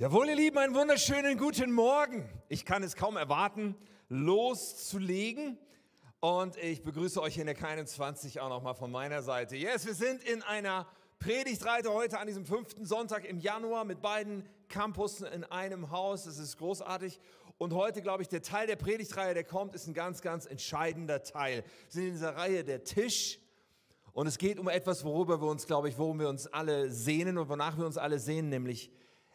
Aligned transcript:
Jawohl, 0.00 0.30
ihr 0.30 0.36
Lieben, 0.36 0.56
einen 0.56 0.74
wunderschönen 0.74 1.36
guten 1.36 1.72
Morgen. 1.72 2.26
Ich 2.48 2.64
kann 2.64 2.82
es 2.82 2.96
kaum 2.96 3.18
erwarten, 3.18 3.76
loszulegen. 4.08 5.58
Und 6.20 6.56
ich 6.56 6.82
begrüße 6.82 7.20
euch 7.20 7.36
in 7.36 7.44
der 7.44 7.54
K21 7.54 8.40
auch 8.40 8.48
nochmal 8.48 8.74
von 8.74 8.90
meiner 8.90 9.20
Seite. 9.20 9.56
Yes, 9.56 9.84
wir 9.84 9.92
sind 9.92 10.24
in 10.24 10.42
einer 10.42 10.86
Predigtreite 11.18 11.92
heute 11.92 12.18
an 12.18 12.28
diesem 12.28 12.46
fünften 12.46 12.86
Sonntag 12.86 13.26
im 13.26 13.40
Januar 13.40 13.84
mit 13.84 14.00
beiden 14.00 14.48
Campussen 14.70 15.26
in 15.26 15.44
einem 15.44 15.90
Haus. 15.90 16.24
Das 16.24 16.38
ist 16.38 16.56
großartig. 16.56 17.20
Und 17.58 17.74
heute, 17.74 18.00
glaube 18.00 18.22
ich, 18.22 18.28
der 18.30 18.40
Teil 18.40 18.66
der 18.66 18.76
Predigtreihe, 18.76 19.34
der 19.34 19.44
kommt, 19.44 19.74
ist 19.74 19.86
ein 19.86 19.92
ganz, 19.92 20.22
ganz 20.22 20.46
entscheidender 20.46 21.22
Teil. 21.24 21.62
Wir 21.62 21.92
sind 21.92 22.06
in 22.06 22.12
dieser 22.12 22.36
Reihe 22.36 22.64
der 22.64 22.84
Tisch. 22.84 23.38
Und 24.14 24.26
es 24.26 24.38
geht 24.38 24.58
um 24.58 24.70
etwas, 24.70 25.04
worüber 25.04 25.42
wir 25.42 25.48
uns, 25.48 25.66
glaube 25.66 25.90
ich, 25.90 25.98
worum 25.98 26.20
wir 26.20 26.30
uns 26.30 26.46
alle 26.46 26.90
sehnen 26.90 27.36
und 27.36 27.50
wonach 27.50 27.76
wir 27.76 27.84
uns 27.84 27.98
alle 27.98 28.18
sehnen, 28.18 28.48
nämlich 28.48 28.90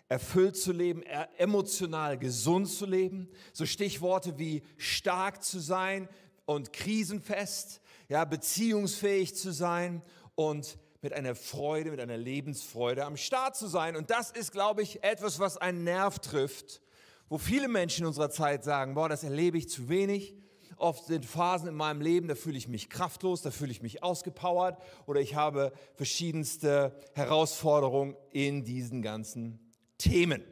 erfüllt 0.08 0.56
zu 0.56 0.72
leben, 0.72 1.04
emotional 1.38 2.18
gesund 2.18 2.70
zu 2.70 2.86
leben. 2.86 3.30
So 3.54 3.66
Stichworte 3.66 4.38
wie 4.38 4.63
stark 4.77 5.44
zu 5.44 5.59
sein 5.59 6.08
und 6.46 6.73
krisenfest, 6.73 7.82
ja, 8.08 8.23
beziehungsfähig 8.26 9.36
zu 9.36 9.52
sein 9.52 10.04
und 10.36 10.77
mit 11.02 11.13
einer 11.13 11.36
Freude, 11.36 11.91
mit 11.91 11.99
einer 11.99 12.18
Lebensfreude 12.18 13.05
am 13.05 13.18
Start 13.18 13.55
zu 13.55 13.68
sein. 13.68 13.96
Und 13.96 14.10
das 14.10 14.32
ist, 14.32 14.52
glaube 14.52 14.82
ich, 14.82 15.04
etwas, 15.04 15.40
was 15.40 15.58
einen 15.58 15.84
Nerv 15.84 16.20
trifft, 16.20 16.82
wo 17.30 17.38
viele 17.38 17.68
Menschen 17.68 18.02
in 18.02 18.08
unserer 18.08 18.30
Zeit 18.30 18.63
sagen, 18.63 18.96
boah, 18.96 19.10
das 19.10 19.24
erlebe 19.24 19.58
ich 19.58 19.70
zu 19.70 19.90
wenig. 19.90 20.35
Oft 20.77 21.05
sind 21.05 21.26
Phasen 21.26 21.70
in 21.70 21.76
meinem 21.76 22.02
Leben, 22.02 22.27
da 22.27 22.35
fühle 22.35 22.58
ich 22.58 22.68
mich 22.68 22.90
kraftlos, 22.90 23.41
da 23.41 23.49
fühle 23.49 23.72
ich 23.72 23.82
mich 23.82 24.04
ausgepowert 24.04 24.82
oder 25.05 25.22
ich 25.22 25.35
habe 25.35 25.72
verschiedenste 25.94 26.96
Herausforderungen 27.13 28.16
in 28.32 28.66
diesen 28.66 29.02
ganzen 29.02 29.65
Themen. 30.05 30.44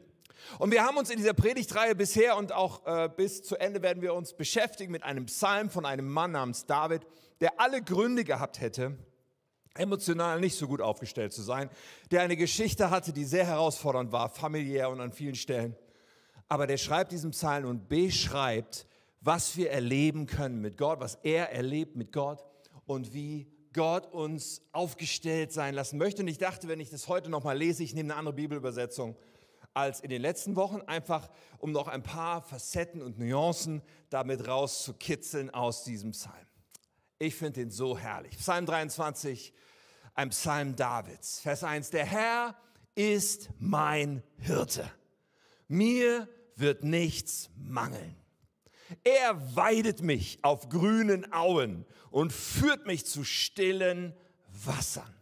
Und 0.60 0.72
wir 0.72 0.84
haben 0.84 0.98
uns 0.98 1.10
in 1.10 1.18
dieser 1.18 1.34
Predigtreihe 1.34 1.96
bisher 1.96 2.38
und 2.38 2.52
auch 2.52 2.86
äh, 2.86 3.10
bis 3.16 3.44
zu 3.44 3.56
Ende 3.56 3.82
werden 3.82 4.02
wir 4.02 4.14
uns 4.14 4.34
beschäftigen 4.34 4.92
mit 4.92 5.04
einem 5.04 5.26
Psalm 5.26 5.70
von 5.70 5.86
einem 5.86 6.10
Mann 6.10 6.32
namens 6.32 6.66
David, 6.66 7.06
der 7.40 7.60
alle 7.60 7.82
Gründe 7.82 8.24
gehabt 8.24 8.60
hätte, 8.60 8.98
emotional 9.76 10.40
nicht 10.40 10.58
so 10.58 10.68
gut 10.68 10.82
aufgestellt 10.82 11.34
zu 11.34 11.42
sein, 11.42 11.70
der 12.12 12.22
eine 12.22 12.36
Geschichte 12.36 12.90
hatte, 12.90 13.14
die 13.14 13.26
sehr 13.26 13.46
herausfordernd 13.46 14.12
war, 14.12 14.30
familiär 14.30 14.90
und 14.90 15.02
an 15.02 15.12
vielen 15.12 15.36
Stellen. 15.36 15.76
Aber 16.48 16.68
der 16.68 16.78
schreibt 16.78 17.12
diesen 17.12 17.32
Psalm 17.32 17.66
und 17.66 17.88
beschreibt, 17.88 18.88
was 19.22 19.56
wir 19.56 19.72
erleben 19.72 20.26
können 20.26 20.62
mit 20.62 20.78
Gott, 20.78 21.00
was 21.00 21.16
er 21.24 21.52
erlebt 21.52 21.96
mit 21.96 22.12
Gott 22.12 22.44
und 22.86 23.14
wie 23.14 23.48
Gott 23.72 24.12
uns 24.14 24.62
aufgestellt 24.72 25.52
sein 25.52 25.74
lassen 25.74 25.98
möchte. 25.98 26.22
Und 26.22 26.28
ich 26.28 26.38
dachte, 26.38 26.68
wenn 26.68 26.80
ich 26.80 26.90
das 26.90 27.08
heute 27.08 27.30
nochmal 27.30 27.58
lese, 27.58 27.84
ich 27.84 27.96
nehme 27.96 28.12
eine 28.12 28.20
andere 28.20 28.36
Bibelübersetzung, 28.36 29.16
als 29.74 30.00
in 30.00 30.10
den 30.10 30.22
letzten 30.22 30.56
Wochen, 30.56 30.82
einfach 30.82 31.30
um 31.58 31.72
noch 31.72 31.88
ein 31.88 32.04
paar 32.04 32.42
Facetten 32.42 33.02
und 33.02 33.20
Nuancen 33.20 33.82
damit 34.10 34.48
rauszukitzeln 34.48 35.50
aus 35.50 35.84
diesem 35.84 36.12
Psalm. 36.12 36.48
Ich 37.20 37.36
finde 37.36 37.62
den 37.62 37.72
so 37.72 37.98
herrlich. 37.98 38.38
Psalm 38.38 38.66
23, 38.66 39.54
ein 40.14 40.30
Psalm 40.30 40.76
Davids. 40.76 41.40
Vers 41.40 41.64
1, 41.64 41.90
der 41.90 42.06
Herr 42.06 42.56
ist 42.96 43.50
mein 43.60 44.24
Hirte. 44.38 44.90
Mir 45.68 46.28
wird 46.56 46.84
nichts 46.84 47.50
mangeln. 47.56 48.16
Er 49.04 49.56
weidet 49.56 50.02
mich 50.02 50.40
auf 50.44 50.70
grünen 50.70 51.32
Auen 51.32 51.86
und 52.12 52.32
führt 52.32 52.86
mich 52.86 53.06
zu 53.06 53.24
stillen 53.24 54.16
Wassern. 54.48 55.16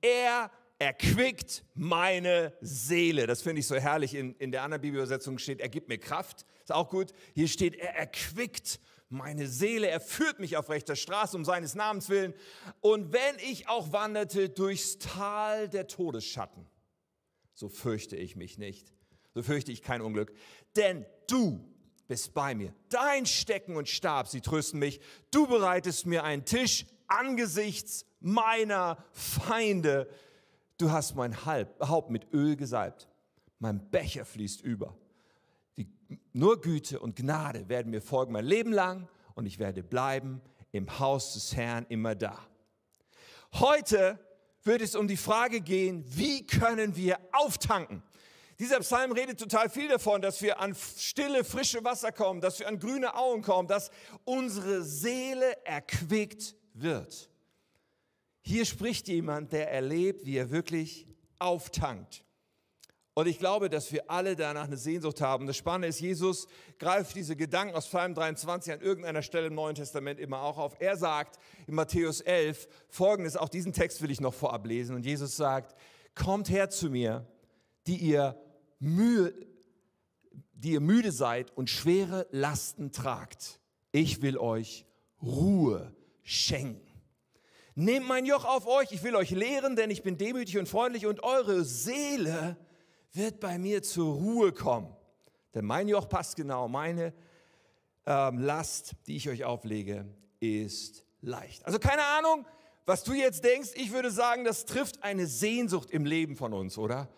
Er 0.00 0.50
erquickt 0.78 1.64
meine 1.74 2.52
Seele. 2.60 3.26
Das 3.26 3.42
finde 3.42 3.60
ich 3.60 3.66
so 3.66 3.76
herrlich. 3.76 4.14
In, 4.14 4.34
in 4.36 4.52
der 4.52 4.62
anderen 4.62 4.80
Bibelübersetzung 4.80 5.38
steht, 5.38 5.60
er 5.60 5.68
gibt 5.68 5.88
mir 5.88 5.98
Kraft. 5.98 6.46
Ist 6.62 6.72
auch 6.72 6.88
gut. 6.88 7.12
Hier 7.34 7.48
steht, 7.48 7.74
er 7.74 7.96
erquickt 7.96 8.80
meine 9.08 9.48
Seele. 9.48 9.88
Er 9.88 10.00
führt 10.00 10.38
mich 10.38 10.56
auf 10.56 10.70
rechter 10.70 10.96
Straße 10.96 11.36
um 11.36 11.44
seines 11.44 11.74
Namens 11.74 12.08
willen. 12.08 12.34
Und 12.80 13.12
wenn 13.12 13.36
ich 13.38 13.68
auch 13.68 13.92
wanderte 13.92 14.48
durchs 14.48 14.98
Tal 14.98 15.68
der 15.68 15.86
Todesschatten, 15.86 16.66
so 17.54 17.68
fürchte 17.68 18.16
ich 18.16 18.36
mich 18.36 18.58
nicht. 18.58 18.92
So 19.34 19.42
fürchte 19.42 19.72
ich 19.72 19.82
kein 19.82 20.00
Unglück. 20.00 20.32
Denn 20.76 21.04
du 21.26 21.64
bist 22.06 22.34
bei 22.34 22.54
mir. 22.54 22.72
Dein 22.88 23.26
Stecken 23.26 23.76
und 23.76 23.88
Stab, 23.88 24.28
sie 24.28 24.40
trösten 24.40 24.78
mich. 24.78 25.00
Du 25.30 25.46
bereitest 25.46 26.06
mir 26.06 26.24
einen 26.24 26.44
Tisch 26.44 26.86
angesichts 27.08 28.04
meiner 28.20 29.04
Feinde. 29.12 30.08
Du 30.78 30.92
hast 30.92 31.16
mein 31.16 31.44
Haupt 31.44 32.10
mit 32.10 32.32
Öl 32.32 32.54
gesalbt. 32.54 33.08
Mein 33.58 33.90
Becher 33.90 34.24
fließt 34.24 34.60
über. 34.62 34.96
Die, 35.76 35.88
nur 36.32 36.60
Güte 36.60 37.00
und 37.00 37.16
Gnade 37.16 37.68
werden 37.68 37.90
mir 37.90 38.00
folgen 38.00 38.32
mein 38.32 38.44
Leben 38.44 38.72
lang 38.72 39.08
und 39.34 39.46
ich 39.46 39.58
werde 39.58 39.82
bleiben 39.82 40.40
im 40.70 41.00
Haus 41.00 41.34
des 41.34 41.56
Herrn 41.56 41.84
immer 41.88 42.14
da. 42.14 42.38
Heute 43.54 44.20
wird 44.62 44.80
es 44.80 44.94
um 44.94 45.08
die 45.08 45.16
Frage 45.16 45.60
gehen, 45.60 46.04
wie 46.06 46.46
können 46.46 46.94
wir 46.94 47.18
auftanken? 47.32 48.04
Dieser 48.60 48.78
Psalm 48.80 49.12
redet 49.12 49.40
total 49.40 49.70
viel 49.70 49.88
davon, 49.88 50.20
dass 50.20 50.42
wir 50.42 50.60
an 50.60 50.76
stille, 50.76 51.42
frische 51.42 51.82
Wasser 51.82 52.12
kommen, 52.12 52.40
dass 52.40 52.58
wir 52.60 52.68
an 52.68 52.78
grüne 52.78 53.16
Auen 53.16 53.42
kommen, 53.42 53.66
dass 53.66 53.90
unsere 54.24 54.82
Seele 54.84 55.64
erquickt 55.64 56.54
wird. 56.74 57.30
Hier 58.48 58.64
spricht 58.64 59.08
jemand, 59.08 59.52
der 59.52 59.70
erlebt, 59.70 60.24
wie 60.24 60.38
er 60.38 60.50
wirklich 60.50 61.06
auftankt. 61.38 62.24
Und 63.12 63.26
ich 63.26 63.38
glaube, 63.38 63.68
dass 63.68 63.92
wir 63.92 64.10
alle 64.10 64.36
danach 64.36 64.64
eine 64.64 64.78
Sehnsucht 64.78 65.20
haben. 65.20 65.46
Das 65.46 65.58
Spannende 65.58 65.88
ist, 65.88 66.00
Jesus 66.00 66.46
greift 66.78 67.14
diese 67.14 67.36
Gedanken 67.36 67.74
aus 67.74 67.88
Psalm 67.88 68.14
23 68.14 68.72
an 68.72 68.80
irgendeiner 68.80 69.20
Stelle 69.20 69.48
im 69.48 69.54
Neuen 69.54 69.74
Testament 69.74 70.18
immer 70.18 70.40
auch 70.40 70.56
auf. 70.56 70.80
Er 70.80 70.96
sagt 70.96 71.38
in 71.66 71.74
Matthäus 71.74 72.22
11 72.22 72.68
folgendes, 72.88 73.36
auch 73.36 73.50
diesen 73.50 73.74
Text 73.74 74.00
will 74.00 74.10
ich 74.10 74.22
noch 74.22 74.32
vorab 74.32 74.66
lesen. 74.66 74.96
Und 74.96 75.04
Jesus 75.04 75.36
sagt, 75.36 75.78
kommt 76.14 76.48
her 76.48 76.70
zu 76.70 76.88
mir, 76.88 77.26
die 77.86 77.98
ihr, 77.98 78.34
Mühe, 78.78 79.34
die 80.54 80.70
ihr 80.70 80.80
müde 80.80 81.12
seid 81.12 81.54
und 81.54 81.68
schwere 81.68 82.26
Lasten 82.30 82.92
tragt. 82.92 83.60
Ich 83.92 84.22
will 84.22 84.38
euch 84.38 84.86
Ruhe 85.20 85.94
schenken. 86.22 86.87
Nehmt 87.80 88.08
mein 88.08 88.26
Joch 88.26 88.44
auf 88.44 88.66
euch, 88.66 88.90
ich 88.90 89.04
will 89.04 89.14
euch 89.14 89.30
lehren, 89.30 89.76
denn 89.76 89.88
ich 89.88 90.02
bin 90.02 90.18
demütig 90.18 90.58
und 90.58 90.68
freundlich 90.68 91.06
und 91.06 91.22
eure 91.22 91.62
Seele 91.62 92.56
wird 93.12 93.38
bei 93.38 93.56
mir 93.56 93.84
zur 93.84 94.16
Ruhe 94.16 94.50
kommen. 94.50 94.92
Denn 95.54 95.64
mein 95.64 95.86
Joch 95.86 96.08
passt 96.08 96.34
genau, 96.34 96.66
meine 96.66 97.14
ähm, 98.04 98.40
Last, 98.40 98.96
die 99.06 99.14
ich 99.14 99.28
euch 99.28 99.44
auflege, 99.44 100.06
ist 100.40 101.04
leicht. 101.20 101.64
Also 101.66 101.78
keine 101.78 102.02
Ahnung, 102.02 102.46
was 102.84 103.04
du 103.04 103.12
jetzt 103.12 103.44
denkst. 103.44 103.70
Ich 103.76 103.92
würde 103.92 104.10
sagen, 104.10 104.42
das 104.42 104.64
trifft 104.64 105.04
eine 105.04 105.28
Sehnsucht 105.28 105.92
im 105.92 106.04
Leben 106.04 106.34
von 106.34 106.52
uns, 106.54 106.78
oder? 106.78 107.08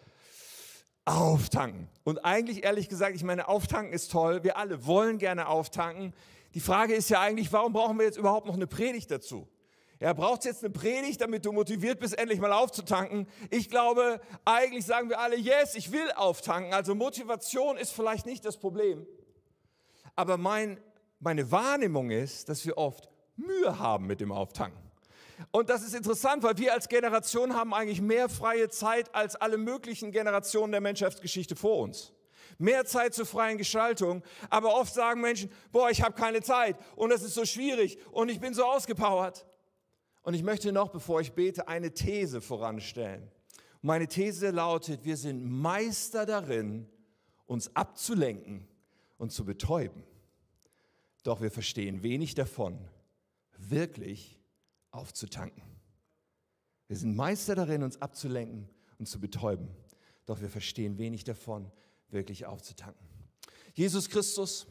Auftanken. 1.07 1.89
Und 2.05 2.23
eigentlich, 2.27 2.65
ehrlich 2.65 2.91
gesagt, 2.91 3.17
ich 3.17 3.25
meine, 3.25 3.49
auftanken 3.49 3.95
ist 3.95 4.13
toll. 4.13 4.45
Wir 4.45 4.59
alle 4.59 4.85
wollen 4.85 5.17
gerne 5.17 5.49
auftanken. 5.49 6.13
Die 6.53 6.61
Frage 6.61 6.93
ist 6.93 7.09
ja 7.09 7.23
eigentlich, 7.23 7.51
warum 7.51 7.73
brauchen 7.73 7.97
wir 7.99 8.05
jetzt 8.05 8.19
überhaupt 8.19 8.47
noch 8.47 8.57
eine 8.57 8.67
Predigt 8.67 9.11
dazu? 9.11 9.49
Ja, 10.01 10.15
braucht 10.15 10.47
jetzt 10.47 10.65
eine 10.65 10.73
Predigt, 10.73 11.21
damit 11.21 11.45
du 11.45 11.53
motiviert 11.53 12.01
bist, 12.01 12.19
endlich 12.19 12.41
mal 12.41 12.55
aufzutanken? 12.55 13.29
Ich 13.51 13.69
glaube, 13.69 14.23
eigentlich 14.47 14.87
sagen 14.87 15.11
wir 15.11 15.21
alle, 15.21 15.37
yes, 15.37 15.75
ich 15.75 15.93
will 15.93 16.11
auftanken. 16.13 16.73
Also 16.73 16.95
Motivation 16.95 17.77
ist 17.77 17.93
vielleicht 17.93 18.25
nicht 18.25 18.47
das 18.47 18.57
Problem. 18.57 19.07
Aber 20.17 20.39
mein, 20.39 20.81
meine 21.19 21.51
Wahrnehmung 21.53 22.11
ist, 22.11 22.49
dass 22.49 22.65
wir 22.65 22.79
oft 22.79 23.11
Mühe 23.37 23.79
haben 23.79 24.07
mit 24.07 24.23
dem 24.23 24.33
Auftanken. 24.33 24.81
Und 25.51 25.69
das 25.69 25.83
ist 25.83 25.95
interessant, 25.95 26.43
weil 26.43 26.57
wir 26.57 26.73
als 26.73 26.89
Generation 26.89 27.55
haben 27.55 27.75
eigentlich 27.75 28.01
mehr 28.01 28.31
freie 28.31 28.71
Zeit 28.71 29.15
als 29.15 29.37
alle 29.37 29.59
möglichen 29.59 30.13
Generationen 30.13 30.73
der 30.73 30.81
Menschheitsgeschichte 30.81 31.57
vor 31.57 31.79
uns. 31.79 32.15
Mehr 32.57 32.87
Zeit 32.87 33.13
zur 33.13 33.27
freien 33.27 33.59
Gestaltung. 33.59 34.23
Aber 34.49 34.75
oft 34.75 34.95
sagen 34.95 35.21
Menschen, 35.21 35.53
boah, 35.73 35.91
ich 35.91 36.03
habe 36.03 36.15
keine 36.15 36.41
Zeit 36.41 36.77
und 36.97 37.11
das 37.11 37.23
ist 37.23 37.35
so 37.35 37.45
schwierig 37.45 37.99
und 38.13 38.31
ich 38.31 38.41
bin 38.41 38.55
so 38.55 38.65
ausgepowert. 38.65 39.47
Und 40.23 40.35
ich 40.35 40.43
möchte 40.43 40.73
noch, 40.73 40.91
bevor 40.91 41.21
ich 41.21 41.33
bete, 41.33 41.69
eine 41.69 41.93
These 41.93 42.41
voranstellen. 42.41 43.31
Meine 43.83 44.07
These 44.07 44.51
lautet, 44.51 45.05
wir 45.05 45.17
sind 45.17 45.45
Meister 45.45 46.27
darin, 46.27 46.87
uns 47.47 47.75
abzulenken 47.75 48.69
und 49.17 49.33
zu 49.33 49.45
betäuben. 49.45 50.05
Doch 51.23 51.41
wir 51.41 51.51
verstehen 51.51 52.03
wenig 52.03 52.35
davon, 52.35 52.79
wirklich 53.57 54.39
aufzutanken. 54.91 55.63
Wir 56.89 56.97
sind 56.97 57.17
Meister 57.17 57.55
darin, 57.55 57.83
uns 57.83 58.01
abzulenken 58.03 58.69
und 58.99 59.07
zu 59.07 59.21
betäuben. 59.21 59.69
Doch 60.27 60.41
wir 60.41 60.51
verstehen 60.51 60.99
wenig 60.99 61.25
davon, 61.25 61.71
wirklich 62.11 62.47
aufzutanken. 62.47 63.07
Jesus 63.75 64.09
Christus, 64.09 64.67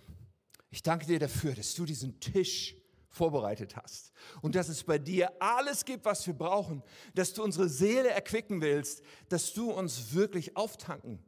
ich 0.70 0.84
danke 0.84 1.06
dir 1.06 1.20
dafür, 1.20 1.56
dass 1.56 1.74
du 1.74 1.86
diesen 1.86 2.20
Tisch 2.20 2.76
vorbereitet 3.10 3.76
hast. 3.76 4.12
Und 4.42 4.56
dass 4.56 4.70
es 4.70 4.84
bei 4.84 4.98
dir 4.98 5.32
alles 5.42 5.86
gibt, 5.86 6.06
was 6.06 6.26
wir 6.28 6.34
brauchen, 6.34 6.84
dass 7.16 7.34
du 7.34 7.44
unsere 7.44 7.68
Seele 7.68 8.10
erquicken 8.10 8.62
willst, 8.62 9.02
dass 9.30 9.54
du 9.54 9.72
uns 9.72 10.14
wirklich 10.14 10.56
auftanken 10.56 11.20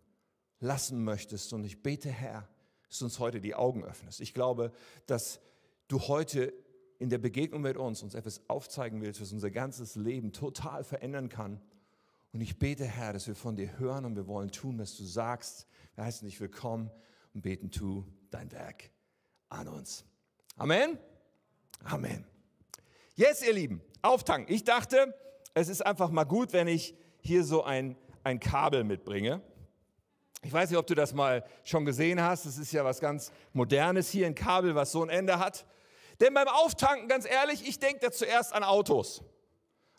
lassen 0.60 1.04
möchtest. 1.04 1.54
Und 1.54 1.63
ich 1.63 1.81
bete, 1.81 2.10
Herr, 2.10 2.48
dass 2.88 3.00
du 3.00 3.06
uns 3.06 3.19
heute 3.19 3.42
die 3.42 3.56
Augen 3.56 3.83
öffnest. 3.83 4.22
Ich 4.22 4.33
glaube, 4.33 4.72
dass 5.07 5.42
du 5.88 6.00
heute 6.00 6.54
in 7.00 7.10
der 7.10 7.18
Begegnung 7.18 7.62
mit 7.62 7.78
uns 7.78 8.04
uns 8.04 8.13
etwas 8.13 8.48
aufzeigen 8.48 9.01
willst, 9.01 9.19
was 9.22 9.31
unser 9.31 9.50
ganzes 9.50 9.95
Leben 9.95 10.33
total 10.33 10.83
verändern 10.83 11.30
kann. 11.30 11.60
Und 12.31 12.42
ich 12.42 12.60
bete, 12.60 12.86
Herr, 12.86 13.12
dass 13.12 13.28
wir 13.28 13.36
von 13.36 13.56
dir 13.56 13.80
hören 13.80 14.06
und 14.06 14.16
wir 14.16 14.28
wollen 14.28 14.51
tun, 14.51 14.78
was 14.78 14.95
du 14.95 15.04
sagst. 15.04 15.68
Wir 15.95 16.06
heißen 16.06 16.28
dich 16.28 16.39
willkommen 16.39 16.92
und 17.33 17.42
beten, 17.42 17.72
tu 17.72 18.06
dein 18.30 18.51
Werk 18.51 18.92
an 19.50 19.68
uns. 19.68 20.06
Amen. 20.57 21.10
Amen. 21.83 22.25
Yes, 23.16 23.42
ihr 23.45 23.54
Lieben, 23.54 23.81
auftanken. 24.01 24.54
Ich 24.54 24.63
dachte, 24.63 25.13
es 25.54 25.68
ist 25.68 25.86
einfach 25.86 26.10
mal 26.10 26.24
gut, 26.24 26.54
wenn 26.54 26.68
ich 26.68 26.95
hier 27.22 27.44
so 27.44 27.63
ein, 27.63 27.98
ein 28.24 28.39
Kabel 28.39 28.83
mitbringe. 28.83 29.42
Ich 30.44 30.51
weiß 30.51 30.69
nicht, 30.69 30.80
ob 30.80 30.88
du 30.88 30.95
das 30.95 31.13
mal 31.13 31.44
schon 31.63 31.86
gesehen 31.86 32.22
hast. 32.22 32.45
Es 32.45 32.57
ist 32.57 32.72
ja 32.72 32.83
was 32.83 33.00
ganz 33.00 33.31
Modernes 33.54 34.10
hier, 34.10 34.25
ein 34.25 34.36
Kabel, 34.36 34.74
was 34.75 34.92
so 34.92 35.04
ein 35.04 35.10
Ende 35.10 35.39
hat. 35.39 35.66
Denn 36.19 36.33
beim 36.33 36.48
Auftanken, 36.48 37.07
ganz 37.07 37.30
ehrlich, 37.30 37.68
ich 37.68 37.80
denke 37.80 38.00
da 38.00 38.12
zuerst 38.12 38.54
an 38.54 38.63
Autos. 38.63 39.24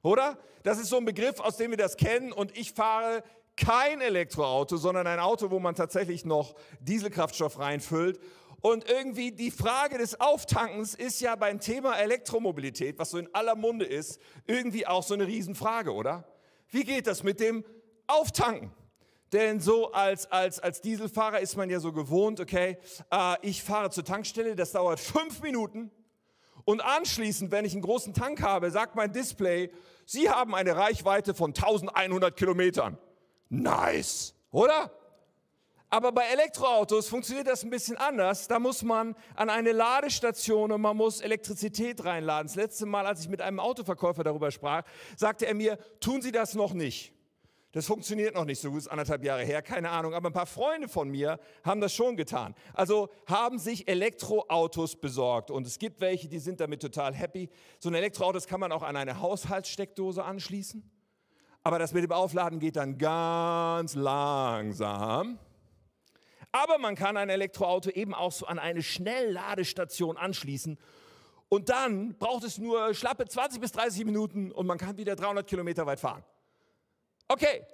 Oder? 0.02 0.38
Das 0.62 0.79
ist 0.79 0.88
so 0.88 0.96
ein 0.96 1.05
Begriff, 1.05 1.38
aus 1.40 1.56
dem 1.56 1.70
wir 1.70 1.79
das 1.79 1.96
kennen. 1.96 2.32
Und 2.32 2.56
ich 2.56 2.73
fahre 2.73 3.23
kein 3.56 4.00
Elektroauto, 4.00 4.76
sondern 4.76 5.06
ein 5.06 5.20
Auto, 5.20 5.50
wo 5.50 5.58
man 5.58 5.75
tatsächlich 5.75 6.25
noch 6.25 6.55
Dieselkraftstoff 6.81 7.58
reinfüllt. 7.58 8.20
Und 8.62 8.88
irgendwie 8.88 9.32
die 9.32 9.50
Frage 9.50 9.98
des 9.98 10.20
Auftankens 10.20 10.94
ist 10.94 11.20
ja 11.20 11.34
beim 11.34 11.58
Thema 11.58 11.98
Elektromobilität, 11.98 12.96
was 12.96 13.10
so 13.10 13.18
in 13.18 13.28
aller 13.34 13.56
Munde 13.56 13.84
ist, 13.84 14.20
irgendwie 14.46 14.86
auch 14.86 15.02
so 15.02 15.14
eine 15.14 15.26
Riesenfrage, 15.26 15.92
oder? 15.92 16.24
Wie 16.68 16.84
geht 16.84 17.08
das 17.08 17.24
mit 17.24 17.40
dem 17.40 17.64
Auftanken? 18.06 18.72
Denn 19.32 19.58
so 19.58 19.90
als, 19.90 20.30
als, 20.30 20.60
als 20.60 20.80
Dieselfahrer 20.80 21.40
ist 21.40 21.56
man 21.56 21.70
ja 21.70 21.80
so 21.80 21.92
gewohnt, 21.92 22.38
okay, 22.38 22.78
äh, 23.10 23.36
ich 23.42 23.64
fahre 23.64 23.90
zur 23.90 24.04
Tankstelle, 24.04 24.54
das 24.54 24.70
dauert 24.70 25.00
fünf 25.00 25.42
Minuten. 25.42 25.90
Und 26.64 26.82
anschließend, 26.82 27.50
wenn 27.50 27.64
ich 27.64 27.72
einen 27.72 27.82
großen 27.82 28.14
Tank 28.14 28.42
habe, 28.42 28.70
sagt 28.70 28.94
mein 28.94 29.12
Display, 29.12 29.72
Sie 30.06 30.30
haben 30.30 30.54
eine 30.54 30.76
Reichweite 30.76 31.34
von 31.34 31.50
1100 31.50 32.36
Kilometern. 32.36 32.96
Nice, 33.48 34.36
oder? 34.52 34.92
Aber 35.92 36.10
bei 36.10 36.22
Elektroautos 36.22 37.06
funktioniert 37.06 37.46
das 37.46 37.64
ein 37.64 37.68
bisschen 37.68 37.98
anders. 37.98 38.48
Da 38.48 38.58
muss 38.58 38.82
man 38.82 39.14
an 39.34 39.50
eine 39.50 39.72
Ladestation 39.72 40.72
und 40.72 40.80
man 40.80 40.96
muss 40.96 41.20
Elektrizität 41.20 42.02
reinladen. 42.02 42.46
Das 42.46 42.56
letzte 42.56 42.86
Mal, 42.86 43.04
als 43.04 43.20
ich 43.20 43.28
mit 43.28 43.42
einem 43.42 43.60
Autoverkäufer 43.60 44.24
darüber 44.24 44.50
sprach, 44.50 44.84
sagte 45.18 45.46
er 45.46 45.52
mir, 45.52 45.76
tun 46.00 46.22
Sie 46.22 46.32
das 46.32 46.54
noch 46.54 46.72
nicht. 46.72 47.12
Das 47.72 47.84
funktioniert 47.84 48.34
noch 48.34 48.46
nicht 48.46 48.58
so 48.58 48.70
gut, 48.70 48.78
ist 48.78 48.88
anderthalb 48.88 49.22
Jahre 49.22 49.44
her, 49.44 49.60
keine 49.60 49.90
Ahnung. 49.90 50.14
Aber 50.14 50.30
ein 50.30 50.32
paar 50.32 50.46
Freunde 50.46 50.88
von 50.88 51.10
mir 51.10 51.38
haben 51.62 51.82
das 51.82 51.92
schon 51.92 52.16
getan. 52.16 52.54
Also 52.72 53.10
haben 53.26 53.58
sich 53.58 53.86
Elektroautos 53.86 54.96
besorgt. 54.96 55.50
Und 55.50 55.66
es 55.66 55.78
gibt 55.78 56.00
welche, 56.00 56.26
die 56.26 56.38
sind 56.38 56.60
damit 56.60 56.80
total 56.80 57.12
happy. 57.12 57.50
So 57.78 57.90
ein 57.90 57.94
Elektroauto 57.94 58.38
kann 58.48 58.60
man 58.60 58.72
auch 58.72 58.82
an 58.82 58.96
eine 58.96 59.20
Haushaltssteckdose 59.20 60.24
anschließen. 60.24 60.90
Aber 61.62 61.78
das 61.78 61.92
mit 61.92 62.02
dem 62.02 62.12
Aufladen 62.12 62.60
geht 62.60 62.76
dann 62.76 62.96
ganz 62.96 63.94
langsam. 63.94 65.38
Aber 66.52 66.78
man 66.78 66.94
kann 66.94 67.16
ein 67.16 67.31
Elektroauto 67.31 67.90
eben 67.90 68.14
auch 68.14 68.31
so 68.31 68.46
an 68.46 68.58
eine 68.58 68.82
Schnellladestation 68.82 70.19
anschließen. 70.19 70.78
Und 71.49 71.69
dann 71.70 72.16
braucht 72.19 72.44
es 72.44 72.58
nur 72.58 72.94
schlappe 72.94 73.26
20 73.26 73.60
bis 73.60 73.72
30 73.72 74.04
Minuten 74.04 74.52
und 74.52 74.66
man 74.66 74.78
kann 74.78 74.96
wieder 74.96 75.16
300 75.16 75.46
Kilometer 75.46 75.87
weit 75.87 76.00
fahren. 76.00 76.22
Okay, 77.28 77.66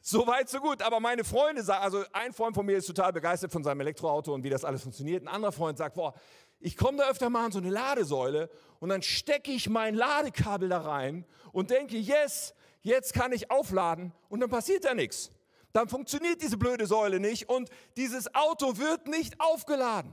so 0.00 0.26
weit, 0.26 0.48
so 0.48 0.60
gut. 0.60 0.82
Aber 0.82 1.00
meine 1.00 1.24
Freunde 1.24 1.62
sagen, 1.62 1.82
also 1.82 2.04
ein 2.12 2.32
Freund 2.32 2.54
von 2.54 2.64
mir 2.64 2.76
ist 2.76 2.86
total 2.86 3.12
begeistert 3.12 3.50
von 3.50 3.64
seinem 3.64 3.80
Elektroauto 3.80 4.32
und 4.32 4.44
wie 4.44 4.50
das 4.50 4.64
alles 4.64 4.82
funktioniert. 4.82 5.22
Ein 5.22 5.28
anderer 5.28 5.52
Freund 5.52 5.78
sagt, 5.78 5.94
boah, 5.94 6.14
ich 6.60 6.76
komme 6.76 6.98
da 6.98 7.08
öfter 7.08 7.30
mal 7.30 7.46
an 7.46 7.52
so 7.52 7.58
eine 7.58 7.70
Ladesäule 7.70 8.50
und 8.80 8.88
dann 8.88 9.02
stecke 9.02 9.52
ich 9.52 9.68
mein 9.68 9.94
Ladekabel 9.94 10.68
da 10.68 10.80
rein 10.80 11.24
und 11.52 11.70
denke, 11.70 11.96
yes, 11.96 12.54
jetzt 12.82 13.14
kann 13.14 13.32
ich 13.32 13.50
aufladen 13.50 14.12
und 14.28 14.40
dann 14.40 14.50
passiert 14.50 14.84
da 14.84 14.94
nichts 14.94 15.30
dann 15.72 15.88
funktioniert 15.88 16.42
diese 16.42 16.56
blöde 16.56 16.86
Säule 16.86 17.20
nicht 17.20 17.48
und 17.48 17.70
dieses 17.96 18.34
Auto 18.34 18.78
wird 18.78 19.06
nicht 19.06 19.40
aufgeladen. 19.40 20.12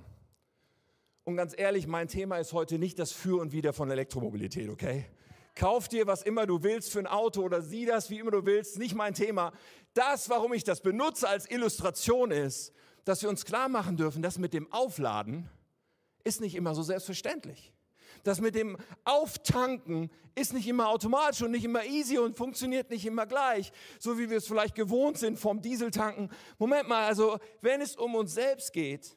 Und 1.23 1.37
ganz 1.37 1.53
ehrlich, 1.57 1.87
mein 1.87 2.07
Thema 2.07 2.37
ist 2.37 2.53
heute 2.53 2.77
nicht 2.77 2.99
das 2.99 3.11
Für 3.11 3.41
und 3.41 3.51
Wider 3.51 3.73
von 3.73 3.89
Elektromobilität, 3.89 4.69
okay? 4.69 5.05
Kauf 5.55 5.87
dir, 5.87 6.05
was 6.05 6.21
immer 6.21 6.45
du 6.45 6.63
willst 6.63 6.91
für 6.91 6.99
ein 6.99 7.07
Auto 7.07 7.41
oder 7.41 7.61
sieh 7.61 7.85
das, 7.85 8.09
wie 8.09 8.19
immer 8.19 8.31
du 8.31 8.45
willst, 8.45 8.77
nicht 8.77 8.93
mein 8.93 9.13
Thema. 9.13 9.53
Das, 9.93 10.29
warum 10.29 10.53
ich 10.53 10.65
das 10.65 10.81
benutze 10.81 11.27
als 11.27 11.49
Illustration 11.49 12.29
ist, 12.29 12.73
dass 13.05 13.21
wir 13.21 13.29
uns 13.29 13.45
klar 13.45 13.69
machen 13.69 13.95
dürfen, 13.95 14.21
dass 14.21 14.37
mit 14.37 14.53
dem 14.53 14.71
Aufladen 14.71 15.49
ist 16.23 16.41
nicht 16.41 16.55
immer 16.55 16.75
so 16.75 16.83
selbstverständlich. 16.83 17.71
Das 18.25 18.41
mit 18.41 18.55
dem 18.55 18.75
Auftanken 19.03 20.09
ist 20.33 20.51
nicht 20.51 20.67
immer 20.67 20.89
automatisch 20.89 21.43
und 21.43 21.51
nicht 21.51 21.63
immer 21.63 21.85
easy 21.85 22.17
und 22.17 22.35
funktioniert 22.35 22.89
nicht 22.89 23.05
immer 23.05 23.27
gleich, 23.27 23.71
so 23.99 24.17
wie 24.17 24.31
wir 24.31 24.37
es 24.37 24.47
vielleicht 24.47 24.73
gewohnt 24.73 25.19
sind 25.19 25.37
vom 25.37 25.61
Dieseltanken. 25.61 26.31
Moment 26.57 26.89
mal, 26.89 27.05
also 27.05 27.37
wenn 27.61 27.81
es 27.81 27.95
um 27.95 28.15
uns 28.15 28.33
selbst 28.33 28.73
geht, 28.73 29.15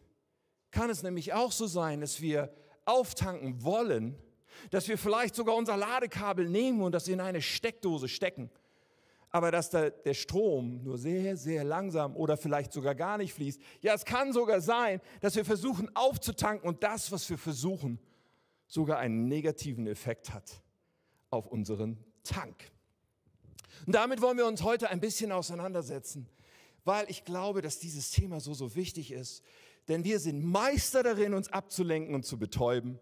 kann 0.70 0.90
es 0.90 1.02
nämlich 1.02 1.32
auch 1.32 1.52
so 1.52 1.66
sein, 1.66 2.02
dass 2.02 2.20
wir 2.20 2.52
auftanken 2.84 3.64
wollen, 3.64 4.14
dass 4.70 4.88
wir 4.88 4.98
vielleicht 4.98 5.34
sogar 5.34 5.56
unser 5.56 5.78
Ladekabel 5.78 6.46
nehmen 6.46 6.82
und 6.82 6.92
das 6.92 7.08
in 7.08 7.22
eine 7.22 7.40
Steckdose 7.40 8.08
stecken, 8.08 8.50
aber 9.30 9.50
dass 9.50 9.70
da 9.70 9.88
der 9.88 10.14
Strom 10.14 10.82
nur 10.82 10.98
sehr, 10.98 11.38
sehr 11.38 11.64
langsam 11.64 12.14
oder 12.14 12.36
vielleicht 12.36 12.74
sogar 12.74 12.94
gar 12.94 13.16
nicht 13.16 13.32
fließt. 13.32 13.58
Ja, 13.80 13.94
es 13.94 14.04
kann 14.04 14.34
sogar 14.34 14.60
sein, 14.60 15.00
dass 15.22 15.34
wir 15.34 15.46
versuchen 15.46 15.90
aufzutanken 15.96 16.68
und 16.68 16.82
das, 16.82 17.10
was 17.10 17.30
wir 17.30 17.38
versuchen, 17.38 17.98
sogar 18.68 18.98
einen 18.98 19.26
negativen 19.26 19.86
Effekt 19.86 20.32
hat 20.32 20.62
auf 21.30 21.46
unseren 21.46 21.98
Tank. 22.22 22.70
Und 23.86 23.94
damit 23.94 24.20
wollen 24.20 24.36
wir 24.36 24.46
uns 24.46 24.62
heute 24.62 24.90
ein 24.90 25.00
bisschen 25.00 25.32
auseinandersetzen, 25.32 26.28
weil 26.84 27.10
ich 27.10 27.24
glaube, 27.24 27.62
dass 27.62 27.78
dieses 27.78 28.10
Thema 28.10 28.40
so, 28.40 28.54
so 28.54 28.74
wichtig 28.76 29.10
ist. 29.10 29.42
Denn 29.88 30.04
wir 30.04 30.20
sind 30.20 30.44
Meister 30.44 31.02
darin, 31.02 31.34
uns 31.34 31.48
abzulenken 31.50 32.14
und 32.14 32.24
zu 32.24 32.38
betäuben. 32.38 33.00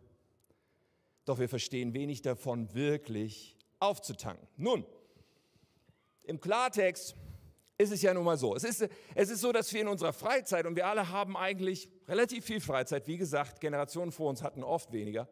Doch 1.25 1.41
wir 1.41 1.49
verstehen 1.49 1.93
wenig 1.93 2.23
davon, 2.23 2.73
wirklich 2.75 3.57
aufzutanken. 3.81 4.47
Nun, 4.57 4.87
im 6.23 6.41
Klartext 6.41 7.17
ist 7.79 7.93
es 7.93 8.03
ja 8.03 8.15
nun 8.15 8.25
mal 8.25 8.39
so. 8.39 8.55
Es 8.55 8.65
ist, 8.65 8.89
es 9.15 9.31
ist 9.31 9.41
so, 9.41 9.53
dass 9.53 9.73
wir 9.73 9.81
in 9.81 9.89
unserer 9.89 10.13
Freizeit, 10.13 10.67
und 10.67 10.77
wir 10.77 10.87
alle 10.87 11.11
haben 11.11 11.37
eigentlich 11.37 11.91
relativ 12.09 12.45
viel 12.45 12.61
Freizeit, 12.61 13.07
wie 13.09 13.19
gesagt, 13.19 13.61
Generationen 13.61 14.13
vor 14.13 14.31
uns 14.31 14.43
hatten 14.43 14.63
oft 14.63 14.93
weniger, 14.93 15.29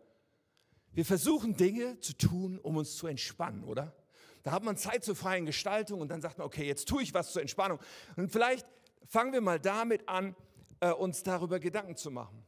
wir 0.94 1.04
versuchen 1.04 1.56
Dinge 1.56 1.98
zu 2.00 2.16
tun, 2.16 2.58
um 2.58 2.76
uns 2.76 2.96
zu 2.96 3.06
entspannen, 3.06 3.64
oder? 3.64 3.94
Da 4.42 4.52
hat 4.52 4.62
man 4.62 4.76
Zeit 4.76 5.04
zur 5.04 5.16
freien 5.16 5.46
Gestaltung 5.46 6.00
und 6.00 6.08
dann 6.08 6.20
sagt 6.20 6.38
man, 6.38 6.46
okay, 6.46 6.66
jetzt 6.66 6.88
tue 6.88 7.02
ich 7.02 7.14
was 7.14 7.32
zur 7.32 7.42
Entspannung. 7.42 7.78
Und 8.16 8.30
vielleicht 8.30 8.66
fangen 9.08 9.32
wir 9.32 9.40
mal 9.40 9.58
damit 9.58 10.08
an, 10.08 10.36
äh, 10.80 10.90
uns 10.90 11.22
darüber 11.22 11.58
Gedanken 11.58 11.96
zu 11.96 12.10
machen. 12.10 12.44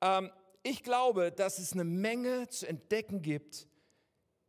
Ähm, 0.00 0.30
ich 0.62 0.82
glaube, 0.82 1.30
dass 1.30 1.58
es 1.58 1.72
eine 1.72 1.84
Menge 1.84 2.48
zu 2.48 2.66
entdecken 2.66 3.22
gibt 3.22 3.68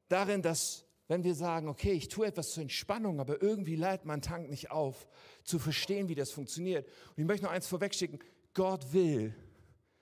darin, 0.10 0.42
dass 0.42 0.86
wenn 1.08 1.24
wir 1.24 1.36
sagen, 1.36 1.70
okay, 1.70 1.94
ich 1.94 2.10
tue 2.10 2.28
etwas 2.28 2.52
zur 2.52 2.64
Entspannung, 2.64 3.20
aber 3.20 3.42
irgendwie 3.42 3.76
leitet 3.76 4.06
mein 4.06 4.22
Tank 4.22 4.50
nicht 4.50 4.72
auf, 4.72 5.08
zu 5.44 5.60
verstehen, 5.60 6.10
wie 6.10 6.16
das 6.16 6.32
funktioniert. 6.32 6.88
Und 7.10 7.20
ich 7.20 7.26
möchte 7.26 7.46
noch 7.46 7.52
eins 7.52 7.68
vorwegschicken, 7.68 8.20
Gott 8.54 8.92
will, 8.92 9.34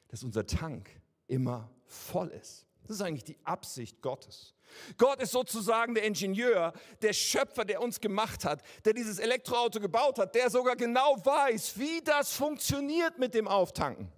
dass 0.08 0.24
unser 0.24 0.48
Tank 0.48 0.90
immer 1.28 1.70
voll 1.86 2.30
ist. 2.30 2.66
Das 2.88 2.98
ist 2.98 3.02
eigentlich 3.02 3.24
die 3.24 3.38
Absicht 3.44 4.02
Gottes. 4.02 4.54
Gott 4.98 5.22
ist 5.22 5.32
sozusagen 5.32 5.96
der 5.96 6.04
Ingenieur, 6.04 6.74
der 7.02 7.14
Schöpfer, 7.14 7.66
der 7.66 7.82
uns 7.82 8.00
gemacht 8.00 8.46
hat, 8.46 8.62
der 8.84 8.94
dieses 8.94 9.20
Elektroauto 9.20 9.80
gebaut 9.80 10.20
hat, 10.20 10.36
der 10.36 10.50
sogar 10.50 10.76
genau 10.76 11.16
weiß, 11.24 11.78
wie 11.78 12.02
das 12.04 12.32
funktioniert 12.32 13.18
mit 13.18 13.34
dem 13.34 13.48
Auftanken. 13.48 14.12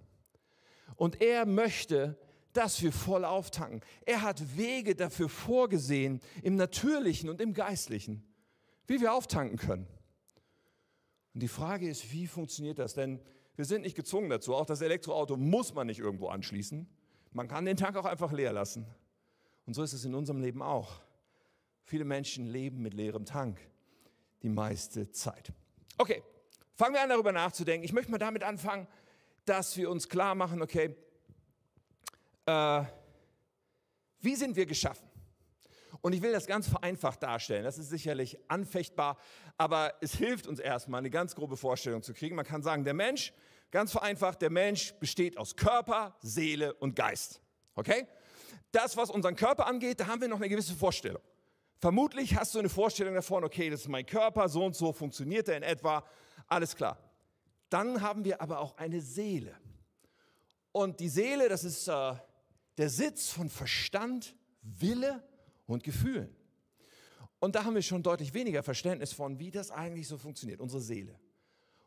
Und 0.96 1.20
er 1.20 1.46
möchte, 1.46 2.18
dass 2.52 2.82
wir 2.82 2.92
voll 2.92 3.24
auftanken. 3.24 3.82
Er 4.04 4.22
hat 4.22 4.56
Wege 4.56 4.94
dafür 4.94 5.28
vorgesehen, 5.28 6.20
im 6.42 6.56
natürlichen 6.56 7.28
und 7.30 7.40
im 7.40 7.54
geistlichen, 7.54 8.26
wie 8.86 9.00
wir 9.00 9.12
auftanken 9.12 9.58
können. 9.58 9.86
Und 11.34 11.42
die 11.42 11.48
Frage 11.48 11.88
ist, 11.88 12.10
wie 12.12 12.26
funktioniert 12.26 12.78
das? 12.78 12.94
Denn 12.94 13.20
wir 13.54 13.64
sind 13.64 13.82
nicht 13.82 13.96
gezwungen 13.96 14.28
dazu. 14.30 14.54
Auch 14.54 14.66
das 14.66 14.80
Elektroauto 14.80 15.36
muss 15.36 15.74
man 15.74 15.86
nicht 15.86 16.00
irgendwo 16.00 16.28
anschließen. 16.28 16.88
Man 17.32 17.48
kann 17.48 17.64
den 17.64 17.76
Tank 17.76 17.96
auch 17.96 18.04
einfach 18.04 18.32
leer 18.32 18.52
lassen. 18.52 18.86
Und 19.66 19.74
so 19.74 19.82
ist 19.82 19.92
es 19.92 20.04
in 20.04 20.14
unserem 20.14 20.40
Leben 20.40 20.62
auch. 20.62 21.00
Viele 21.84 22.04
Menschen 22.04 22.46
leben 22.46 22.80
mit 22.80 22.94
leerem 22.94 23.24
Tank 23.24 23.58
die 24.42 24.48
meiste 24.48 25.10
Zeit. 25.10 25.52
Okay, 25.96 26.22
fangen 26.74 26.94
wir 26.94 27.02
an 27.02 27.08
darüber 27.08 27.32
nachzudenken. 27.32 27.84
Ich 27.84 27.92
möchte 27.92 28.10
mal 28.10 28.18
damit 28.18 28.44
anfangen, 28.44 28.86
dass 29.44 29.76
wir 29.76 29.90
uns 29.90 30.08
klar 30.08 30.34
machen, 30.34 30.62
okay, 30.62 30.94
äh, 32.46 32.82
wie 34.20 34.34
sind 34.34 34.56
wir 34.56 34.66
geschaffen? 34.66 35.08
Und 36.00 36.12
ich 36.12 36.22
will 36.22 36.32
das 36.32 36.46
ganz 36.46 36.68
vereinfacht 36.68 37.22
darstellen. 37.22 37.64
Das 37.64 37.78
ist 37.78 37.88
sicherlich 37.88 38.38
anfechtbar, 38.48 39.18
aber 39.56 39.94
es 40.00 40.14
hilft 40.14 40.46
uns 40.46 40.60
erstmal, 40.60 40.98
eine 40.98 41.10
ganz 41.10 41.34
grobe 41.34 41.56
Vorstellung 41.56 42.02
zu 42.02 42.14
kriegen. 42.14 42.36
Man 42.36 42.46
kann 42.46 42.62
sagen, 42.62 42.84
der 42.84 42.94
Mensch, 42.94 43.32
ganz 43.70 43.92
vereinfacht, 43.92 44.42
der 44.42 44.50
Mensch 44.50 44.94
besteht 44.94 45.36
aus 45.36 45.56
Körper, 45.56 46.16
Seele 46.20 46.74
und 46.74 46.96
Geist. 46.96 47.40
Okay? 47.74 48.06
Das, 48.72 48.96
was 48.96 49.10
unseren 49.10 49.36
Körper 49.36 49.66
angeht, 49.66 50.00
da 50.00 50.06
haben 50.06 50.20
wir 50.20 50.28
noch 50.28 50.38
eine 50.38 50.48
gewisse 50.48 50.74
Vorstellung. 50.74 51.22
Vermutlich 51.80 52.36
hast 52.36 52.54
du 52.54 52.58
eine 52.58 52.68
Vorstellung 52.68 53.14
davon, 53.14 53.44
okay, 53.44 53.70
das 53.70 53.82
ist 53.82 53.88
mein 53.88 54.04
Körper, 54.04 54.48
so 54.48 54.64
und 54.64 54.74
so 54.74 54.92
funktioniert 54.92 55.48
er 55.48 55.56
in 55.56 55.62
etwa, 55.62 56.04
alles 56.48 56.74
klar. 56.74 56.98
Dann 57.70 58.00
haben 58.00 58.24
wir 58.24 58.40
aber 58.40 58.58
auch 58.58 58.76
eine 58.76 59.00
Seele. 59.00 59.54
Und 60.72 61.00
die 61.00 61.08
Seele, 61.08 61.48
das 61.48 61.64
ist 61.64 61.86
äh, 61.88 62.14
der 62.76 62.88
Sitz 62.88 63.30
von 63.30 63.48
Verstand, 63.48 64.34
Wille 64.62 65.22
und 65.66 65.84
Gefühlen. 65.84 66.34
Und 67.40 67.54
da 67.54 67.64
haben 67.64 67.74
wir 67.74 67.82
schon 67.82 68.02
deutlich 68.02 68.34
weniger 68.34 68.62
Verständnis 68.62 69.12
von, 69.12 69.38
wie 69.38 69.50
das 69.50 69.70
eigentlich 69.70 70.08
so 70.08 70.18
funktioniert, 70.18 70.60
unsere 70.60 70.82
Seele. 70.82 71.18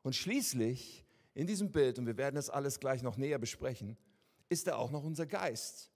Und 0.04 0.16
schließlich 0.16 1.06
in 1.34 1.48
diesem 1.48 1.72
Bild, 1.72 2.00
und 2.00 2.06
wir 2.06 2.18
werden 2.18 2.36
das 2.36 2.50
alles 2.50 2.80
gleich 2.80 3.04
noch 3.04 3.18
näher 3.18 3.40
besprechen, 3.40 3.98
ist 4.50 4.68
da 4.68 4.76
auch 4.76 4.92
noch 4.92 5.04
unser 5.04 5.26
Geist. 5.26 5.92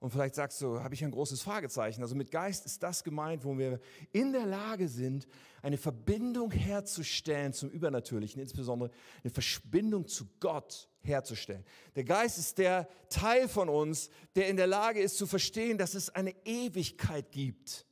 Und 0.00 0.10
vielleicht 0.10 0.34
sagst 0.34 0.62
du, 0.62 0.80
habe 0.80 0.94
ich 0.94 1.04
ein 1.04 1.10
großes 1.10 1.42
Fragezeichen. 1.42 2.00
Also 2.00 2.14
mit 2.14 2.30
Geist 2.30 2.64
ist 2.64 2.82
das 2.82 3.04
gemeint, 3.04 3.44
wo 3.44 3.58
wir 3.58 3.80
in 4.12 4.32
der 4.32 4.46
Lage 4.46 4.88
sind, 4.88 5.28
eine 5.60 5.76
Verbindung 5.76 6.50
herzustellen 6.50 7.52
zum 7.52 7.68
Übernatürlichen, 7.68 8.40
insbesondere 8.40 8.90
eine 9.22 9.30
Verbindung 9.30 10.06
zu 10.06 10.24
Gott 10.40 10.88
herzustellen. 11.02 11.66
Der 11.96 12.04
Geist 12.04 12.38
ist 12.38 12.56
der 12.56 12.88
Teil 13.10 13.46
von 13.46 13.68
uns, 13.68 14.08
der 14.36 14.48
in 14.48 14.56
der 14.56 14.66
Lage 14.66 15.02
ist 15.02 15.18
zu 15.18 15.26
verstehen, 15.26 15.76
dass 15.76 15.92
es 15.92 16.08
eine 16.08 16.34
Ewigkeit 16.46 17.30
gibt, 17.30 17.84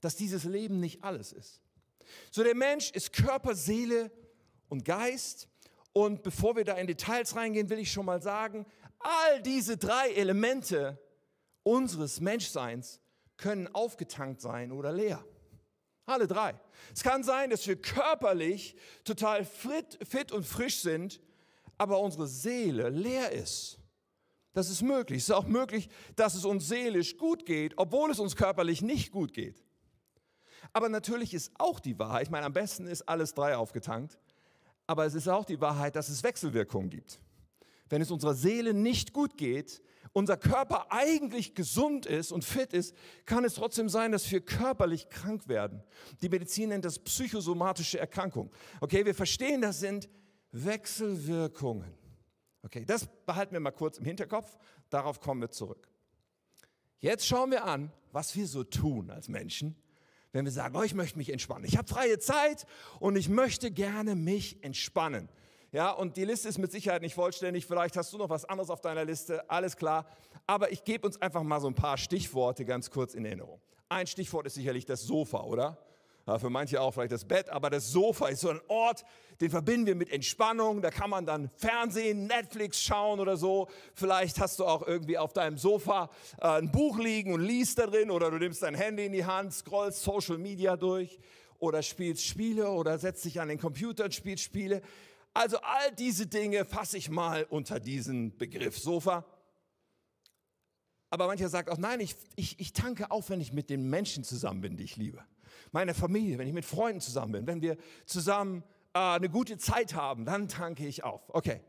dass 0.00 0.16
dieses 0.16 0.44
Leben 0.44 0.80
nicht 0.80 1.04
alles 1.04 1.30
ist. 1.30 1.60
So 2.30 2.42
der 2.42 2.56
Mensch 2.56 2.90
ist 2.92 3.12
Körper, 3.12 3.54
Seele 3.54 4.10
und 4.70 4.86
Geist. 4.86 5.49
Und 5.92 6.22
bevor 6.22 6.56
wir 6.56 6.64
da 6.64 6.74
in 6.74 6.86
Details 6.86 7.34
reingehen, 7.34 7.68
will 7.68 7.78
ich 7.78 7.90
schon 7.90 8.06
mal 8.06 8.22
sagen, 8.22 8.66
all 8.98 9.42
diese 9.42 9.76
drei 9.76 10.10
Elemente 10.10 10.98
unseres 11.62 12.20
Menschseins 12.20 13.00
können 13.36 13.68
aufgetankt 13.74 14.40
sein 14.40 14.70
oder 14.72 14.92
leer. 14.92 15.24
Alle 16.06 16.26
drei. 16.26 16.58
Es 16.94 17.02
kann 17.02 17.22
sein, 17.22 17.50
dass 17.50 17.66
wir 17.66 17.80
körperlich 17.80 18.76
total 19.04 19.44
fit, 19.44 20.32
und 20.32 20.44
frisch 20.44 20.80
sind, 20.80 21.20
aber 21.78 21.98
unsere 22.00 22.26
Seele 22.26 22.88
leer 22.88 23.32
ist. 23.32 23.78
Das 24.52 24.68
ist 24.68 24.82
möglich. 24.82 25.18
Es 25.18 25.28
ist 25.28 25.34
auch 25.34 25.46
möglich, 25.46 25.88
dass 26.16 26.34
es 26.34 26.44
uns 26.44 26.68
seelisch 26.68 27.16
gut 27.16 27.46
geht, 27.46 27.74
obwohl 27.76 28.10
es 28.10 28.18
uns 28.18 28.36
körperlich 28.36 28.82
nicht 28.82 29.12
gut 29.12 29.32
geht. 29.32 29.64
Aber 30.72 30.88
natürlich 30.88 31.32
ist 31.34 31.52
auch 31.58 31.80
die 31.80 31.98
Wahrheit, 31.98 32.24
ich 32.24 32.30
meine, 32.30 32.46
am 32.46 32.52
besten 32.52 32.86
ist 32.86 33.02
alles 33.08 33.34
drei 33.34 33.56
aufgetankt, 33.56 34.18
aber 34.90 35.06
es 35.06 35.14
ist 35.14 35.28
auch 35.28 35.44
die 35.44 35.60
Wahrheit, 35.60 35.94
dass 35.94 36.08
es 36.08 36.24
Wechselwirkungen 36.24 36.90
gibt. 36.90 37.20
Wenn 37.88 38.02
es 38.02 38.10
unserer 38.10 38.34
Seele 38.34 38.74
nicht 38.74 39.12
gut 39.12 39.36
geht, 39.36 39.84
unser 40.12 40.36
Körper 40.36 40.90
eigentlich 40.90 41.54
gesund 41.54 42.06
ist 42.06 42.32
und 42.32 42.44
fit 42.44 42.72
ist, 42.72 42.92
kann 43.24 43.44
es 43.44 43.54
trotzdem 43.54 43.88
sein, 43.88 44.10
dass 44.10 44.28
wir 44.32 44.40
körperlich 44.40 45.08
krank 45.08 45.46
werden. 45.46 45.84
Die 46.22 46.28
Medizin 46.28 46.70
nennt 46.70 46.84
das 46.84 46.98
psychosomatische 46.98 48.00
Erkrankung. 48.00 48.50
Okay, 48.80 49.06
wir 49.06 49.14
verstehen, 49.14 49.60
das 49.60 49.78
sind 49.78 50.08
Wechselwirkungen. 50.50 51.94
Okay, 52.64 52.84
das 52.84 53.06
behalten 53.26 53.52
wir 53.52 53.60
mal 53.60 53.70
kurz 53.70 53.98
im 53.98 54.04
Hinterkopf, 54.04 54.58
darauf 54.88 55.20
kommen 55.20 55.40
wir 55.40 55.52
zurück. 55.52 55.86
Jetzt 56.98 57.28
schauen 57.28 57.52
wir 57.52 57.64
an, 57.64 57.92
was 58.10 58.34
wir 58.34 58.48
so 58.48 58.64
tun 58.64 59.08
als 59.08 59.28
Menschen, 59.28 59.76
wenn 60.32 60.44
wir 60.44 60.52
sagen, 60.52 60.76
oh, 60.76 60.82
ich 60.82 60.94
möchte 60.94 61.18
mich 61.18 61.32
entspannen. 61.32 61.64
Ich 61.64 61.76
habe 61.76 61.88
freie 61.88 62.18
Zeit 62.18 62.66
und 62.98 63.16
ich 63.16 63.28
möchte 63.28 63.70
gerne 63.70 64.14
mich 64.14 64.62
entspannen. 64.62 65.28
Ja, 65.72 65.90
und 65.90 66.16
die 66.16 66.24
Liste 66.24 66.48
ist 66.48 66.58
mit 66.58 66.72
Sicherheit 66.72 67.02
nicht 67.02 67.14
vollständig. 67.14 67.64
Vielleicht 67.64 67.96
hast 67.96 68.12
du 68.12 68.18
noch 68.18 68.28
was 68.28 68.44
anderes 68.44 68.70
auf 68.70 68.80
deiner 68.80 69.04
Liste. 69.04 69.48
Alles 69.48 69.76
klar. 69.76 70.04
Aber 70.46 70.72
ich 70.72 70.82
gebe 70.82 71.06
uns 71.06 71.20
einfach 71.22 71.44
mal 71.44 71.60
so 71.60 71.68
ein 71.68 71.74
paar 71.74 71.96
Stichworte 71.96 72.64
ganz 72.64 72.90
kurz 72.90 73.14
in 73.14 73.24
Erinnerung. 73.24 73.60
Ein 73.88 74.06
Stichwort 74.06 74.46
ist 74.46 74.54
sicherlich 74.54 74.84
das 74.84 75.02
Sofa, 75.02 75.42
oder? 75.42 75.78
Für 76.24 76.50
manche 76.50 76.80
auch 76.80 76.92
vielleicht 76.92 77.12
das 77.12 77.24
Bett, 77.24 77.48
aber 77.48 77.70
das 77.70 77.90
Sofa 77.90 78.28
ist 78.28 78.40
so 78.40 78.50
ein 78.50 78.60
Ort, 78.68 79.04
den 79.40 79.50
verbinden 79.50 79.86
wir 79.86 79.94
mit 79.94 80.10
Entspannung. 80.10 80.82
Da 80.82 80.90
kann 80.90 81.10
man 81.10 81.26
dann 81.26 81.50
Fernsehen, 81.56 82.26
Netflix 82.26 82.80
schauen 82.80 83.20
oder 83.20 83.36
so. 83.36 83.68
Vielleicht 83.94 84.38
hast 84.38 84.58
du 84.60 84.66
auch 84.66 84.86
irgendwie 84.86 85.18
auf 85.18 85.32
deinem 85.32 85.58
Sofa 85.58 86.10
äh, 86.40 86.46
ein 86.46 86.70
Buch 86.70 86.98
liegen 86.98 87.32
und 87.32 87.40
liest 87.40 87.78
da 87.78 87.86
drin 87.86 88.10
oder 88.10 88.30
du 88.30 88.38
nimmst 88.38 88.62
dein 88.62 88.74
Handy 88.74 89.06
in 89.06 89.12
die 89.12 89.24
Hand, 89.24 89.52
scrollst 89.52 90.02
Social 90.02 90.38
Media 90.38 90.76
durch 90.76 91.18
oder 91.58 91.82
spielst 91.82 92.24
Spiele 92.24 92.70
oder 92.70 92.98
setzt 92.98 93.24
dich 93.24 93.40
an 93.40 93.48
den 93.48 93.58
Computer 93.58 94.04
und 94.04 94.14
spielst 94.14 94.44
Spiele. 94.44 94.82
Also 95.32 95.58
all 95.58 95.92
diese 95.96 96.26
Dinge 96.26 96.64
fasse 96.64 96.98
ich 96.98 97.08
mal 97.08 97.46
unter 97.48 97.80
diesen 97.80 98.36
Begriff 98.36 98.78
Sofa. 98.78 99.24
Aber 101.08 101.26
mancher 101.26 101.48
sagt 101.48 101.70
auch, 101.70 101.78
nein, 101.78 102.00
ich, 102.00 102.14
ich, 102.36 102.60
ich 102.60 102.72
tanke 102.72 103.10
auf, 103.10 103.30
wenn 103.30 103.40
ich 103.40 103.52
mit 103.52 103.68
den 103.68 103.88
Menschen 103.88 104.22
zusammen 104.22 104.60
bin, 104.60 104.76
die 104.76 104.84
ich 104.84 104.96
liebe. 104.96 105.24
Meine 105.72 105.94
Familie, 105.94 106.38
wenn 106.38 106.48
ich 106.48 106.54
mit 106.54 106.64
Freunden 106.64 107.00
zusammen 107.00 107.32
bin, 107.32 107.46
wenn 107.46 107.62
wir 107.62 107.76
zusammen 108.06 108.62
äh, 108.92 108.98
eine 108.98 109.28
gute 109.28 109.56
Zeit 109.58 109.94
haben, 109.94 110.24
dann 110.24 110.48
tanke 110.48 110.86
ich 110.86 111.04
auf. 111.04 111.22
Okay. 111.28 111.60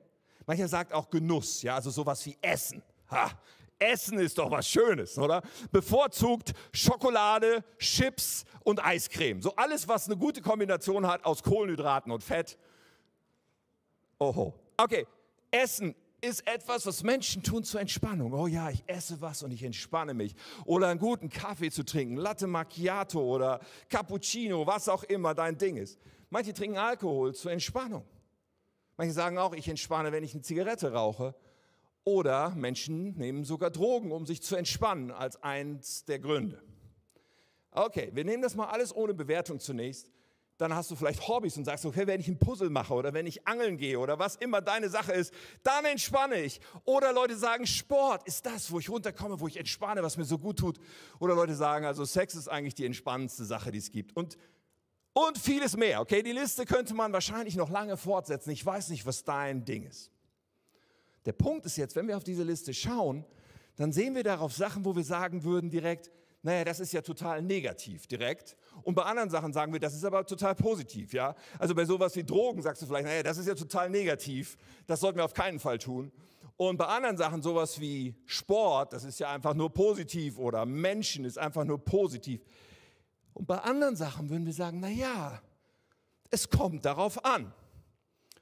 Mancher 0.47 0.67
sagt 0.67 0.93
auch 0.93 1.09
Genuss, 1.09 1.61
ja, 1.61 1.75
also 1.75 1.91
sowas 1.91 2.25
wie 2.25 2.35
Essen. 2.41 2.81
Ha, 3.11 3.31
Essen 3.77 4.19
ist 4.19 4.37
doch 4.37 4.49
was 4.49 4.67
Schönes, 4.67 5.17
oder? 5.17 5.41
Bevorzugt 5.71 6.53
Schokolade, 6.73 7.63
Chips 7.77 8.45
und 8.63 8.83
Eiscreme. 8.83 9.41
So 9.41 9.55
alles, 9.55 9.87
was 9.87 10.07
eine 10.07 10.17
gute 10.17 10.41
Kombination 10.41 11.07
hat 11.07 11.25
aus 11.25 11.43
Kohlenhydraten 11.43 12.11
und 12.11 12.23
Fett 12.23 12.57
Oho. 14.19 14.53
Okay, 14.77 15.07
Essen 15.49 15.95
ist 16.21 16.47
etwas, 16.47 16.85
was 16.85 17.03
Menschen 17.03 17.41
tun 17.41 17.63
zur 17.63 17.81
Entspannung. 17.81 18.33
Oh 18.33 18.47
ja, 18.47 18.69
ich 18.69 18.83
esse 18.87 19.19
was 19.21 19.41
und 19.43 19.51
ich 19.51 19.63
entspanne 19.63 20.13
mich. 20.13 20.35
Oder 20.65 20.87
einen 20.87 20.99
guten 20.99 21.29
Kaffee 21.29 21.71
zu 21.71 21.83
trinken, 21.83 22.15
Latte 22.15 22.47
Macchiato 22.47 23.19
oder 23.19 23.59
Cappuccino, 23.89 24.67
was 24.67 24.87
auch 24.87 25.03
immer 25.03 25.33
dein 25.33 25.57
Ding 25.57 25.77
ist. 25.77 25.99
Manche 26.29 26.53
trinken 26.53 26.77
Alkohol 26.77 27.33
zur 27.33 27.51
Entspannung. 27.51 28.05
Manche 28.97 29.13
sagen 29.13 29.37
auch, 29.39 29.53
ich 29.53 29.67
entspanne, 29.67 30.11
wenn 30.11 30.23
ich 30.23 30.33
eine 30.33 30.43
Zigarette 30.43 30.93
rauche. 30.93 31.35
Oder 32.03 32.51
Menschen 32.51 33.17
nehmen 33.17 33.43
sogar 33.43 33.69
Drogen, 33.69 34.11
um 34.11 34.25
sich 34.25 34.41
zu 34.41 34.55
entspannen, 34.55 35.11
als 35.11 35.41
eins 35.43 36.05
der 36.05 36.19
Gründe. 36.19 36.61
Okay, 37.71 38.11
wir 38.13 38.25
nehmen 38.25 38.41
das 38.41 38.55
mal 38.55 38.67
alles 38.67 38.95
ohne 38.95 39.13
Bewertung 39.13 39.59
zunächst 39.59 40.11
dann 40.61 40.75
hast 40.75 40.91
du 40.91 40.95
vielleicht 40.95 41.27
Hobbys 41.27 41.57
und 41.57 41.65
sagst, 41.65 41.87
okay, 41.87 42.05
wenn 42.05 42.19
ich 42.19 42.27
ein 42.27 42.37
Puzzle 42.37 42.69
mache 42.69 42.93
oder 42.93 43.15
wenn 43.15 43.25
ich 43.25 43.47
angeln 43.47 43.77
gehe 43.77 43.97
oder 43.97 44.19
was 44.19 44.35
immer 44.35 44.61
deine 44.61 44.89
Sache 44.89 45.11
ist, 45.11 45.33
dann 45.63 45.85
entspanne 45.85 46.39
ich. 46.39 46.61
Oder 46.85 47.13
Leute 47.13 47.35
sagen, 47.35 47.65
Sport 47.65 48.27
ist 48.27 48.45
das, 48.45 48.71
wo 48.71 48.77
ich 48.77 48.87
runterkomme, 48.87 49.39
wo 49.39 49.47
ich 49.47 49.57
entspanne, 49.57 50.03
was 50.03 50.17
mir 50.17 50.23
so 50.23 50.37
gut 50.37 50.59
tut. 50.59 50.79
Oder 51.17 51.33
Leute 51.33 51.55
sagen, 51.55 51.85
also 51.85 52.05
Sex 52.05 52.35
ist 52.35 52.47
eigentlich 52.47 52.75
die 52.75 52.85
entspannendste 52.85 53.43
Sache, 53.43 53.71
die 53.71 53.79
es 53.79 53.91
gibt. 53.91 54.15
Und, 54.15 54.37
und 55.13 55.39
vieles 55.39 55.75
mehr. 55.75 55.99
Okay, 55.99 56.21
die 56.21 56.31
Liste 56.31 56.65
könnte 56.65 56.93
man 56.93 57.11
wahrscheinlich 57.11 57.55
noch 57.55 57.71
lange 57.71 57.97
fortsetzen. 57.97 58.51
Ich 58.51 58.63
weiß 58.63 58.89
nicht, 58.89 59.07
was 59.07 59.23
dein 59.23 59.65
Ding 59.65 59.87
ist. 59.87 60.11
Der 61.25 61.33
Punkt 61.33 61.65
ist 61.65 61.75
jetzt, 61.75 61.95
wenn 61.95 62.07
wir 62.07 62.17
auf 62.17 62.23
diese 62.23 62.43
Liste 62.43 62.75
schauen, 62.75 63.25
dann 63.77 63.91
sehen 63.91 64.13
wir 64.13 64.23
darauf 64.23 64.53
Sachen, 64.53 64.85
wo 64.85 64.95
wir 64.95 65.03
sagen 65.03 65.43
würden 65.43 65.71
direkt, 65.71 66.11
naja, 66.43 66.63
das 66.63 66.79
ist 66.79 66.93
ja 66.93 67.01
total 67.01 67.41
negativ 67.41 68.05
direkt. 68.05 68.55
Und 68.83 68.95
bei 68.95 69.03
anderen 69.03 69.29
Sachen 69.29 69.53
sagen 69.53 69.73
wir, 69.73 69.79
das 69.79 69.93
ist 69.93 70.03
aber 70.03 70.25
total 70.25 70.55
positiv, 70.55 71.13
ja. 71.13 71.35
Also 71.59 71.75
bei 71.75 71.85
sowas 71.85 72.15
wie 72.15 72.23
Drogen 72.23 72.61
sagst 72.61 72.81
du 72.81 72.85
vielleicht, 72.85 73.05
naja, 73.05 73.23
das 73.23 73.37
ist 73.37 73.47
ja 73.47 73.55
total 73.55 73.89
negativ. 73.89 74.57
Das 74.87 74.99
sollten 74.99 75.17
wir 75.17 75.25
auf 75.25 75.33
keinen 75.33 75.59
Fall 75.59 75.77
tun. 75.77 76.11
Und 76.57 76.77
bei 76.77 76.85
anderen 76.85 77.17
Sachen, 77.17 77.41
sowas 77.41 77.79
wie 77.79 78.15
Sport, 78.25 78.93
das 78.93 79.03
ist 79.03 79.19
ja 79.19 79.31
einfach 79.31 79.53
nur 79.53 79.73
positiv 79.73 80.37
oder 80.37 80.65
Menschen 80.65 81.25
ist 81.25 81.37
einfach 81.37 81.63
nur 81.63 81.83
positiv. 81.83 82.45
Und 83.33 83.47
bei 83.47 83.57
anderen 83.57 83.95
Sachen 83.95 84.29
würden 84.29 84.45
wir 84.45 84.53
sagen, 84.53 84.79
naja, 84.79 85.41
es 86.29 86.49
kommt 86.49 86.85
darauf 86.85 87.25
an. 87.25 87.53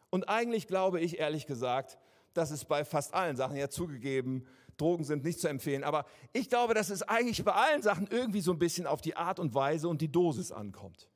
Und 0.09 0.27
eigentlich 0.27 0.67
glaube 0.67 0.99
ich 0.99 1.19
ehrlich 1.19 1.45
gesagt, 1.45 1.97
dass 2.33 2.51
es 2.51 2.65
bei 2.65 2.83
fast 2.85 3.13
allen 3.13 3.35
Sachen 3.35 3.55
ja 3.55 3.69
zugegeben 3.69 4.45
Drogen 4.79 5.03
sind 5.03 5.23
nicht 5.23 5.39
zu 5.39 5.47
empfehlen. 5.47 5.83
Aber 5.83 6.05
ich 6.33 6.49
glaube, 6.49 6.73
dass 6.73 6.89
es 6.89 7.03
eigentlich 7.03 7.43
bei 7.43 7.53
allen 7.53 7.81
Sachen 7.81 8.07
irgendwie 8.07 8.41
so 8.41 8.51
ein 8.51 8.59
bisschen 8.59 8.87
auf 8.87 9.01
die 9.01 9.15
Art 9.15 9.39
und 9.39 9.53
Weise 9.53 9.87
und 9.87 10.01
die 10.01 10.11
Dosis 10.11 10.51
ankommt. 10.51 11.09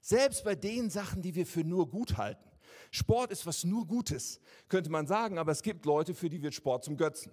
Selbst 0.00 0.44
bei 0.44 0.54
den 0.54 0.90
Sachen, 0.90 1.22
die 1.22 1.34
wir 1.34 1.46
für 1.46 1.64
nur 1.64 1.88
gut 1.90 2.16
halten. 2.16 2.48
Sport 2.90 3.30
ist 3.30 3.46
was 3.46 3.64
nur 3.64 3.86
Gutes, 3.86 4.40
könnte 4.68 4.90
man 4.90 5.06
sagen, 5.06 5.38
aber 5.38 5.52
es 5.52 5.62
gibt 5.62 5.84
Leute, 5.84 6.14
für 6.14 6.30
die 6.30 6.42
wird 6.42 6.54
Sport 6.54 6.84
zum 6.84 6.96
Götzen. 6.96 7.32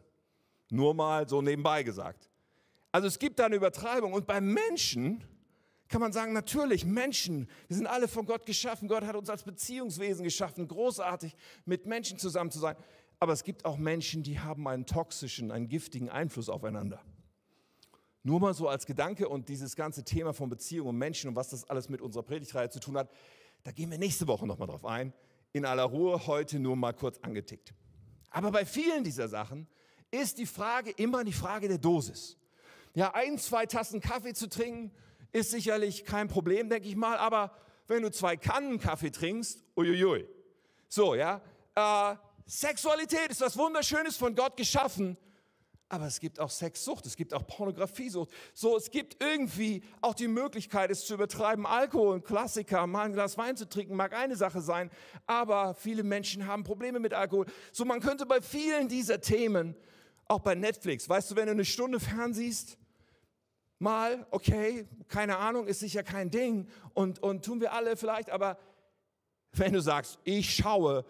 Nur 0.70 0.94
mal 0.94 1.28
so 1.30 1.42
nebenbei 1.42 1.84
gesagt. 1.84 2.30
Also 2.92 3.08
es 3.08 3.20
gibt 3.20 3.40
da 3.40 3.46
eine 3.46 3.56
Übertreibung. 3.56 4.14
Und 4.14 4.26
bei 4.26 4.42
Menschen 4.42 5.24
kann 5.88 6.02
man 6.02 6.12
sagen, 6.12 6.34
natürlich, 6.34 6.86
Menschen, 6.86 7.48
wir 7.68 7.78
sind 7.78 7.88
alle 7.88 8.08
von 8.08 8.26
Gott 8.26 8.46
geschaffen. 8.46 8.88
Gott 8.88 9.04
hat 9.04 9.16
uns 9.16 9.30
als 9.30 9.44
Beziehungswesen 9.44 10.24
geschaffen, 10.24 10.68
großartig 10.68 11.36
mit 11.66 11.86
Menschen 11.86 12.18
zusammen 12.18 12.52
zu 12.52 12.60
sein 12.60 12.76
aber 13.20 13.34
es 13.34 13.44
gibt 13.44 13.66
auch 13.66 13.78
Menschen, 13.78 14.24
die 14.24 14.40
haben 14.40 14.68
einen 14.68 14.86
toxischen, 14.86 15.52
einen 15.52 15.68
giftigen 15.68 16.10
Einfluss 16.10 16.50
aufeinander. 16.50 17.02
Nur 18.24 18.40
mal 18.40 18.54
so 18.54 18.68
als 18.68 18.86
Gedanke 18.86 19.30
und 19.30 19.50
dieses 19.50 19.76
ganze 19.76 20.04
Thema 20.04 20.34
von 20.34 20.50
Beziehungen 20.50 20.90
und 20.90 20.98
Menschen 20.98 21.30
und 21.30 21.36
was 21.36 21.50
das 21.50 21.70
alles 21.70 21.90
mit 21.90 22.02
unserer 22.02 22.24
Predigtreihe 22.24 22.70
zu 22.70 22.80
tun 22.80 22.98
hat, 22.98 23.10
da 23.64 23.72
gehen 23.72 23.92
wir 23.92 23.98
nächste 23.98 24.28
Woche 24.28 24.48
nochmal 24.48 24.68
drauf 24.68 24.86
ein. 24.86 25.14
In 25.54 25.66
aller 25.66 25.84
Ruhe, 25.84 26.28
heute 26.28 26.60
nur 26.60 26.76
mal 26.76 26.94
kurz 26.94 27.20
angetickt. 27.20 27.74
Aber 28.32 28.52
bei 28.52 28.66
vielen 28.66 29.04
dieser 29.04 29.28
Sachen 29.28 29.68
ist 30.12 30.38
die 30.38 30.46
Frage 30.46 30.92
immer 30.92 31.24
die 31.24 31.34
Frage 31.34 31.68
der 31.68 31.78
Dosis. 31.78 32.38
Ja, 32.96 33.14
ein, 33.14 33.38
zwei 33.38 33.66
Tassen 33.66 34.02
Kaffee 34.02 34.34
zu 34.34 34.50
trinken, 34.50 34.92
ist 35.32 35.52
sicherlich 35.52 36.06
kein 36.06 36.28
Problem, 36.28 36.70
denke 36.70 36.88
ich 36.88 36.96
mal, 36.96 37.18
aber 37.18 37.52
wenn 37.88 38.02
du 38.02 38.12
zwei 38.12 38.38
Kannen 38.38 38.80
Kaffee 38.80 39.12
trinkst, 39.12 39.64
uiuiui. 39.76 40.28
So, 40.88 41.14
ja, 41.14 41.42
äh, 41.76 42.16
Sexualität 42.46 43.32
ist 43.32 43.42
was 43.42 43.58
Wunderschönes 43.58 44.18
von 44.18 44.36
Gott 44.36 44.56
geschaffen, 44.56 45.18
aber 45.90 46.06
es 46.06 46.20
gibt 46.20 46.40
auch 46.40 46.50
Sexsucht, 46.50 47.06
es 47.06 47.16
gibt 47.16 47.34
auch 47.34 47.46
Pornografiesucht. 47.46 48.32
So, 48.54 48.76
es 48.76 48.90
gibt 48.90 49.22
irgendwie 49.22 49.84
auch 50.02 50.14
die 50.14 50.28
Möglichkeit, 50.28 50.90
es 50.92 51.06
zu 51.06 51.14
übertreiben. 51.14 51.66
Alkohol, 51.66 52.16
ein 52.16 52.24
Klassiker, 52.24 52.86
mal 52.88 53.06
ein 53.06 53.14
Glas 53.14 53.38
Wein 53.38 53.56
zu 53.56 53.68
trinken, 53.68 53.96
mag 53.96 54.14
eine 54.14 54.36
Sache 54.36 54.62
sein, 54.62 54.90
aber 55.26 55.74
viele 55.76 56.04
Menschen 56.04 56.48
haben 56.48 56.64
Probleme 56.64 57.00
mit 57.00 57.14
Alkohol. 57.14 57.46
So, 57.72 57.86
man 57.86 58.00
könnte 58.00 58.26
bei 58.26 58.42
vielen 58.42 58.88
dieser 58.88 59.22
Themen, 59.22 59.76
auch 60.28 60.40
bei 60.40 60.56
Netflix, 60.56 61.08
weißt 61.08 61.32
du, 61.32 61.36
wenn 61.36 61.46
du 61.46 61.52
eine 61.52 61.66
Stunde 61.66 62.00
fernsiehst, 62.00 62.78
mal, 63.78 64.26
okay, 64.32 64.88
keine 65.08 65.38
Ahnung, 65.38 65.68
ist 65.68 65.80
sicher 65.80 66.02
kein 66.04 66.32
Ding 66.32 66.68
und, 66.94 67.20
und 67.22 67.46
tun 67.46 67.62
wir 67.62 67.74
alle 67.74 67.98
vielleicht, 67.98 68.30
aber 68.30 68.58
wenn 69.52 69.74
du 69.74 69.82
sagst, 69.82 70.18
ich 70.24 70.56
schaue 70.56 71.06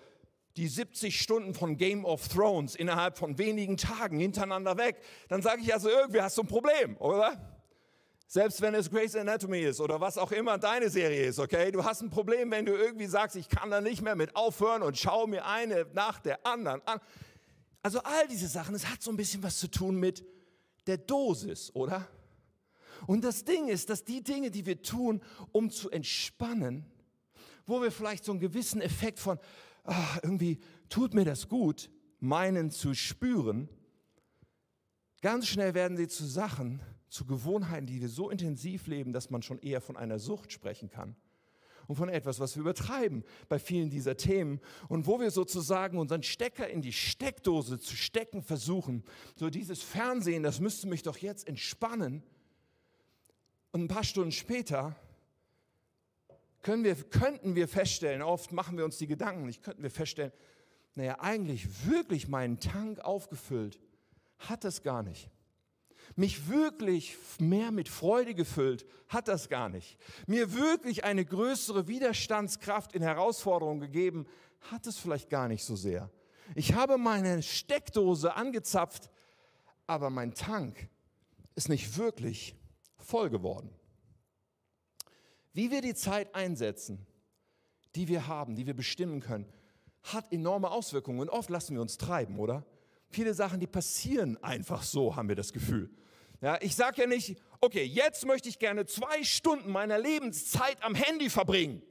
die 0.57 0.67
70 0.67 1.19
Stunden 1.19 1.53
von 1.53 1.77
Game 1.77 2.05
of 2.05 2.27
Thrones 2.27 2.75
innerhalb 2.75 3.17
von 3.17 3.38
wenigen 3.38 3.77
Tagen 3.77 4.19
hintereinander 4.19 4.77
weg, 4.77 5.01
dann 5.27 5.41
sage 5.41 5.62
ich 5.62 5.74
also, 5.74 5.89
irgendwie 5.89 6.21
hast 6.21 6.38
du 6.38 6.43
ein 6.43 6.47
Problem, 6.47 6.97
oder? 6.97 7.55
Selbst 8.27 8.62
wenn 8.62 8.74
es 8.74 8.89
Grey's 8.89 9.15
Anatomy 9.15 9.62
ist 9.62 9.79
oder 9.79 10.01
was 10.01 10.17
auch 10.17 10.31
immer 10.31 10.57
deine 10.57 10.89
Serie 10.89 11.25
ist, 11.25 11.39
okay? 11.39 11.71
Du 11.71 11.83
hast 11.83 12.01
ein 12.01 12.09
Problem, 12.09 12.50
wenn 12.51 12.65
du 12.65 12.74
irgendwie 12.74 13.05
sagst, 13.05 13.35
ich 13.35 13.50
kann 13.50 13.69
da 13.69 13.81
nicht 13.81 14.01
mehr 14.01 14.15
mit 14.15 14.35
aufhören 14.35 14.81
und 14.81 14.97
schaue 14.97 15.27
mir 15.27 15.45
eine 15.45 15.85
nach 15.93 16.19
der 16.19 16.45
anderen 16.45 16.81
an. 16.88 17.00
Also 17.83 18.00
all 18.00 18.27
diese 18.27 18.47
Sachen, 18.47 18.74
es 18.74 18.88
hat 18.88 19.01
so 19.01 19.12
ein 19.12 19.17
bisschen 19.17 19.43
was 19.43 19.59
zu 19.59 19.67
tun 19.67 20.00
mit 20.00 20.25
der 20.88 20.97
Dosis, 20.97 21.74
oder? 21.75 22.07
Und 23.05 23.24
das 23.24 23.43
Ding 23.43 23.67
ist, 23.67 23.89
dass 23.89 24.03
die 24.03 24.24
Dinge, 24.24 24.50
die 24.50 24.65
wir 24.65 24.81
tun, 24.81 25.21
um 25.51 25.69
zu 25.69 25.91
entspannen, 25.91 26.85
wo 27.67 27.81
wir 27.81 27.91
vielleicht 27.91 28.25
so 28.25 28.31
einen 28.31 28.39
gewissen 28.39 28.81
Effekt 28.81 29.19
von, 29.19 29.39
ach, 29.85 30.19
irgendwie 30.23 30.59
tut 30.89 31.13
mir 31.13 31.25
das 31.25 31.47
gut, 31.47 31.89
meinen 32.19 32.71
zu 32.71 32.93
spüren, 32.93 33.69
ganz 35.21 35.47
schnell 35.47 35.73
werden 35.73 35.97
sie 35.97 36.07
zu 36.07 36.25
Sachen, 36.25 36.81
zu 37.09 37.25
Gewohnheiten, 37.25 37.87
die 37.87 38.01
wir 38.01 38.09
so 38.09 38.29
intensiv 38.29 38.87
leben, 38.87 39.13
dass 39.13 39.29
man 39.29 39.41
schon 39.41 39.59
eher 39.59 39.81
von 39.81 39.95
einer 39.95 40.19
Sucht 40.19 40.51
sprechen 40.51 40.89
kann. 40.89 41.15
Und 41.87 41.97
von 41.97 42.09
etwas, 42.09 42.39
was 42.39 42.55
wir 42.55 42.61
übertreiben 42.61 43.23
bei 43.47 43.59
vielen 43.59 43.91
dieser 43.91 44.17
Themen 44.17 44.59
und 44.89 45.05
wo 45.05 45.19
wir 45.19 45.29
sozusagen 45.29 45.99
unseren 45.99 46.23
Stecker 46.23 46.67
in 46.67 46.81
die 46.81 46.93
Steckdose 46.93 47.79
zu 47.79 47.95
stecken 47.95 48.41
versuchen. 48.41 49.03
So 49.35 49.51
dieses 49.51 49.83
Fernsehen, 49.83 50.41
das 50.41 50.59
müsste 50.59 50.87
mich 50.87 51.03
doch 51.03 51.17
jetzt 51.17 51.47
entspannen. 51.47 52.23
Und 53.71 53.83
ein 53.83 53.87
paar 53.87 54.03
Stunden 54.03 54.31
später 54.31 54.95
können 56.65 56.84
wir, 56.84 56.95
könnten 56.95 57.53
wir 57.53 57.67
feststellen, 57.67 58.24
oft 58.24 58.51
machen 58.51 58.75
wir 58.75 58.86
uns 58.86 58.98
die 58.98 59.05
Gedanken, 59.05 59.45
nicht 59.45 59.62
könnten 59.62 59.84
wir 59.84 59.91
feststellen, 59.91 60.31
naja, 60.95 61.19
eigentlich 61.19 61.88
wirklich 61.88 62.27
meinen 62.27 62.60
Tank 62.60 63.01
aufgefüllt 63.01 63.79
hat 64.39 64.63
das 64.63 64.81
gar 64.81 65.03
nicht. 65.03 65.29
Mich 66.15 66.50
wirklich 66.50 67.17
mehr 67.38 67.69
mit 67.69 67.88
Freude 67.88 68.34
gefüllt 68.34 68.88
hat 69.10 69.27
das 69.27 69.48
gar 69.48 69.69
nicht. 69.69 70.00
Mir 70.25 70.55
wirklich 70.55 71.03
eine 71.03 71.24
größere 71.24 71.88
Widerstandskraft 71.88 72.93
in 72.93 73.03
Herausforderungen 73.03 73.81
gegeben 73.81 74.25
hat 74.62 74.88
es 74.88 74.98
vielleicht 74.98 75.29
gar 75.29 75.48
nicht 75.48 75.63
so 75.63 75.75
sehr. 75.75 76.10
Ich 76.55 76.74
habe 76.74 76.98
meine 76.98 77.43
Steckdose 77.43 78.36
angezapft, 78.36 79.12
aber 79.85 80.09
mein 80.09 80.33
Tank 80.33 80.89
ist 81.53 81.70
nicht 81.70 81.96
wirklich 82.00 82.55
voll 82.98 83.29
geworden. 83.29 83.70
Wie 85.55 85.72
wir 85.72 85.79
die 85.81 85.94
Zeit 85.94 86.35
einsetzen, 86.35 87.07
die 87.96 88.09
wir 88.09 88.27
haben, 88.27 88.55
die 88.55 88.68
wir 88.68 88.74
bestimmen 88.74 89.22
können, 89.22 89.48
hat 90.03 90.29
enorme 90.33 90.70
Auswirkungen. 90.70 91.22
Und 91.22 91.29
oft 91.29 91.50
lassen 91.50 91.75
wir 91.75 91.81
uns 91.81 91.98
treiben, 91.98 92.37
oder? 92.39 92.65
Viele 93.09 93.33
Sachen, 93.33 93.61
die 93.61 93.68
passieren 93.68 94.35
einfach 94.44 94.83
so, 94.83 95.15
haben 95.15 95.29
wir 95.29 95.35
das 95.37 95.53
Gefühl. 95.53 95.89
Ja, 96.41 96.61
ich 96.61 96.75
sage 96.75 97.03
ja 97.03 97.07
nicht, 97.07 97.41
okay, 97.61 97.85
jetzt 97.85 98.25
möchte 98.25 98.50
ich 98.50 98.59
gerne 98.59 98.85
zwei 98.85 99.24
Stunden 99.24 99.72
meiner 99.72 99.98
Lebenszeit 99.98 100.75
am 100.83 100.94
Handy 100.94 101.29
verbringen. 101.29 101.81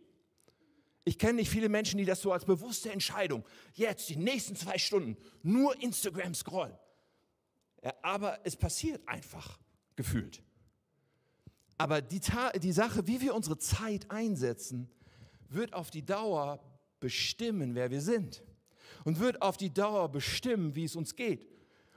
Ich 1.06 1.18
kenne 1.18 1.34
nicht 1.34 1.48
viele 1.48 1.70
Menschen, 1.70 1.96
die 1.96 2.04
das 2.04 2.20
so 2.20 2.32
als 2.32 2.44
bewusste 2.44 2.92
Entscheidung, 2.92 3.46
jetzt 3.72 4.10
die 4.10 4.16
nächsten 4.16 4.56
zwei 4.56 4.76
Stunden 4.76 5.16
nur 5.42 5.80
Instagram 5.82 6.34
scrollen. 6.34 6.76
Ja, 7.82 7.94
aber 8.02 8.40
es 8.44 8.56
passiert 8.56 9.00
einfach, 9.08 9.58
gefühlt. 9.96 10.42
Aber 11.76 12.00
die, 12.00 12.20
die 12.62 12.72
Sache, 12.72 13.06
wie 13.06 13.20
wir 13.20 13.34
unsere 13.34 13.58
Zeit 13.58 14.10
einsetzen, 14.10 14.88
wird 15.48 15.72
auf 15.74 15.90
die 15.90 16.04
Dauer 16.04 16.60
bestimmen, 17.00 17.74
wer 17.74 17.90
wir 17.90 18.00
sind. 18.00 18.42
Und 19.04 19.20
wird 19.20 19.42
auf 19.42 19.56
die 19.56 19.72
Dauer 19.72 20.08
bestimmen, 20.08 20.74
wie 20.74 20.84
es 20.84 20.96
uns 20.96 21.16
geht. 21.16 21.46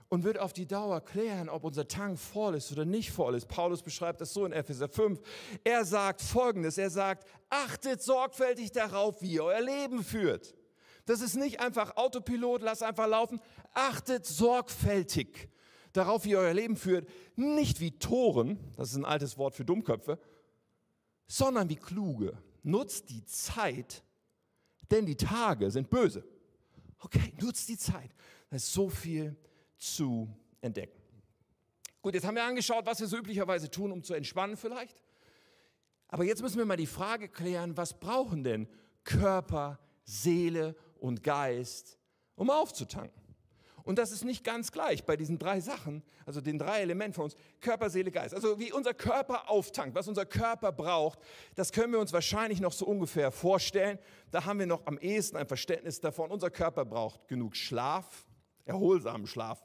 Und 0.10 0.24
wird 0.24 0.40
auf 0.40 0.54
die 0.54 0.66
Dauer 0.66 1.02
klären, 1.02 1.50
ob 1.50 1.64
unser 1.64 1.88
Tank 1.88 2.18
voll 2.18 2.56
ist 2.56 2.72
oder 2.72 2.86
nicht 2.86 3.12
voll 3.12 3.36
ist. 3.36 3.48
Paulus 3.48 3.82
beschreibt 3.82 4.22
das 4.22 4.34
so 4.34 4.46
in 4.46 4.54
Epheser 4.54 4.88
5. 4.88 5.20
Er 5.64 5.86
sagt 5.86 6.22
Folgendes. 6.22 6.78
Er 6.78 6.90
sagt, 6.90 7.28
achtet 7.50 8.02
sorgfältig 8.02 8.72
darauf, 8.72 9.22
wie 9.22 9.34
ihr 9.34 9.44
euer 9.44 9.62
Leben 9.62 10.04
führt. 10.04 10.56
Das 11.06 11.22
ist 11.22 11.36
nicht 11.36 11.60
einfach 11.60 11.96
Autopilot, 11.96 12.62
lass 12.62 12.82
einfach 12.82 13.08
laufen. 13.08 13.40
Achtet 13.74 14.26
sorgfältig 14.26 15.50
darauf, 15.98 16.26
wie 16.26 16.32
ihr 16.32 16.40
euer 16.40 16.54
Leben 16.54 16.76
führt, 16.76 17.08
nicht 17.36 17.80
wie 17.80 17.98
Toren, 17.98 18.60
das 18.76 18.92
ist 18.92 18.98
ein 18.98 19.06
altes 19.06 19.38
Wort 19.38 19.56
für 19.56 19.66
Dummköpfe, 19.66 20.20
sondern 21.28 21.70
wie 21.70 21.76
Kluge. 21.76 22.38
Nutzt 22.64 23.10
die 23.10 23.26
Zeit, 23.26 24.04
denn 24.92 25.06
die 25.06 25.16
Tage 25.16 25.72
sind 25.72 25.90
böse. 25.90 26.24
Okay, 27.00 27.34
nutzt 27.42 27.70
die 27.70 27.78
Zeit. 27.78 28.12
Da 28.50 28.56
ist 28.56 28.72
so 28.72 28.90
viel 28.90 29.36
zu 29.78 30.30
entdecken. 30.62 31.00
Gut, 32.02 32.14
jetzt 32.14 32.26
haben 32.26 32.36
wir 32.36 32.44
angeschaut, 32.44 32.86
was 32.86 33.00
wir 33.00 33.08
so 33.08 33.18
üblicherweise 33.18 33.70
tun, 33.70 33.92
um 33.92 34.04
zu 34.04 34.14
entspannen 34.14 34.58
vielleicht. 34.58 35.02
Aber 36.08 36.24
jetzt 36.24 36.42
müssen 36.42 36.58
wir 36.58 36.66
mal 36.66 36.78
die 36.78 36.88
Frage 36.88 37.28
klären, 37.28 37.76
was 37.76 38.00
brauchen 38.00 38.44
denn 38.44 38.68
Körper, 39.04 39.80
Seele 40.06 40.76
und 41.00 41.24
Geist, 41.24 41.98
um 42.36 42.50
aufzutanken? 42.50 43.27
Und 43.88 43.98
das 43.98 44.12
ist 44.12 44.26
nicht 44.26 44.44
ganz 44.44 44.74
gleich 44.74 45.06
bei 45.06 45.16
diesen 45.16 45.40
drei 45.40 45.62
Sachen, 45.62 46.04
also 46.26 46.42
den 46.42 46.60
drei 46.60 46.82
Elementen 46.82 47.14
von 47.14 47.24
uns, 47.24 47.38
Körper, 47.62 47.90
Seele, 47.90 48.12
Geist. 48.12 48.36
Also 48.36 48.60
wie 48.60 48.74
unser 48.74 48.94
Körper 48.94 49.50
auftankt, 49.50 49.96
was 49.96 50.10
unser 50.10 50.26
Körper 50.26 50.74
braucht, 50.74 51.20
das 51.56 51.72
können 51.72 51.94
wir 51.94 52.00
uns 52.00 52.12
wahrscheinlich 52.12 52.60
noch 52.60 52.74
so 52.74 52.86
ungefähr 52.86 53.32
vorstellen. 53.32 53.98
Da 54.30 54.44
haben 54.44 54.60
wir 54.60 54.66
noch 54.66 54.86
am 54.88 54.98
ehesten 54.98 55.38
ein 55.38 55.48
Verständnis 55.48 56.02
davon. 56.02 56.32
Unser 56.32 56.50
Körper 56.50 56.84
braucht 56.84 57.30
genug 57.30 57.56
Schlaf, 57.56 58.26
erholsamen 58.66 59.26
Schlaf. 59.26 59.64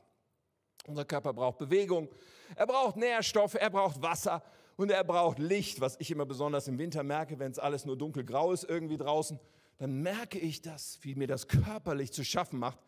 Unser 0.86 1.04
Körper 1.04 1.32
braucht 1.32 1.58
Bewegung, 1.58 2.08
er 2.54 2.68
braucht 2.68 2.96
Nährstoffe, 2.96 3.54
er 3.54 3.70
braucht 3.70 4.02
Wasser 4.02 4.44
und 4.76 4.92
er 4.92 5.02
braucht 5.02 5.40
Licht, 5.40 5.80
was 5.80 5.96
ich 5.98 6.12
immer 6.12 6.26
besonders 6.26 6.68
im 6.68 6.78
Winter 6.78 7.02
merke, 7.02 7.40
wenn 7.40 7.50
es 7.50 7.58
alles 7.58 7.84
nur 7.84 7.98
dunkelgrau 7.98 8.52
ist 8.52 8.62
irgendwie 8.62 8.98
draußen, 8.98 9.40
dann 9.78 10.00
merke 10.00 10.38
ich 10.38 10.62
das, 10.62 11.00
wie 11.02 11.16
mir 11.16 11.26
das 11.26 11.48
körperlich 11.48 12.12
zu 12.12 12.24
schaffen 12.24 12.60
macht. 12.60 12.78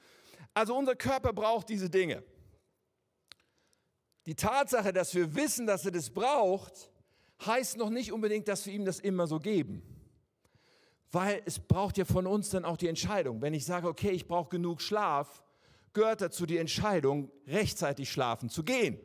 Also 0.55 0.77
unser 0.77 0.95
Körper 0.95 1.33
braucht 1.33 1.69
diese 1.69 1.90
Dinge. 1.90 2.23
Die 4.27 4.37
Tatsache, 4.37 4.93
dass 4.93 5.14
wir 5.14 5.35
wissen, 5.35 5.67
dass 5.67 5.85
er 5.85 5.90
das 5.90 6.09
braucht, 6.09 6.90
heißt 7.45 7.77
noch 7.77 7.90
nicht 7.90 8.12
unbedingt, 8.12 8.49
dass 8.49 8.64
wir 8.64 8.73
ihm 8.73 8.85
das 8.85 9.01
immer 9.01 9.27
so 9.27 9.38
geben. 9.38 9.83
Weil 11.11 11.43
es 11.45 11.59
braucht 11.59 11.99
ja 11.99 12.05
von 12.05 12.27
uns 12.27 12.51
dann 12.51 12.64
auch 12.64 12.77
die 12.77 12.88
Entscheidung. 12.88 13.43
Wenn 13.43 13.53
ich 13.53 13.67
sage, 13.67 13.88
okay, 13.88 14.11
ich 14.11 14.27
brauche 14.27 14.49
genug 14.49 14.81
Schlaf, 14.81 15.45
gehört 15.93 16.21
dazu 16.21 16.47
die 16.47 16.59
Entscheidung, 16.59 17.31
rechtzeitig 17.47 18.11
schlafen 18.11 18.49
zu 18.49 18.64
gehen. 18.64 18.99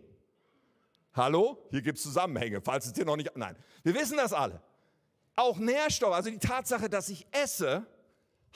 Hallo? 1.14 1.68
Hier 1.72 1.82
gibt 1.82 1.98
es 1.98 2.04
Zusammenhänge, 2.04 2.62
falls 2.62 2.86
es 2.86 2.94
dir 2.94 3.06
noch 3.06 3.16
nicht... 3.16 3.36
Nein, 3.36 3.56
wir 3.84 3.94
wissen 3.94 4.18
das 4.18 4.32
alle. 4.32 4.62
Auch 5.36 5.58
Nährstoffe, 5.58 6.14
also 6.14 6.30
die 6.30 6.40
Tatsache, 6.40 6.90
dass 6.90 7.10
ich 7.10 7.28
esse, 7.32 7.86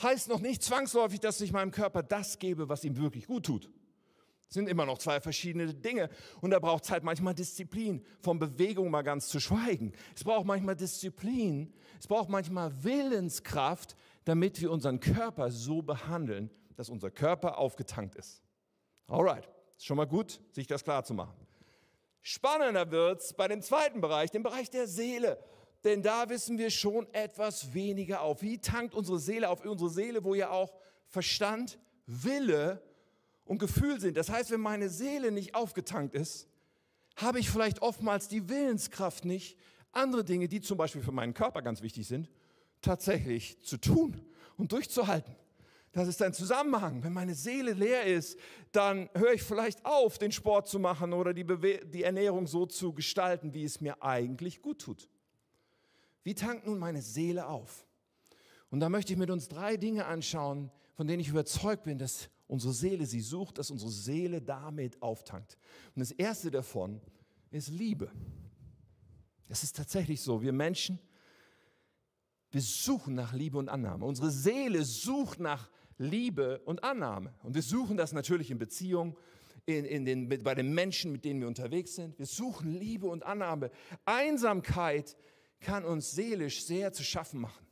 heißt 0.01 0.29
noch 0.29 0.39
nicht 0.39 0.63
zwangsläufig, 0.63 1.19
dass 1.19 1.41
ich 1.41 1.51
meinem 1.51 1.71
Körper 1.71 2.03
das 2.03 2.39
gebe, 2.39 2.69
was 2.69 2.83
ihm 2.83 2.97
wirklich 2.97 3.27
gut 3.27 3.45
tut. 3.45 3.69
Das 4.53 4.55
sind 4.55 4.69
immer 4.69 4.85
noch 4.85 4.99
zwei 4.99 5.19
verschiedene 5.19 5.73
Dinge. 5.73 6.09
Und 6.41 6.51
da 6.51 6.59
braucht 6.59 6.83
es 6.83 6.91
halt 6.91 7.03
manchmal 7.03 7.33
Disziplin, 7.33 8.05
von 8.19 8.37
Bewegung 8.37 8.91
mal 8.91 9.01
ganz 9.01 9.27
zu 9.27 9.39
schweigen. 9.39 9.93
Es 10.15 10.23
braucht 10.23 10.45
manchmal 10.45 10.75
Disziplin, 10.75 11.73
es 11.99 12.07
braucht 12.07 12.29
manchmal 12.29 12.83
Willenskraft, 12.83 13.95
damit 14.25 14.61
wir 14.61 14.71
unseren 14.71 14.99
Körper 14.99 15.49
so 15.49 15.81
behandeln, 15.81 16.51
dass 16.75 16.89
unser 16.89 17.09
Körper 17.09 17.57
aufgetankt 17.57 18.15
ist. 18.15 18.43
Alright, 19.07 19.49
ist 19.75 19.85
schon 19.85 19.97
mal 19.97 20.05
gut, 20.05 20.39
sich 20.51 20.67
das 20.67 20.83
klar 20.83 21.03
zu 21.03 21.13
machen. 21.13 21.35
Spannender 22.21 22.89
wird 22.91 23.21
es 23.21 23.33
bei 23.33 23.47
dem 23.47 23.61
zweiten 23.61 24.01
Bereich, 24.01 24.31
dem 24.31 24.43
Bereich 24.43 24.69
der 24.69 24.87
Seele. 24.87 25.43
Denn 25.83 26.01
da 26.01 26.29
wissen 26.29 26.57
wir 26.57 26.69
schon 26.69 27.11
etwas 27.13 27.73
weniger 27.73 28.21
auf. 28.21 28.41
Wie 28.41 28.57
tankt 28.57 28.95
unsere 28.95 29.19
Seele 29.19 29.49
auf? 29.49 29.65
Unsere 29.65 29.89
Seele, 29.89 30.23
wo 30.23 30.33
ja 30.33 30.49
auch 30.49 30.73
Verstand, 31.07 31.77
Wille 32.05 32.81
und 33.45 33.59
Gefühl 33.59 33.99
sind. 33.99 34.15
Das 34.17 34.29
heißt, 34.29 34.51
wenn 34.51 34.61
meine 34.61 34.89
Seele 34.89 35.31
nicht 35.31 35.55
aufgetankt 35.55 36.15
ist, 36.15 36.47
habe 37.15 37.39
ich 37.39 37.49
vielleicht 37.49 37.81
oftmals 37.81 38.27
die 38.27 38.49
Willenskraft 38.49 39.25
nicht, 39.25 39.57
andere 39.91 40.23
Dinge, 40.23 40.47
die 40.47 40.61
zum 40.61 40.77
Beispiel 40.77 41.03
für 41.03 41.11
meinen 41.11 41.33
Körper 41.33 41.61
ganz 41.61 41.81
wichtig 41.81 42.07
sind, 42.07 42.29
tatsächlich 42.81 43.61
zu 43.61 43.77
tun 43.77 44.19
und 44.57 44.71
durchzuhalten. 44.71 45.35
Das 45.91 46.07
ist 46.07 46.21
ein 46.23 46.33
Zusammenhang. 46.33 47.03
Wenn 47.03 47.13
meine 47.13 47.35
Seele 47.35 47.73
leer 47.73 48.05
ist, 48.05 48.39
dann 48.71 49.09
höre 49.13 49.33
ich 49.33 49.43
vielleicht 49.43 49.85
auf, 49.85 50.17
den 50.17 50.31
Sport 50.31 50.67
zu 50.67 50.79
machen 50.79 51.13
oder 51.13 51.33
die, 51.33 51.43
Bewe 51.43 51.85
die 51.85 52.01
Ernährung 52.01 52.47
so 52.47 52.65
zu 52.65 52.93
gestalten, 52.93 53.53
wie 53.53 53.63
es 53.63 53.79
mir 53.79 54.01
eigentlich 54.01 54.63
gut 54.63 54.79
tut. 54.79 55.07
Wie 56.23 56.35
tankt 56.35 56.65
nun 56.65 56.79
meine 56.79 57.01
Seele 57.01 57.47
auf? 57.47 57.85
Und 58.69 58.79
da 58.79 58.89
möchte 58.89 59.13
ich 59.13 59.19
mit 59.19 59.29
uns 59.29 59.49
drei 59.49 59.77
Dinge 59.77 60.05
anschauen, 60.05 60.71
von 60.95 61.07
denen 61.07 61.19
ich 61.19 61.29
überzeugt 61.29 61.83
bin, 61.83 61.97
dass 61.97 62.29
unsere 62.47 62.73
Seele 62.73 63.05
sie 63.05 63.21
sucht, 63.21 63.57
dass 63.57 63.71
unsere 63.71 63.91
Seele 63.91 64.41
damit 64.41 65.01
auftankt. 65.01 65.57
Und 65.95 65.99
das 65.99 66.11
erste 66.11 66.49
davon 66.49 67.01
ist 67.51 67.67
Liebe. 67.69 68.11
Es 69.47 69.63
ist 69.63 69.75
tatsächlich 69.75 70.21
so, 70.21 70.41
wir 70.41 70.53
Menschen, 70.53 70.99
wir 72.51 72.61
suchen 72.61 73.15
nach 73.15 73.33
Liebe 73.33 73.57
und 73.57 73.69
Annahme. 73.69 74.05
Unsere 74.05 74.31
Seele 74.31 74.83
sucht 74.85 75.39
nach 75.39 75.69
Liebe 75.97 76.59
und 76.65 76.83
Annahme. 76.83 77.33
Und 77.43 77.55
wir 77.55 77.61
suchen 77.61 77.97
das 77.97 78.13
natürlich 78.13 78.51
in 78.51 78.57
Beziehungen, 78.57 79.15
in, 79.65 79.85
in 79.85 80.05
den, 80.05 80.29
bei 80.43 80.55
den 80.55 80.73
Menschen, 80.73 81.11
mit 81.11 81.25
denen 81.25 81.41
wir 81.41 81.47
unterwegs 81.47 81.95
sind. 81.95 82.17
Wir 82.19 82.25
suchen 82.25 82.71
Liebe 82.71 83.07
und 83.07 83.23
Annahme. 83.23 83.71
Einsamkeit 84.05 85.15
kann 85.63 85.83
uns 85.83 86.11
seelisch 86.11 86.63
sehr 86.63 86.93
zu 86.93 87.03
schaffen 87.03 87.41
machen, 87.41 87.65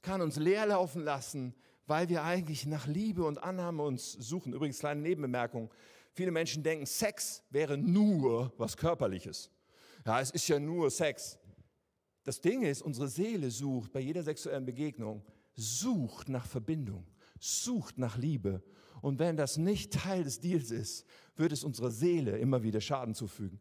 kann 0.00 0.22
uns 0.22 0.36
leer 0.36 0.64
laufen 0.66 1.04
lassen, 1.04 1.54
weil 1.86 2.08
wir 2.08 2.24
eigentlich 2.24 2.64
nach 2.64 2.86
Liebe 2.86 3.24
und 3.24 3.42
Annahme 3.42 3.82
uns 3.82 4.12
suchen. 4.12 4.54
Übrigens, 4.54 4.78
kleine 4.78 5.02
Nebenbemerkung. 5.02 5.70
Viele 6.14 6.30
Menschen 6.30 6.62
denken, 6.62 6.86
Sex 6.86 7.42
wäre 7.50 7.76
nur 7.76 8.52
was 8.56 8.76
Körperliches. 8.76 9.50
Ja, 10.06 10.20
es 10.20 10.30
ist 10.30 10.48
ja 10.48 10.58
nur 10.58 10.90
Sex. 10.90 11.38
Das 12.24 12.40
Ding 12.40 12.62
ist, 12.62 12.80
unsere 12.80 13.08
Seele 13.08 13.50
sucht 13.50 13.92
bei 13.92 14.00
jeder 14.00 14.22
sexuellen 14.22 14.64
Begegnung, 14.64 15.22
sucht 15.54 16.30
nach 16.30 16.46
Verbindung 16.46 17.06
sucht 17.40 17.98
nach 17.98 18.16
Liebe. 18.16 18.62
Und 19.00 19.18
wenn 19.18 19.36
das 19.36 19.56
nicht 19.56 19.92
Teil 19.92 20.24
des 20.24 20.40
Deals 20.40 20.70
ist, 20.70 21.06
wird 21.36 21.52
es 21.52 21.64
unserer 21.64 21.90
Seele 21.90 22.38
immer 22.38 22.62
wieder 22.62 22.80
Schaden 22.80 23.14
zufügen. 23.14 23.60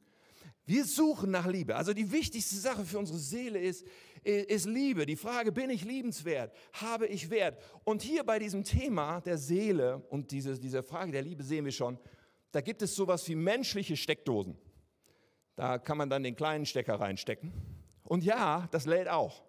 Wir 0.68 0.84
suchen 0.84 1.32
nach 1.32 1.48
Liebe. 1.48 1.78
Also 1.78 1.94
die 1.94 2.12
wichtigste 2.12 2.58
Sache 2.58 2.84
für 2.84 3.00
unsere 3.00 3.18
Seele 3.18 3.58
ist, 3.58 3.88
ist 4.24 4.66
Liebe. 4.66 5.06
Die 5.06 5.16
Frage, 5.16 5.54
bin 5.54 5.70
ich 5.70 5.86
liebenswert? 5.86 6.54
Habe 6.74 7.08
ich 7.08 7.30
Wert? 7.30 7.58
Und 7.86 8.02
hier 8.02 8.26
bei 8.26 8.38
diesem 8.38 8.66
Thema 8.66 9.22
der 9.22 9.38
Seele 9.38 10.04
und 10.10 10.30
diese, 10.32 10.60
dieser 10.60 10.84
Frage 10.84 11.14
der 11.14 11.22
Liebe 11.22 11.42
sehen 11.42 11.64
wir 11.64 11.72
schon, 11.72 11.98
da 12.52 12.60
gibt 12.60 12.82
es 12.82 12.94
sowas 12.94 13.26
wie 13.30 13.36
menschliche 13.36 13.96
Steckdosen. 13.96 14.58
Da 15.56 15.78
kann 15.78 15.98
man 15.98 16.10
dann 16.10 16.24
den 16.24 16.36
kleinen 16.36 16.66
Stecker 16.66 17.00
reinstecken. 17.00 17.54
Und 18.04 18.26
ja, 18.26 18.68
das 18.72 18.86
lädt 18.86 19.08
auch. 19.08 19.44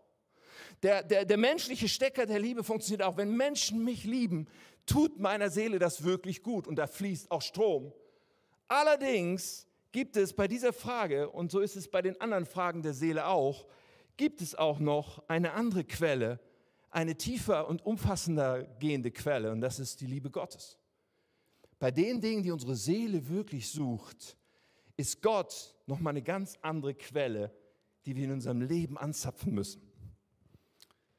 Der, 0.84 1.02
der, 1.02 1.24
der 1.24 1.36
menschliche 1.36 1.88
Stecker 1.88 2.26
der 2.26 2.38
Liebe 2.38 2.62
funktioniert 2.62 3.02
auch. 3.02 3.16
Wenn 3.16 3.36
Menschen 3.36 3.82
mich 3.82 4.04
lieben, 4.04 4.46
tut 4.86 5.18
meiner 5.18 5.50
Seele 5.50 5.80
das 5.80 6.04
wirklich 6.04 6.44
gut 6.44 6.68
und 6.68 6.76
da 6.76 6.86
fließt 6.86 7.32
auch 7.32 7.42
Strom. 7.42 7.92
Allerdings 8.68 9.67
gibt 9.98 10.16
es 10.16 10.32
bei 10.32 10.46
dieser 10.46 10.72
Frage, 10.72 11.28
und 11.28 11.50
so 11.50 11.58
ist 11.58 11.74
es 11.74 11.88
bei 11.88 12.00
den 12.00 12.20
anderen 12.20 12.46
Fragen 12.46 12.82
der 12.82 12.94
Seele 12.94 13.26
auch, 13.26 13.66
gibt 14.16 14.40
es 14.40 14.54
auch 14.54 14.78
noch 14.78 15.28
eine 15.28 15.54
andere 15.54 15.82
Quelle, 15.82 16.38
eine 16.88 17.16
tiefer 17.16 17.66
und 17.66 17.84
umfassender 17.84 18.62
gehende 18.78 19.10
Quelle, 19.10 19.50
und 19.50 19.60
das 19.60 19.80
ist 19.80 20.00
die 20.00 20.06
Liebe 20.06 20.30
Gottes. 20.30 20.78
Bei 21.80 21.90
den 21.90 22.20
Dingen, 22.20 22.44
die 22.44 22.52
unsere 22.52 22.76
Seele 22.76 23.28
wirklich 23.28 23.68
sucht, 23.72 24.36
ist 24.96 25.20
Gott 25.20 25.74
nochmal 25.86 26.12
eine 26.12 26.22
ganz 26.22 26.56
andere 26.62 26.94
Quelle, 26.94 27.52
die 28.06 28.14
wir 28.14 28.26
in 28.26 28.30
unserem 28.34 28.60
Leben 28.60 28.96
anzapfen 28.96 29.52
müssen. 29.52 29.82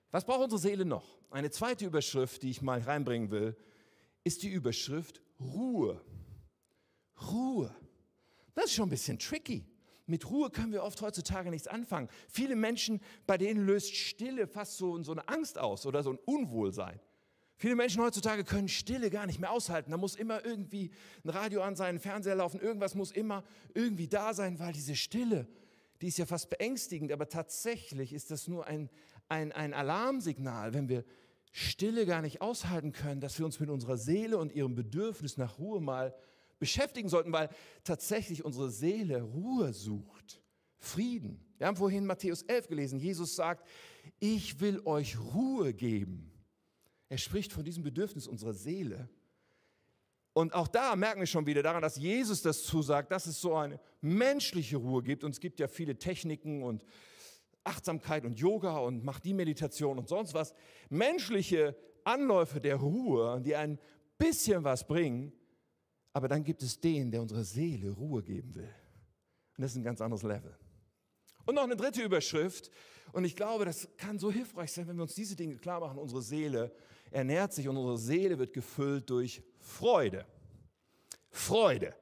Was 0.10 0.24
braucht 0.24 0.44
unsere 0.44 0.62
Seele 0.62 0.86
noch? 0.86 1.20
Eine 1.32 1.52
zweite 1.52 1.86
Überschrift, 1.86 2.44
die 2.44 2.50
ich 2.50 2.62
mal 2.62 2.80
reinbringen 2.80 3.30
will, 3.30 3.58
ist 4.24 4.42
die 4.42 4.50
Überschrift 4.50 5.22
Ruhe. 5.38 6.00
Ruhe. 7.30 7.76
Das 8.54 8.66
ist 8.66 8.74
schon 8.74 8.88
ein 8.88 8.92
bisschen 8.92 9.20
tricky. 9.20 9.66
Mit 10.06 10.30
Ruhe 10.30 10.50
können 10.50 10.72
wir 10.72 10.84
oft 10.84 11.02
heutzutage 11.02 11.52
nichts 11.52 11.68
anfangen. 11.68 12.10
Viele 12.28 12.56
Menschen, 12.56 13.00
bei 13.28 13.38
denen 13.38 13.66
löst 13.66 13.96
Stille 13.96 14.48
fast 14.48 14.78
so, 14.78 15.02
so 15.04 15.12
eine 15.12 15.28
Angst 15.28 15.60
aus 15.60 15.86
oder 15.86 16.02
so 16.02 16.12
ein 16.12 16.20
Unwohlsein. 16.26 17.00
Viele 17.58 17.76
Menschen 17.76 18.02
heutzutage 18.02 18.44
können 18.44 18.70
Stille 18.70 19.10
gar 19.10 19.26
nicht 19.26 19.40
mehr 19.40 19.52
aushalten. 19.52 19.92
Da 19.92 19.98
muss 19.98 20.16
immer 20.16 20.44
irgendwie 20.46 20.92
ein 21.26 21.30
Radio 21.30 21.62
an 21.62 21.76
sein, 21.76 21.96
ein 21.96 22.00
Fernseher 22.00 22.36
laufen, 22.36 22.60
irgendwas 22.60 22.96
muss 22.96 23.12
immer 23.12 23.44
irgendwie 23.74 24.08
da 24.08 24.34
sein, 24.34 24.60
weil 24.60 24.72
diese 24.72 24.96
Stille, 24.96 25.46
die 26.02 26.08
ist 26.08 26.18
ja 26.18 26.26
fast 26.26 26.50
beängstigend, 26.50 27.12
aber 27.12 27.28
tatsächlich 27.28 28.14
ist 28.14 28.32
das 28.32 28.48
nur 28.48 28.66
ein, 28.66 28.90
ein, 29.28 29.52
ein 29.52 29.74
Alarmsignal, 29.74 30.74
wenn 30.74 30.88
wir 30.88 31.04
Stille 31.52 32.06
gar 32.06 32.22
nicht 32.22 32.42
aushalten 32.42 32.94
können, 32.94 33.22
dass 33.22 33.38
wir 33.38 33.46
uns 33.46 33.60
mit 33.60 33.70
unserer 33.70 33.98
Seele 33.98 34.38
und 34.38 34.54
ihrem 34.54 34.74
Bedürfnis 34.74 35.36
nach 35.36 35.60
Ruhe 35.60 35.82
mal 35.82 36.16
beschäftigen 36.60 37.10
sollten, 37.10 37.32
weil 37.32 37.50
tatsächlich 37.84 38.46
unsere 38.46 38.70
Seele 38.70 39.22
Ruhe 39.22 39.74
sucht, 39.74 40.42
Frieden. 40.78 41.46
Wir 41.58 41.68
haben 41.68 41.76
vorhin 41.76 42.06
Matthäus 42.06 42.44
11 42.44 42.68
gelesen. 42.68 43.00
Jesus 43.00 43.36
sagt, 43.36 43.68
ich 44.20 44.60
will 44.62 44.82
euch 44.86 45.18
Ruhe 45.20 45.74
geben. 45.74 46.32
Er 47.10 47.18
spricht 47.18 47.52
von 47.52 47.66
diesem 47.66 47.84
Bedürfnis 47.84 48.28
unserer 48.28 48.54
Seele. 48.54 49.10
Und 50.34 50.54
auch 50.54 50.68
da 50.70 50.96
merken 50.96 51.20
wir 51.20 51.28
schon 51.28 51.46
wieder 51.46 51.64
daran, 51.64 51.82
dass 51.82 51.98
Jesus 51.98 52.42
das 52.42 52.64
zusagt, 52.64 53.12
dass 53.12 53.26
es 53.26 53.42
so 53.42 53.56
eine 53.56 53.80
menschliche 54.00 54.78
Ruhe 54.78 55.04
gibt. 55.04 55.24
Und 55.24 55.32
es 55.32 55.40
gibt 55.40 55.60
ja 55.60 55.68
viele 55.68 55.98
Techniken 55.98 56.64
und 56.64 56.86
Achtsamkeit 57.64 58.24
und 58.24 58.40
Yoga 58.40 58.78
und 58.78 59.04
mach 59.04 59.20
die 59.20 59.34
Meditation 59.34 59.98
und 59.98 60.08
sonst 60.08 60.34
was. 60.34 60.54
Menschliche 60.90 61.76
Anläufe 62.06 62.62
der 62.62 62.78
Ruhe, 62.78 63.42
die 63.42 63.56
ein 63.56 63.80
bisschen 64.18 64.64
was 64.64 64.88
bringen. 64.88 65.34
Aber 66.14 66.28
dann 66.28 66.44
gibt 66.44 66.64
es 66.64 66.80
den, 66.80 67.12
der 67.12 67.22
unserer 67.22 67.44
Seele 67.44 67.92
Ruhe 67.92 68.24
geben 68.24 68.56
will. 68.56 68.74
Und 69.58 69.62
das 69.62 69.72
ist 69.72 69.78
ein 69.78 69.84
ganz 69.84 70.02
anderes 70.02 70.24
Level. 70.24 70.56
Und 71.46 71.56
noch 71.56 71.64
eine 71.64 71.76
dritte 71.76 72.02
Überschrift. 72.02 72.72
Und 73.12 73.26
ich 73.26 73.36
glaube, 73.36 73.66
das 73.66 73.88
kann 73.98 74.20
so 74.20 74.32
hilfreich 74.32 74.72
sein, 74.72 74.88
wenn 74.88 74.96
wir 74.96 75.04
uns 75.04 75.16
diese 75.16 75.36
Dinge 75.36 75.58
klar 75.58 75.80
machen. 75.80 75.98
Unsere 75.98 76.22
Seele 76.22 76.72
ernährt 77.12 77.54
sich 77.54 77.68
und 77.68 77.78
unsere 77.78 77.98
Seele 77.98 78.38
wird 78.38 78.54
gefüllt 78.54 79.10
durch 79.10 79.42
Freude. 79.60 80.26
Freude. 81.30 81.96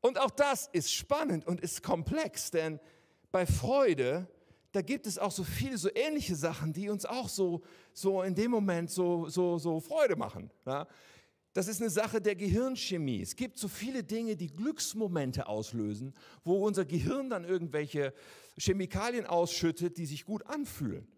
Und 0.00 0.18
auch 0.18 0.30
das 0.30 0.68
ist 0.72 0.92
spannend 0.92 1.46
und 1.46 1.60
ist 1.60 1.82
komplex, 1.82 2.50
denn 2.50 2.80
bei 3.30 3.46
Freude 3.46 4.28
da 4.72 4.82
gibt 4.82 5.06
es 5.06 5.18
auch 5.18 5.32
so 5.32 5.42
viele 5.42 5.76
so 5.76 5.88
ähnliche 5.94 6.36
Sachen, 6.36 6.72
die 6.72 6.88
uns 6.88 7.04
auch 7.04 7.28
so, 7.28 7.62
so 7.92 8.22
in 8.22 8.34
dem 8.34 8.50
Moment 8.50 8.90
so, 8.90 9.28
so, 9.28 9.58
so 9.58 9.80
Freude 9.80 10.16
machen. 10.16 10.50
Ja? 10.64 10.86
Das 11.52 11.66
ist 11.66 11.80
eine 11.80 11.90
Sache 11.90 12.20
der 12.20 12.36
Gehirnchemie. 12.36 13.20
Es 13.20 13.34
gibt 13.34 13.58
so 13.58 13.66
viele 13.66 14.04
Dinge, 14.04 14.36
die 14.36 14.54
Glücksmomente 14.54 15.48
auslösen, 15.48 16.14
wo 16.44 16.64
unser 16.64 16.84
Gehirn 16.84 17.28
dann 17.28 17.44
irgendwelche 17.44 18.14
Chemikalien 18.56 19.26
ausschüttet, 19.26 19.96
die 19.96 20.06
sich 20.06 20.24
gut 20.24 20.46
anfühlen. 20.46 21.08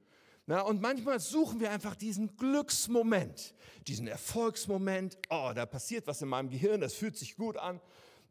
Na, 0.47 0.62
und 0.62 0.81
manchmal 0.81 1.21
suchen 1.21 1.61
wir 1.61 1.71
einfach 1.71 1.95
diesen 1.95 2.37
Glücksmoment, 2.37 3.55
diesen 3.87 4.09
Erfolgsmoment. 4.09 5.18
Oh, 5.31 5.53
da 5.55 5.66
passiert 5.66 6.07
was 6.07 6.23
in 6.23 6.29
meinem 6.29 6.49
Gehirn, 6.49 6.81
das 6.81 6.95
fühlt 6.95 7.16
sich 7.16 7.37
gut 7.37 7.57
an. 7.57 7.81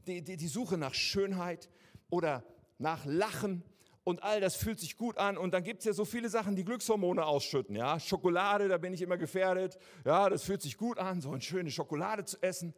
Die, 0.07 0.21
die, 0.21 0.35
die 0.35 0.47
Suche 0.47 0.77
nach 0.77 0.93
Schönheit 0.93 1.69
oder 2.09 2.43
nach 2.79 3.05
Lachen 3.05 3.63
und 4.03 4.23
all 4.23 4.41
das 4.41 4.55
fühlt 4.55 4.79
sich 4.79 4.97
gut 4.97 5.17
an 5.17 5.37
und 5.37 5.53
dann 5.53 5.63
gibt 5.63 5.79
es 5.79 5.85
ja 5.85 5.93
so 5.93 6.05
viele 6.05 6.29
Sachen, 6.29 6.55
die 6.55 6.65
Glückshormone 6.65 7.25
ausschütten. 7.25 7.75
Ja? 7.75 7.99
Schokolade, 7.99 8.67
da 8.67 8.77
bin 8.77 8.93
ich 8.93 9.01
immer 9.01 9.17
gefährdet. 9.17 9.77
Ja, 10.05 10.29
das 10.29 10.43
fühlt 10.43 10.61
sich 10.61 10.77
gut 10.77 10.97
an, 10.97 11.21
so 11.21 11.31
eine 11.31 11.41
schöne 11.41 11.69
Schokolade 11.69 12.25
zu 12.25 12.41
essen. 12.41 12.73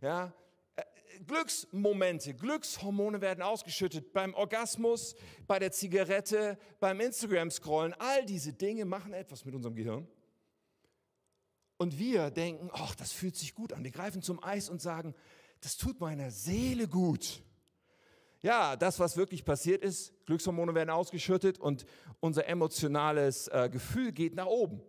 Ja? 0.00 0.32
Äh, 0.76 0.82
Glücksmomente, 1.26 2.34
Glückshormone 2.34 3.20
werden 3.20 3.42
ausgeschüttet 3.42 4.12
beim 4.12 4.34
Orgasmus, 4.34 5.16
bei 5.48 5.58
der 5.58 5.72
Zigarette, 5.72 6.58
beim 6.78 7.00
Instagram-Scrollen. 7.00 7.94
All 7.98 8.24
diese 8.24 8.52
Dinge 8.52 8.84
machen 8.84 9.12
etwas 9.14 9.44
mit 9.44 9.56
unserem 9.56 9.74
Gehirn. 9.74 10.06
Und 11.76 11.98
wir 11.98 12.30
denken, 12.30 12.70
ach, 12.72 12.94
das 12.94 13.12
fühlt 13.12 13.36
sich 13.36 13.54
gut 13.54 13.72
an. 13.72 13.82
Wir 13.82 13.92
greifen 13.92 14.22
zum 14.22 14.42
Eis 14.42 14.68
und 14.68 14.80
sagen, 14.80 15.14
das 15.60 15.76
tut 15.76 16.00
meiner 16.00 16.30
Seele 16.30 16.86
gut. 16.86 17.42
Ja, 18.40 18.76
das, 18.76 19.00
was 19.00 19.16
wirklich 19.16 19.44
passiert 19.44 19.82
ist, 19.82 20.14
Glückshormone 20.26 20.74
werden 20.74 20.90
ausgeschüttet 20.90 21.58
und 21.58 21.84
unser 22.20 22.46
emotionales 22.46 23.48
äh, 23.48 23.68
Gefühl 23.70 24.12
geht 24.12 24.36
nach 24.36 24.46
oben. 24.46 24.80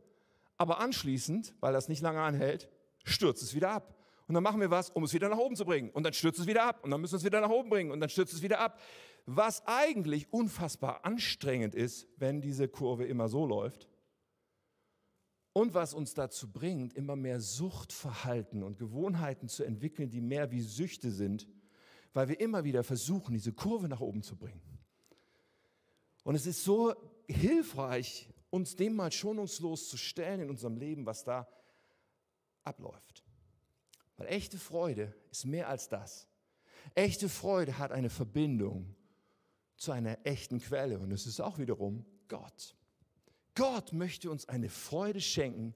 Aber 0.58 0.80
anschließend, 0.80 1.56
weil 1.60 1.74
das 1.74 1.88
nicht 1.88 2.02
lange 2.02 2.22
anhält, 2.22 2.70
stürzt 3.04 3.42
es 3.42 3.56
wieder 3.56 3.72
ab. 3.72 3.96
Und 4.28 4.36
dann 4.36 4.44
machen 4.44 4.62
wir 4.62 4.70
was, 4.70 4.92
um 4.92 5.04
es 5.04 5.14
wieder 5.14 5.28
nach 5.28 5.40
oben 5.40 5.56
zu 5.56 5.66
bringen. 5.66 5.90
Und 5.90 6.04
dann 6.04 6.14
stürzt 6.14 6.40
es 6.40 6.46
wieder 6.46 6.64
ab. 6.64 6.84
Und 6.84 6.92
dann 6.92 7.02
müssen 7.02 7.14
wir 7.14 7.18
es 7.18 7.24
wieder 7.24 7.42
nach 7.42 7.50
oben 7.50 7.70
bringen. 7.72 7.90
Und 7.90 8.00
dann 8.00 8.10
stürzt 8.10 8.34
es 8.34 8.44
wieder 8.44 8.60
ab. 8.60 8.80
Was 9.26 9.66
eigentlich 9.66 10.32
unfassbar 10.32 11.04
anstrengend 11.04 11.74
ist, 11.74 12.08
wenn 12.18 12.40
diese 12.40 12.68
Kurve 12.68 13.06
immer 13.06 13.28
so 13.28 13.48
läuft. 13.48 13.90
Und 15.54 15.74
was 15.74 15.96
uns 15.96 16.14
dazu 16.14 16.52
bringt, 16.52 16.94
immer 16.94 17.16
mehr 17.16 17.40
Suchtverhalten 17.40 18.62
und 18.62 18.78
Gewohnheiten 18.78 19.48
zu 19.48 19.64
entwickeln, 19.64 20.12
die 20.12 20.22
mehr 20.22 20.52
wie 20.52 20.62
Süchte 20.62 21.10
sind, 21.10 21.48
weil 22.14 22.28
wir 22.30 22.40
immer 22.40 22.64
wieder 22.64 22.84
versuchen, 22.84 23.34
diese 23.34 23.54
Kurve 23.54 23.88
nach 23.88 24.02
oben 24.02 24.24
zu 24.24 24.36
bringen. 24.36 24.62
Und 26.24 26.36
es 26.36 26.46
ist 26.46 26.64
so 26.64 26.94
hilfreich, 27.28 28.30
uns 28.50 28.76
dem 28.76 28.96
mal 28.96 29.12
schonungslos 29.12 29.90
zu 29.90 29.98
stellen 29.98 30.42
in 30.42 30.50
unserem 30.50 30.78
Leben, 30.78 31.06
was 31.06 31.24
da 31.24 31.48
abläuft. 32.64 33.24
Weil 34.18 34.28
echte 34.28 34.58
Freude 34.58 35.14
ist 35.32 35.46
mehr 35.46 35.70
als 35.70 35.88
das. 35.88 36.28
Echte 36.96 37.30
Freude 37.30 37.78
hat 37.78 37.92
eine 37.92 38.10
Verbindung 38.10 38.96
zu 39.78 39.92
einer 39.92 40.18
echten 40.26 40.60
Quelle 40.60 41.00
und 41.00 41.12
es 41.12 41.26
ist 41.26 41.40
auch 41.40 41.58
wiederum 41.58 42.06
Gott. 42.28 42.76
Gott 43.56 43.94
möchte 43.94 44.30
uns 44.30 44.48
eine 44.48 44.70
Freude 44.70 45.22
schenken, 45.22 45.76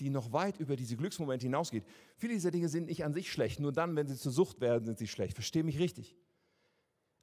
die 0.00 0.10
noch 0.10 0.32
weit 0.32 0.58
über 0.58 0.76
diese 0.76 0.96
Glücksmomente 0.96 1.44
hinausgeht. 1.44 1.84
Viele 2.16 2.34
dieser 2.34 2.50
Dinge 2.50 2.68
sind 2.68 2.86
nicht 2.86 3.04
an 3.04 3.12
sich 3.12 3.30
schlecht, 3.30 3.60
nur 3.60 3.72
dann, 3.72 3.94
wenn 3.96 4.08
sie 4.08 4.16
zur 4.16 4.32
Sucht 4.32 4.60
werden, 4.60 4.84
sind 4.86 4.98
sie 4.98 5.06
schlecht. 5.06 5.34
Verstehe 5.34 5.62
mich 5.62 5.78
richtig. 5.78 6.16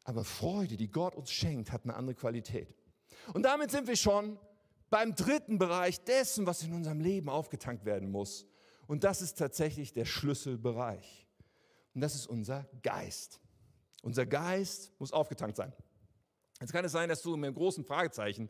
Aber 0.03 0.23
Freude, 0.23 0.77
die 0.77 0.89
Gott 0.89 1.15
uns 1.15 1.31
schenkt, 1.31 1.71
hat 1.71 1.83
eine 1.83 1.95
andere 1.95 2.15
Qualität. 2.15 2.73
Und 3.33 3.43
damit 3.43 3.71
sind 3.71 3.87
wir 3.87 3.95
schon 3.95 4.39
beim 4.89 5.15
dritten 5.15 5.57
Bereich 5.57 5.99
dessen, 6.03 6.45
was 6.45 6.63
in 6.63 6.73
unserem 6.73 7.01
Leben 7.01 7.29
aufgetankt 7.29 7.83
werden 7.83 8.09
muss. 8.09 8.45
Und 8.87 9.03
das 9.03 9.21
ist 9.21 9.37
tatsächlich 9.37 9.91
der 9.91 10.05
Schlüsselbereich. 10.05 11.27
Und 11.93 12.01
das 12.01 12.15
ist 12.15 12.27
unser 12.27 12.69
Geist. 12.83 13.41
Unser 14.01 14.25
Geist 14.25 14.93
muss 14.99 15.11
aufgetankt 15.11 15.57
sein. 15.57 15.73
Jetzt 16.61 16.71
kann 16.71 16.85
es 16.85 16.91
sein, 16.91 17.09
dass 17.09 17.21
du 17.21 17.35
mit 17.35 17.47
einem 17.47 17.55
großen 17.55 17.83
Fragezeichen 17.83 18.49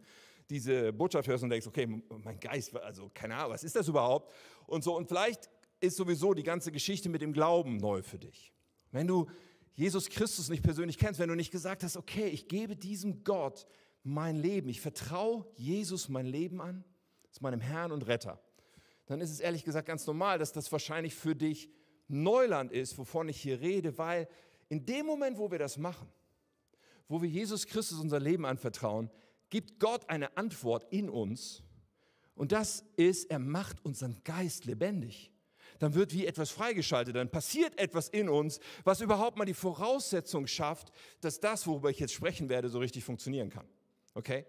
diese 0.50 0.94
Botschaft 0.94 1.28
hörst 1.28 1.44
und 1.44 1.50
denkst, 1.50 1.68
okay, 1.68 1.88
mein 2.24 2.40
Geist, 2.40 2.76
also 2.78 3.10
keine 3.14 3.36
Ahnung, 3.36 3.52
was 3.52 3.64
ist 3.64 3.76
das 3.76 3.88
überhaupt? 3.88 4.32
Und 4.66 4.84
so, 4.84 4.96
und 4.96 5.08
vielleicht 5.08 5.50
ist 5.80 5.98
sowieso 5.98 6.34
die 6.34 6.44
ganze 6.44 6.72
Geschichte 6.72 7.10
mit 7.10 7.22
dem 7.22 7.34
Glauben 7.34 7.78
neu 7.78 8.02
für 8.02 8.18
dich. 8.18 8.54
Wenn 8.92 9.08
du 9.08 9.28
Jesus 9.74 10.10
Christus 10.10 10.50
nicht 10.50 10.64
persönlich 10.64 10.98
kennst, 10.98 11.20
wenn 11.20 11.30
du 11.30 11.36
nicht 11.36 11.52
gesagt 11.52 11.84
hast, 11.84 11.98
okay, 11.98 12.28
ich 12.28 12.48
gebe 12.48 12.76
diesem 12.76 13.24
Gott 13.24 13.68
mein 14.04 14.36
Leben, 14.36 14.70
ich 14.70 14.82
vertraue 14.82 15.46
Jesus 15.56 16.10
mein 16.10 16.26
Leben 16.26 16.62
an, 16.62 16.84
ist 17.30 17.42
meinem 17.42 17.62
Herrn 17.62 17.92
und 17.92 18.08
Retter, 18.08 18.42
dann 19.06 19.22
ist 19.22 19.32
es 19.32 19.40
ehrlich 19.40 19.64
gesagt 19.64 19.88
ganz 19.88 20.08
normal, 20.08 20.40
dass 20.40 20.52
das 20.52 20.72
wahrscheinlich 20.72 21.14
für 21.14 21.36
dich 21.36 21.70
Neuland 22.08 22.72
ist, 22.72 22.98
wovon 22.98 23.30
ich 23.30 23.40
hier 23.40 23.60
rede, 23.60 23.98
weil 23.98 24.28
in 24.70 24.86
dem 24.86 25.06
Moment, 25.06 25.38
wo 25.38 25.52
wir 25.52 25.60
das 25.60 25.78
machen, 25.78 26.08
wo 27.08 27.22
wir 27.22 27.30
Jesus 27.30 27.68
Christus 27.68 28.00
unser 28.00 28.20
Leben 28.20 28.46
anvertrauen, 28.46 29.10
gibt 29.50 29.80
Gott 29.80 30.10
eine 30.10 30.38
Antwort 30.38 30.86
in 30.92 31.10
uns. 31.10 31.64
Und 32.36 32.52
das 32.52 32.84
ist, 32.96 33.30
er 33.32 33.40
macht 33.40 33.84
unseren 33.84 34.22
Geist 34.24 34.66
lebendig. 34.66 35.32
Dann 35.80 35.94
wird 35.94 36.14
wie 36.14 36.26
etwas 36.26 36.50
freigeschaltet, 36.50 37.16
dann 37.16 37.30
passiert 37.30 37.78
etwas 37.80 38.10
in 38.10 38.30
uns, 38.30 38.60
was 38.84 39.02
überhaupt 39.02 39.38
mal 39.38 39.46
die 39.46 39.54
Voraussetzung 39.54 40.48
schafft, 40.48 40.92
dass 41.22 41.40
das, 41.40 41.68
worüber 41.68 41.90
ich 41.90 42.00
jetzt 42.00 42.14
sprechen 42.14 42.50
werde, 42.50 42.70
so 42.70 42.80
richtig 42.80 43.04
funktionieren 43.04 43.50
kann. 43.50 43.68
Okay? 44.14 44.46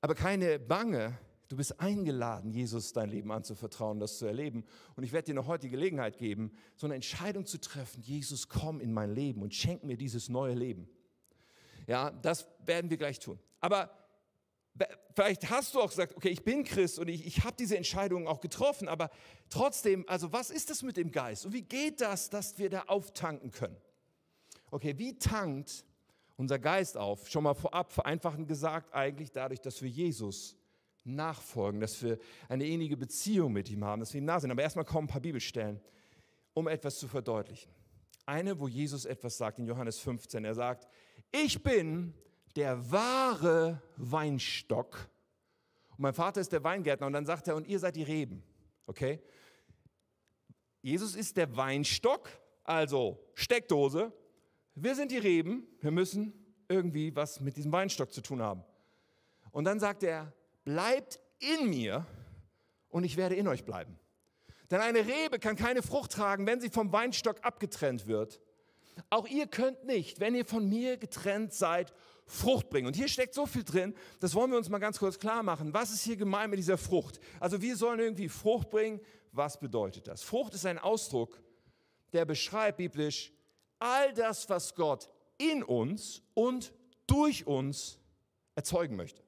Aber 0.00 0.14
keine 0.14 0.58
Bange, 0.58 1.18
du 1.48 1.56
bist 1.56 1.80
eingeladen, 1.80 2.52
Jesus 2.52 2.92
dein 2.92 3.10
Leben 3.10 3.32
anzuvertrauen, 3.32 3.98
das 3.98 4.18
zu 4.18 4.26
erleben. 4.26 4.64
Und 4.94 5.02
ich 5.02 5.12
werde 5.12 5.26
dir 5.26 5.34
noch 5.34 5.48
heute 5.48 5.66
die 5.66 5.70
Gelegenheit 5.70 6.16
geben, 6.16 6.52
so 6.76 6.86
eine 6.86 6.94
Entscheidung 6.94 7.44
zu 7.44 7.60
treffen, 7.60 8.00
Jesus, 8.00 8.48
komm 8.48 8.80
in 8.80 8.92
mein 8.92 9.12
Leben 9.12 9.42
und 9.42 9.54
schenk 9.54 9.82
mir 9.82 9.96
dieses 9.96 10.28
neue 10.28 10.54
Leben. 10.54 10.88
Ja, 11.86 12.10
das 12.10 12.46
werden 12.64 12.88
wir 12.88 12.96
gleich 12.96 13.18
tun. 13.18 13.38
Aber 13.60 13.90
vielleicht 15.14 15.50
hast 15.50 15.74
du 15.74 15.80
auch 15.80 15.90
gesagt, 15.90 16.16
okay, 16.16 16.28
ich 16.28 16.44
bin 16.44 16.64
Christ 16.64 16.98
und 16.98 17.08
ich, 17.08 17.26
ich 17.26 17.44
habe 17.44 17.56
diese 17.58 17.76
Entscheidung 17.76 18.26
auch 18.26 18.40
getroffen, 18.40 18.88
aber 18.88 19.10
trotzdem, 19.48 20.04
also 20.08 20.32
was 20.32 20.50
ist 20.50 20.70
das 20.70 20.82
mit 20.82 20.96
dem 20.96 21.10
Geist 21.10 21.46
und 21.46 21.52
wie 21.52 21.62
geht 21.62 22.00
das, 22.00 22.30
dass 22.30 22.58
wir 22.58 22.70
da 22.70 22.82
auftanken 22.86 23.50
können? 23.50 23.76
Okay, 24.70 24.96
wie 24.98 25.18
tankt 25.18 25.84
unser 26.36 26.58
Geist 26.58 26.96
auf? 26.96 27.28
Schon 27.28 27.44
mal 27.44 27.54
vorab, 27.54 27.92
vereinfachend 27.92 28.48
gesagt, 28.48 28.94
eigentlich 28.94 29.32
dadurch, 29.32 29.60
dass 29.60 29.82
wir 29.82 29.88
Jesus 29.88 30.56
nachfolgen, 31.04 31.80
dass 31.80 32.02
wir 32.02 32.18
eine 32.48 32.64
ähnliche 32.64 32.96
Beziehung 32.96 33.52
mit 33.52 33.68
ihm 33.70 33.84
haben, 33.84 34.00
dass 34.00 34.12
wir 34.14 34.20
ihm 34.20 34.26
nah 34.26 34.38
sind. 34.38 34.50
Aber 34.50 34.62
erstmal 34.62 34.84
kommen 34.84 35.08
ein 35.08 35.10
paar 35.10 35.20
Bibelstellen, 35.20 35.80
um 36.54 36.68
etwas 36.68 36.98
zu 36.98 37.08
verdeutlichen. 37.08 37.72
Eine, 38.26 38.58
wo 38.60 38.68
Jesus 38.68 39.06
etwas 39.06 39.36
sagt 39.36 39.58
in 39.58 39.66
Johannes 39.66 39.98
15. 39.98 40.44
Er 40.44 40.54
sagt, 40.54 40.86
ich 41.32 41.62
bin 41.62 42.14
der 42.56 42.90
wahre 42.90 43.82
Weinstock 43.96 45.10
und 46.00 46.04
mein 46.04 46.14
Vater 46.14 46.40
ist 46.40 46.50
der 46.50 46.64
Weingärtner. 46.64 47.06
Und 47.06 47.12
dann 47.12 47.26
sagt 47.26 47.46
er, 47.46 47.56
und 47.56 47.66
ihr 47.66 47.78
seid 47.78 47.94
die 47.94 48.02
Reben. 48.02 48.42
Okay? 48.86 49.20
Jesus 50.80 51.14
ist 51.14 51.36
der 51.36 51.54
Weinstock, 51.58 52.30
also 52.64 53.22
Steckdose. 53.34 54.10
Wir 54.74 54.94
sind 54.94 55.10
die 55.10 55.18
Reben. 55.18 55.68
Wir 55.82 55.90
müssen 55.90 56.32
irgendwie 56.70 57.14
was 57.14 57.40
mit 57.40 57.58
diesem 57.58 57.70
Weinstock 57.70 58.14
zu 58.14 58.22
tun 58.22 58.40
haben. 58.40 58.64
Und 59.50 59.64
dann 59.64 59.78
sagt 59.78 60.02
er, 60.02 60.32
bleibt 60.64 61.20
in 61.38 61.68
mir 61.68 62.06
und 62.88 63.04
ich 63.04 63.18
werde 63.18 63.34
in 63.34 63.46
euch 63.46 63.66
bleiben. 63.66 63.98
Denn 64.70 64.80
eine 64.80 65.00
Rebe 65.00 65.38
kann 65.38 65.54
keine 65.54 65.82
Frucht 65.82 66.12
tragen, 66.12 66.46
wenn 66.46 66.62
sie 66.62 66.70
vom 66.70 66.92
Weinstock 66.92 67.44
abgetrennt 67.44 68.06
wird. 68.06 68.40
Auch 69.10 69.26
ihr 69.26 69.48
könnt 69.48 69.84
nicht, 69.84 70.18
wenn 70.18 70.34
ihr 70.34 70.46
von 70.46 70.66
mir 70.66 70.96
getrennt 70.96 71.52
seid, 71.52 71.92
Frucht 72.30 72.70
bringen. 72.70 72.86
Und 72.86 72.94
hier 72.94 73.08
steckt 73.08 73.34
so 73.34 73.44
viel 73.44 73.64
drin, 73.64 73.94
das 74.20 74.34
wollen 74.34 74.50
wir 74.50 74.58
uns 74.58 74.68
mal 74.68 74.78
ganz 74.78 74.98
kurz 74.98 75.18
klar 75.18 75.42
machen. 75.42 75.74
Was 75.74 75.90
ist 75.90 76.02
hier 76.02 76.16
gemeint 76.16 76.50
mit 76.50 76.58
dieser 76.58 76.78
Frucht? 76.78 77.18
Also 77.40 77.60
wir 77.60 77.76
sollen 77.76 77.98
irgendwie 77.98 78.28
Frucht 78.28 78.70
bringen. 78.70 79.00
Was 79.32 79.58
bedeutet 79.58 80.06
das? 80.06 80.22
Frucht 80.22 80.54
ist 80.54 80.64
ein 80.64 80.78
Ausdruck, 80.78 81.40
der 82.12 82.24
beschreibt 82.24 82.78
biblisch 82.78 83.32
all 83.80 84.12
das, 84.12 84.48
was 84.48 84.74
Gott 84.74 85.08
in 85.38 85.62
uns 85.64 86.22
und 86.34 86.72
durch 87.06 87.46
uns 87.46 87.98
erzeugen 88.54 88.94
möchte. 88.94 89.22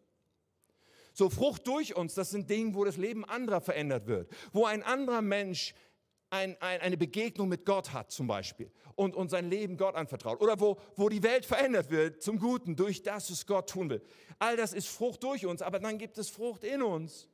So 1.13 1.29
Frucht 1.29 1.67
durch 1.67 1.97
uns, 1.97 2.15
das 2.15 2.31
sind 2.31 2.49
Dinge, 2.49 2.75
wo 2.75 2.85
das 2.85 2.97
Leben 2.97 3.25
anderer 3.25 3.61
verändert 3.61 4.07
wird, 4.07 4.31
wo 4.53 4.65
ein 4.65 4.83
anderer 4.83 5.23
Mensch 5.23 5.75
ein, 6.33 6.57
ein, 6.61 6.81
eine 6.81 6.97
Begegnung 6.97 7.49
mit 7.49 7.67
Gott 7.67 7.93
hat 7.93 8.11
zum 8.11 8.27
Beispiel 8.27 8.71
und, 8.95 9.15
und 9.15 9.29
sein 9.29 9.51
Leben 9.51 9.77
Gott 9.77 9.95
anvertraut 9.95 10.41
oder 10.41 10.59
wo, 10.59 10.79
wo 10.97 11.11
die 11.11 11.23
Welt 11.23 11.45
verändert 11.45 11.91
wird 11.91 12.23
zum 12.23 12.39
Guten 12.39 12.75
durch 12.75 13.03
das, 13.03 13.31
was 13.31 13.47
Gott 13.47 13.69
tun 13.69 13.91
will. 13.91 14.03
All 14.39 14.57
das 14.57 14.73
ist 14.73 14.89
Frucht 14.89 15.23
durch 15.23 15.45
uns, 15.45 15.61
aber 15.61 15.79
dann 15.79 15.99
gibt 15.99 16.17
es 16.17 16.31
Frucht 16.31 16.65
in 16.65 16.83
uns. 16.83 17.29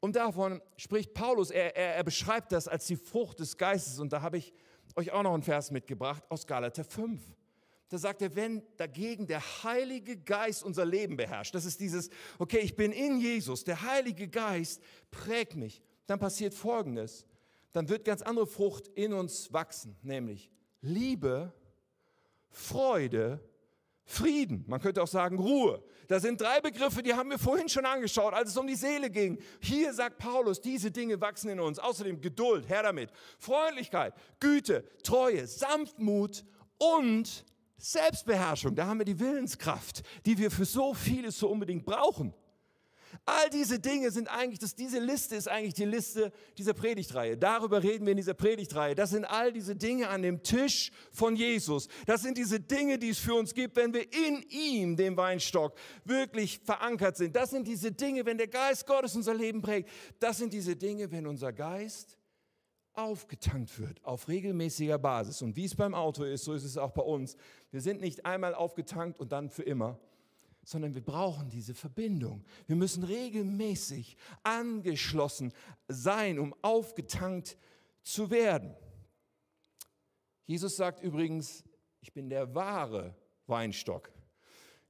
Und 0.00 0.16
davon 0.16 0.62
spricht 0.76 1.12
Paulus, 1.12 1.50
er, 1.50 1.76
er, 1.76 1.96
er 1.96 2.04
beschreibt 2.04 2.52
das 2.52 2.68
als 2.68 2.86
die 2.86 2.96
Frucht 2.96 3.38
des 3.40 3.58
Geistes 3.58 3.98
und 3.98 4.12
da 4.12 4.22
habe 4.22 4.38
ich 4.38 4.54
euch 4.94 5.12
auch 5.12 5.22
noch 5.22 5.34
einen 5.34 5.42
Vers 5.42 5.70
mitgebracht 5.70 6.24
aus 6.30 6.46
Galater 6.46 6.84
5. 6.84 7.20
Da 7.90 7.98
sagt 7.98 8.22
er, 8.22 8.34
wenn 8.34 8.62
dagegen 8.78 9.26
der 9.26 9.42
Heilige 9.62 10.16
Geist 10.16 10.64
unser 10.64 10.86
Leben 10.86 11.18
beherrscht, 11.18 11.54
das 11.54 11.66
ist 11.66 11.80
dieses, 11.80 12.08
okay, 12.38 12.58
ich 12.58 12.76
bin 12.76 12.92
in 12.92 13.20
Jesus, 13.20 13.62
der 13.62 13.82
Heilige 13.82 14.26
Geist 14.26 14.82
prägt 15.10 15.54
mich, 15.54 15.82
dann 16.06 16.18
passiert 16.18 16.54
Folgendes 16.54 17.26
dann 17.76 17.90
wird 17.90 18.06
ganz 18.06 18.22
andere 18.22 18.46
Frucht 18.46 18.88
in 18.94 19.12
uns 19.12 19.52
wachsen, 19.52 19.96
nämlich 20.02 20.50
Liebe, 20.80 21.52
Freude, 22.48 23.38
Frieden. 24.02 24.64
Man 24.66 24.80
könnte 24.80 25.02
auch 25.02 25.08
sagen 25.08 25.38
Ruhe. 25.38 25.82
Das 26.08 26.22
sind 26.22 26.40
drei 26.40 26.60
Begriffe, 26.60 27.02
die 27.02 27.12
haben 27.12 27.28
wir 27.28 27.38
vorhin 27.38 27.68
schon 27.68 27.84
angeschaut, 27.84 28.32
als 28.32 28.50
es 28.50 28.56
um 28.56 28.66
die 28.66 28.76
Seele 28.76 29.10
ging. 29.10 29.38
Hier 29.60 29.92
sagt 29.92 30.16
Paulus, 30.18 30.60
diese 30.60 30.90
Dinge 30.90 31.20
wachsen 31.20 31.50
in 31.50 31.60
uns. 31.60 31.78
Außerdem 31.78 32.20
Geduld, 32.20 32.66
Herr 32.68 32.84
damit. 32.84 33.10
Freundlichkeit, 33.38 34.14
Güte, 34.40 34.84
Treue, 35.02 35.46
Sanftmut 35.46 36.46
und 36.78 37.44
Selbstbeherrschung. 37.76 38.74
Da 38.74 38.86
haben 38.86 38.98
wir 38.98 39.04
die 39.04 39.20
Willenskraft, 39.20 40.02
die 40.24 40.38
wir 40.38 40.50
für 40.50 40.64
so 40.64 40.94
vieles 40.94 41.38
so 41.38 41.48
unbedingt 41.48 41.84
brauchen. 41.84 42.32
All 43.24 43.50
diese 43.50 43.78
Dinge 43.78 44.10
sind 44.10 44.28
eigentlich, 44.28 44.58
das, 44.58 44.74
diese 44.74 44.98
Liste 44.98 45.36
ist 45.36 45.48
eigentlich 45.48 45.74
die 45.74 45.84
Liste 45.84 46.32
dieser 46.58 46.74
Predigtreihe. 46.74 47.36
Darüber 47.36 47.82
reden 47.82 48.06
wir 48.06 48.12
in 48.12 48.16
dieser 48.16 48.34
Predigtreihe. 48.34 48.94
Das 48.94 49.10
sind 49.10 49.24
all 49.24 49.52
diese 49.52 49.74
Dinge 49.74 50.08
an 50.08 50.22
dem 50.22 50.42
Tisch 50.42 50.92
von 51.12 51.34
Jesus. 51.34 51.88
Das 52.06 52.22
sind 52.22 52.38
diese 52.38 52.60
Dinge, 52.60 52.98
die 52.98 53.10
es 53.10 53.18
für 53.18 53.34
uns 53.34 53.54
gibt, 53.54 53.76
wenn 53.76 53.92
wir 53.92 54.12
in 54.12 54.44
ihm, 54.48 54.96
dem 54.96 55.16
Weinstock, 55.16 55.76
wirklich 56.04 56.60
verankert 56.64 57.16
sind. 57.16 57.34
Das 57.34 57.50
sind 57.50 57.66
diese 57.66 57.92
Dinge, 57.92 58.24
wenn 58.26 58.38
der 58.38 58.48
Geist 58.48 58.86
Gottes 58.86 59.16
unser 59.16 59.34
Leben 59.34 59.62
prägt. 59.62 59.88
Das 60.18 60.38
sind 60.38 60.52
diese 60.52 60.76
Dinge, 60.76 61.10
wenn 61.10 61.26
unser 61.26 61.52
Geist 61.52 62.18
aufgetankt 62.96 63.78
wird 63.78 64.02
auf 64.04 64.28
regelmäßiger 64.28 64.98
Basis. 64.98 65.42
Und 65.42 65.56
wie 65.56 65.66
es 65.66 65.74
beim 65.74 65.94
Auto 65.94 66.24
ist, 66.24 66.44
so 66.44 66.54
ist 66.54 66.64
es 66.64 66.78
auch 66.78 66.92
bei 66.92 67.02
uns. 67.02 67.36
Wir 67.70 67.80
sind 67.80 68.00
nicht 68.00 68.24
einmal 68.24 68.54
aufgetankt 68.54 69.20
und 69.20 69.32
dann 69.32 69.50
für 69.50 69.62
immer, 69.62 69.98
sondern 70.66 70.96
wir 70.96 71.00
brauchen 71.00 71.48
diese 71.48 71.74
Verbindung. 71.74 72.44
Wir 72.66 72.74
müssen 72.74 73.04
regelmäßig 73.04 74.16
angeschlossen 74.42 75.52
sein, 75.86 76.40
um 76.40 76.54
aufgetankt 76.60 77.56
zu 78.02 78.30
werden. 78.30 78.74
Jesus 80.44 80.76
sagt 80.76 81.00
übrigens, 81.00 81.62
ich 82.00 82.12
bin 82.12 82.28
der 82.28 82.52
wahre 82.52 83.14
Weinstock. 83.46 84.12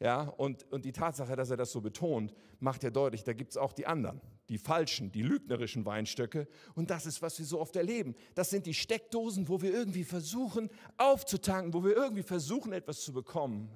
Ja, 0.01 0.23
und, 0.23 0.71
und 0.73 0.87
die 0.87 0.93
Tatsache, 0.93 1.37
dass 1.37 1.51
er 1.51 1.59
das 1.59 1.73
so 1.73 1.83
betont, 1.83 2.35
macht 2.59 2.83
ja 2.83 2.91
deutlich, 2.91 3.25
da 3.25 3.35
gibt 3.35 3.51
es 3.51 3.57
auch 3.59 3.75
die 3.75 3.87
anderen, 3.87 4.21
die 4.49 4.59
falschen, 4.59 5.12
die 5.12 5.23
lügnerischen 5.23 5.85
Weinstöcke. 5.85 6.49
Und 6.75 6.89
das 6.89 7.05
ist, 7.05 7.21
was 7.21 7.39
wir 7.39 7.45
so 7.45 7.61
oft 7.61 7.77
erleben. 7.77 8.15
Das 8.35 8.49
sind 8.49 8.65
die 8.65 8.75
Steckdosen, 8.75 9.49
wo 9.49 9.61
wir 9.61 9.73
irgendwie 9.73 10.05
versuchen 10.05 10.71
aufzutanken, 10.97 11.75
wo 11.75 11.85
wir 11.85 11.95
irgendwie 11.95 12.23
versuchen, 12.23 12.73
etwas 12.73 13.03
zu 13.03 13.12
bekommen. 13.12 13.71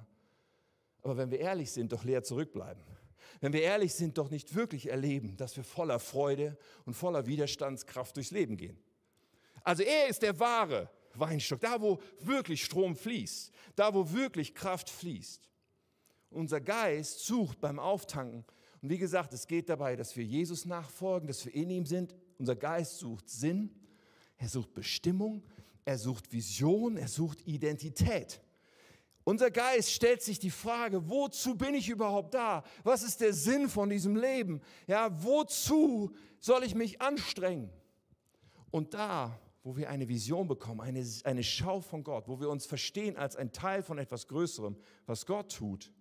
Aber 1.01 1.17
wenn 1.17 1.31
wir 1.31 1.39
ehrlich 1.39 1.71
sind, 1.71 1.91
doch 1.91 2.03
leer 2.03 2.23
zurückbleiben. 2.23 2.83
Wenn 3.39 3.53
wir 3.53 3.61
ehrlich 3.61 3.93
sind, 3.93 4.17
doch 4.17 4.29
nicht 4.29 4.53
wirklich 4.53 4.89
erleben, 4.89 5.35
dass 5.37 5.57
wir 5.57 5.63
voller 5.63 5.99
Freude 5.99 6.57
und 6.85 6.93
voller 6.93 7.25
Widerstandskraft 7.25 8.15
durchs 8.15 8.31
Leben 8.31 8.55
gehen. 8.55 8.77
Also 9.63 9.83
er 9.83 10.07
ist 10.07 10.21
der 10.21 10.39
wahre 10.39 10.89
Weinstock, 11.15 11.59
da 11.59 11.81
wo 11.81 11.99
wirklich 12.19 12.63
Strom 12.63 12.95
fließt, 12.95 13.51
da 13.75 13.93
wo 13.93 14.11
wirklich 14.11 14.53
Kraft 14.53 14.89
fließt. 14.89 15.49
Unser 16.29 16.61
Geist 16.61 17.25
sucht 17.25 17.59
beim 17.59 17.79
Auftanken. 17.79 18.45
Und 18.81 18.89
wie 18.89 18.97
gesagt, 18.97 19.33
es 19.33 19.47
geht 19.47 19.69
dabei, 19.69 19.95
dass 19.95 20.15
wir 20.15 20.23
Jesus 20.23 20.65
nachfolgen, 20.65 21.27
dass 21.27 21.45
wir 21.45 21.53
in 21.53 21.69
ihm 21.69 21.85
sind. 21.85 22.15
Unser 22.37 22.55
Geist 22.55 22.99
sucht 22.99 23.29
Sinn, 23.29 23.75
er 24.37 24.49
sucht 24.49 24.73
Bestimmung, 24.73 25.43
er 25.83 25.97
sucht 25.97 26.31
Vision, 26.31 26.97
er 26.97 27.07
sucht 27.07 27.45
Identität. 27.47 28.41
Unser 29.23 29.51
Geist 29.51 29.91
stellt 29.91 30.21
sich 30.21 30.39
die 30.39 30.49
Frage, 30.49 31.09
wozu 31.09 31.55
bin 31.55 31.75
ich 31.75 31.89
überhaupt 31.89 32.33
da? 32.33 32.63
Was 32.83 33.03
ist 33.03 33.21
der 33.21 33.33
Sinn 33.33 33.69
von 33.69 33.89
diesem 33.89 34.15
Leben? 34.15 34.61
Ja, 34.87 35.09
wozu 35.23 36.11
soll 36.39 36.63
ich 36.63 36.73
mich 36.73 37.01
anstrengen? 37.01 37.69
Und 38.71 38.93
da, 38.93 39.39
wo 39.63 39.77
wir 39.77 39.89
eine 39.89 40.07
Vision 40.07 40.47
bekommen, 40.47 40.81
eine, 40.81 41.05
eine 41.23 41.43
Schau 41.43 41.81
von 41.81 42.03
Gott, 42.03 42.27
wo 42.27 42.39
wir 42.39 42.49
uns 42.49 42.65
verstehen 42.65 43.15
als 43.15 43.35
ein 43.35 43.51
Teil 43.51 43.83
von 43.83 43.99
etwas 43.99 44.27
Größerem, 44.27 44.75
was 45.05 45.25
Gott 45.25 45.53
tut, 45.53 45.91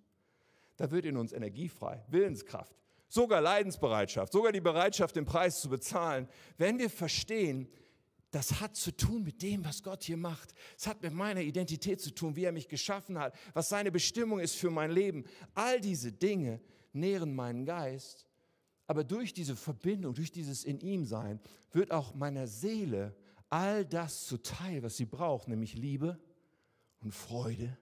da 0.76 0.90
wird 0.90 1.04
in 1.04 1.18
uns 1.18 1.32
Energie 1.32 1.68
frei, 1.68 2.02
Willenskraft, 2.08 2.74
sogar 3.06 3.42
Leidensbereitschaft, 3.42 4.32
sogar 4.32 4.52
die 4.52 4.62
Bereitschaft, 4.62 5.14
den 5.14 5.26
Preis 5.26 5.60
zu 5.60 5.68
bezahlen, 5.68 6.26
wenn 6.56 6.78
wir 6.78 6.88
verstehen, 6.88 7.68
das 8.30 8.60
hat 8.60 8.76
zu 8.76 8.96
tun 8.96 9.24
mit 9.24 9.42
dem, 9.42 9.64
was 9.64 9.82
Gott 9.82 10.04
hier 10.04 10.16
macht. 10.16 10.54
Es 10.78 10.86
hat 10.86 11.02
mit 11.02 11.12
meiner 11.12 11.40
Identität 11.40 12.00
zu 12.00 12.14
tun, 12.14 12.36
wie 12.36 12.44
er 12.44 12.52
mich 12.52 12.68
geschaffen 12.68 13.18
hat, 13.18 13.34
was 13.54 13.68
seine 13.68 13.90
Bestimmung 13.90 14.38
ist 14.38 14.54
für 14.54 14.70
mein 14.70 14.90
Leben. 14.90 15.24
All 15.54 15.80
diese 15.80 16.12
Dinge 16.12 16.60
nähren 16.92 17.34
meinen 17.34 17.64
Geist. 17.64 18.26
Aber 18.86 19.04
durch 19.04 19.32
diese 19.32 19.56
Verbindung, 19.56 20.14
durch 20.14 20.32
dieses 20.32 20.64
in 20.64 20.80
ihm 20.80 21.04
sein, 21.04 21.40
wird 21.72 21.90
auch 21.90 22.14
meiner 22.14 22.46
Seele 22.46 23.16
all 23.48 23.84
das 23.84 24.26
zuteil, 24.26 24.82
was 24.82 24.96
sie 24.96 25.06
braucht, 25.06 25.48
nämlich 25.48 25.74
Liebe 25.74 26.18
und 27.00 27.12
Freude 27.12 27.76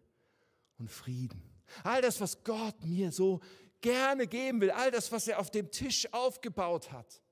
und 0.78 0.90
Frieden. 0.90 1.42
All 1.84 2.00
das, 2.00 2.20
was 2.20 2.42
Gott 2.42 2.84
mir 2.84 3.12
so 3.12 3.40
gerne 3.80 4.26
geben 4.26 4.61
will, 4.61 4.70
all 4.70 4.90
das, 4.90 5.12
was 5.12 5.28
er 5.28 5.38
auf 5.38 5.50
dem 5.50 5.70
Tisch 5.70 6.12
aufgebaut 6.12 6.90
hat. 6.90 7.22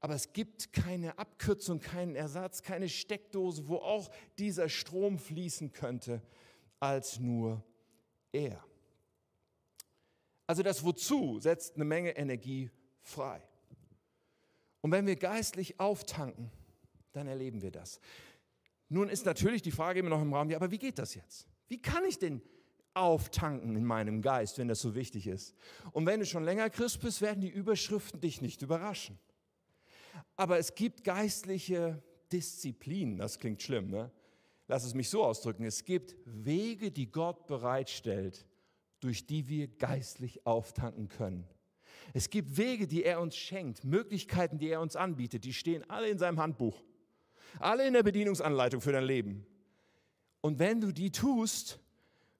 Aber 0.00 0.14
es 0.14 0.32
gibt 0.32 0.72
keine 0.72 1.18
Abkürzung, 1.18 1.80
keinen 1.80 2.14
Ersatz, 2.14 2.62
keine 2.62 2.88
Steckdose, 2.88 3.66
wo 3.68 3.76
auch 3.76 4.10
dieser 4.38 4.68
Strom 4.68 5.18
fließen 5.18 5.72
könnte, 5.72 6.22
als 6.78 7.18
nur 7.18 7.64
er. 8.30 8.62
Also 10.46 10.62
das 10.62 10.84
Wozu 10.84 11.40
setzt 11.40 11.74
eine 11.74 11.84
Menge 11.84 12.16
Energie 12.16 12.70
frei. 13.02 13.42
Und 14.80 14.92
wenn 14.92 15.06
wir 15.06 15.16
geistlich 15.16 15.80
auftanken, 15.80 16.50
dann 17.12 17.26
erleben 17.26 17.62
wir 17.62 17.72
das. 17.72 18.00
Nun 18.88 19.08
ist 19.08 19.26
natürlich 19.26 19.62
die 19.62 19.72
Frage 19.72 20.00
immer 20.00 20.10
noch 20.10 20.22
im 20.22 20.32
Raum, 20.32 20.48
ja, 20.48 20.56
aber 20.56 20.70
wie 20.70 20.78
geht 20.78 20.98
das 20.98 21.14
jetzt? 21.14 21.48
Wie 21.66 21.82
kann 21.82 22.04
ich 22.04 22.18
denn 22.18 22.40
auftanken 22.94 23.76
in 23.76 23.84
meinem 23.84 24.22
Geist, 24.22 24.58
wenn 24.58 24.68
das 24.68 24.80
so 24.80 24.94
wichtig 24.94 25.26
ist? 25.26 25.54
Und 25.92 26.06
wenn 26.06 26.20
du 26.20 26.26
schon 26.26 26.44
länger 26.44 26.70
Christ 26.70 27.00
bist, 27.00 27.20
werden 27.20 27.40
die 27.40 27.50
Überschriften 27.50 28.20
dich 28.20 28.40
nicht 28.40 28.62
überraschen. 28.62 29.18
Aber 30.36 30.58
es 30.58 30.74
gibt 30.74 31.04
geistliche 31.04 32.02
Disziplinen, 32.32 33.16
das 33.18 33.38
klingt 33.38 33.62
schlimm, 33.62 33.90
ne? 33.90 34.10
Lass 34.68 34.84
es 34.84 34.92
mich 34.92 35.08
so 35.08 35.24
ausdrücken. 35.24 35.64
Es 35.64 35.84
gibt 35.84 36.14
Wege, 36.26 36.90
die 36.90 37.10
Gott 37.10 37.46
bereitstellt, 37.46 38.46
durch 39.00 39.26
die 39.26 39.48
wir 39.48 39.66
geistlich 39.66 40.44
auftanken 40.46 41.08
können. 41.08 41.48
Es 42.12 42.28
gibt 42.28 42.56
Wege, 42.56 42.86
die 42.86 43.02
er 43.02 43.20
uns 43.20 43.36
schenkt, 43.36 43.84
Möglichkeiten, 43.84 44.58
die 44.58 44.68
er 44.68 44.80
uns 44.80 44.94
anbietet, 44.94 45.44
die 45.44 45.54
stehen 45.54 45.88
alle 45.88 46.08
in 46.08 46.18
seinem 46.18 46.38
Handbuch. 46.38 46.82
Alle 47.60 47.86
in 47.86 47.94
der 47.94 48.02
Bedienungsanleitung 48.02 48.82
für 48.82 48.92
dein 48.92 49.04
Leben. 49.04 49.46
Und 50.42 50.58
wenn 50.58 50.80
du 50.80 50.92
die 50.92 51.10
tust, 51.10 51.80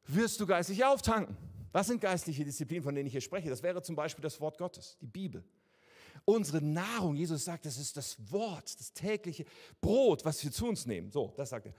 wirst 0.06 0.40
du 0.40 0.46
geistlich 0.46 0.84
auftanken. 0.84 1.36
Was 1.72 1.86
sind 1.86 2.00
geistliche 2.00 2.44
Disziplinen, 2.44 2.82
von 2.82 2.94
denen 2.94 3.06
ich 3.06 3.12
hier 3.12 3.20
spreche? 3.20 3.48
Das 3.48 3.62
wäre 3.62 3.82
zum 3.82 3.96
Beispiel 3.96 4.22
das 4.22 4.40
Wort 4.40 4.58
Gottes, 4.58 4.96
die 5.00 5.06
Bibel. 5.06 5.44
Unsere 6.24 6.62
Nahrung, 6.62 7.16
Jesus 7.16 7.44
sagt, 7.44 7.66
das 7.66 7.78
ist 7.78 7.96
das 7.96 8.16
Wort, 8.30 8.78
das 8.78 8.92
tägliche 8.92 9.44
Brot, 9.80 10.24
was 10.24 10.42
wir 10.42 10.52
zu 10.52 10.66
uns 10.66 10.86
nehmen. 10.86 11.10
So, 11.10 11.32
das 11.36 11.50
sagt 11.50 11.66
er 11.66 11.74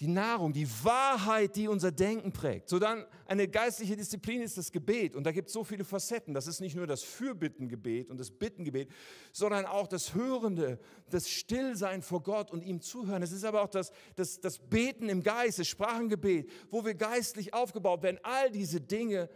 die 0.00 0.06
Nahrung, 0.06 0.52
die 0.52 0.68
Wahrheit, 0.84 1.56
die 1.56 1.66
unser 1.66 1.90
Denken 1.90 2.30
prägt. 2.30 2.68
So 2.68 2.78
dann 2.78 3.04
eine 3.26 3.48
geistliche 3.48 3.96
Disziplin 3.96 4.42
ist 4.42 4.56
das 4.56 4.70
Gebet 4.70 5.16
und 5.16 5.24
da 5.24 5.32
gibt 5.32 5.48
es 5.48 5.52
so 5.52 5.64
viele 5.64 5.84
Facetten. 5.84 6.34
Das 6.34 6.46
ist 6.46 6.60
nicht 6.60 6.76
nur 6.76 6.86
das 6.86 7.02
Fürbittengebet 7.02 8.08
und 8.08 8.18
das 8.18 8.30
Bittengebet, 8.30 8.90
sondern 9.32 9.66
auch 9.66 9.88
das 9.88 10.14
Hörende, 10.14 10.78
das 11.10 11.28
Stillsein 11.28 12.02
vor 12.02 12.22
Gott 12.22 12.52
und 12.52 12.62
ihm 12.62 12.80
zuhören. 12.80 13.22
Es 13.22 13.32
ist 13.32 13.44
aber 13.44 13.62
auch 13.62 13.68
das, 13.68 13.90
das, 14.14 14.40
das 14.40 14.58
Beten 14.58 15.08
im 15.08 15.22
Geist, 15.22 15.58
das 15.58 15.66
Sprachengebet, 15.66 16.48
wo 16.70 16.84
wir 16.84 16.94
geistlich 16.94 17.52
aufgebaut 17.52 18.04
werden. 18.04 18.20
All 18.22 18.52
diese 18.52 18.80
Dinge 18.80 19.28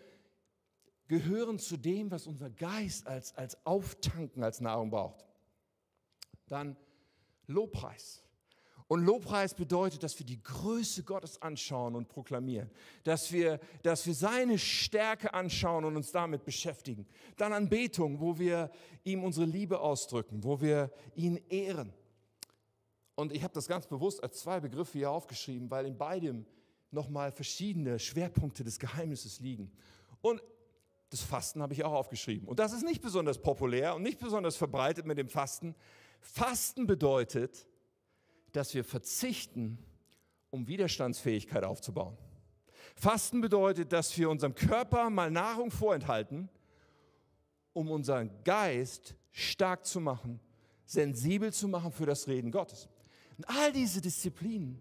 gehören 1.13 1.59
zu 1.59 1.77
dem, 1.77 2.11
was 2.11 2.27
unser 2.27 2.49
Geist 2.49 3.07
als, 3.07 3.37
als 3.37 3.67
Auftanken, 3.67 4.43
als 4.43 4.63
Nahrung 4.63 4.89
braucht. 4.89 5.27
Dann 6.49 6.75
Lobpreis. 7.47 8.25
Und 8.89 9.05
Lobpreis 9.05 9.53
bedeutet, 9.53 10.03
dass 10.03 10.19
wir 10.19 10.25
die 10.25 10.43
Größe 10.43 11.03
Gottes 11.03 11.41
anschauen 11.43 11.97
und 11.97 12.09
proklamieren, 12.09 12.71
dass 13.05 13.31
wir, 13.31 13.61
dass 13.83 14.07
wir 14.07 14.15
seine 14.15 14.59
Stärke 14.59 15.35
anschauen 15.35 15.85
und 15.85 15.97
uns 15.97 16.13
damit 16.13 16.47
beschäftigen. 16.47 17.07
Dann 17.37 17.53
Anbetung, 17.53 18.19
wo 18.19 18.39
wir 18.39 18.71
ihm 19.05 19.23
unsere 19.23 19.45
Liebe 19.45 19.81
ausdrücken, 19.81 20.43
wo 20.43 20.63
wir 20.63 20.91
ihn 21.15 21.39
ehren. 21.51 21.93
Und 23.17 23.33
ich 23.35 23.43
habe 23.43 23.53
das 23.53 23.69
ganz 23.69 23.87
bewusst 23.87 24.23
als 24.23 24.41
zwei 24.41 24.61
Begriffe 24.61 24.97
hier 24.97 25.11
aufgeschrieben, 25.11 25.71
weil 25.71 25.85
in 25.85 25.99
beidem 25.99 26.47
nochmal 26.91 27.33
verschiedene 27.33 27.99
Schwerpunkte 27.99 28.65
des 28.65 28.79
Geheimnisses 28.79 29.41
liegen. 29.41 29.71
Und 30.23 30.41
das 31.13 31.21
Fasten 31.21 31.61
habe 31.61 31.75
ich 31.75 31.85
auch 31.85 31.93
aufgeschrieben. 31.93 32.49
Und 32.49 32.59
das 32.59 32.73
ist 32.73 32.85
nicht 32.85 33.03
besonders 33.03 33.37
populär 33.37 33.95
und 33.95 34.03
nicht 34.03 34.19
besonders 34.19 34.57
verbreitet 34.57 35.05
mit 35.05 35.19
dem 35.19 35.29
Fasten. 35.29 35.75
Fasten 36.23 36.87
bedeutet, 36.87 37.69
dass 38.53 38.73
wir 38.73 38.83
verzichten, 38.83 39.77
um 40.49 40.67
Widerstandsfähigkeit 40.67 41.65
aufzubauen. 41.65 42.17
Fasten 42.97 43.43
bedeutet, 43.43 43.93
dass 43.93 44.17
wir 44.17 44.31
unserem 44.31 44.55
Körper 44.55 45.11
mal 45.11 45.31
Nahrung 45.31 45.71
vorenthalten, 45.71 46.49
um 47.75 47.91
unseren 47.91 48.31
Geist 48.43 49.15
stark 49.33 49.85
zu 49.85 50.01
machen, 50.01 50.41
sensibel 50.87 51.53
zu 51.53 51.69
machen 51.69 51.93
für 51.93 52.07
das 52.07 52.27
Reden 52.27 52.51
Gottes. 52.51 52.89
Und 53.37 53.45
all 53.51 53.71
diese 53.71 54.01
Disziplinen 54.01 54.81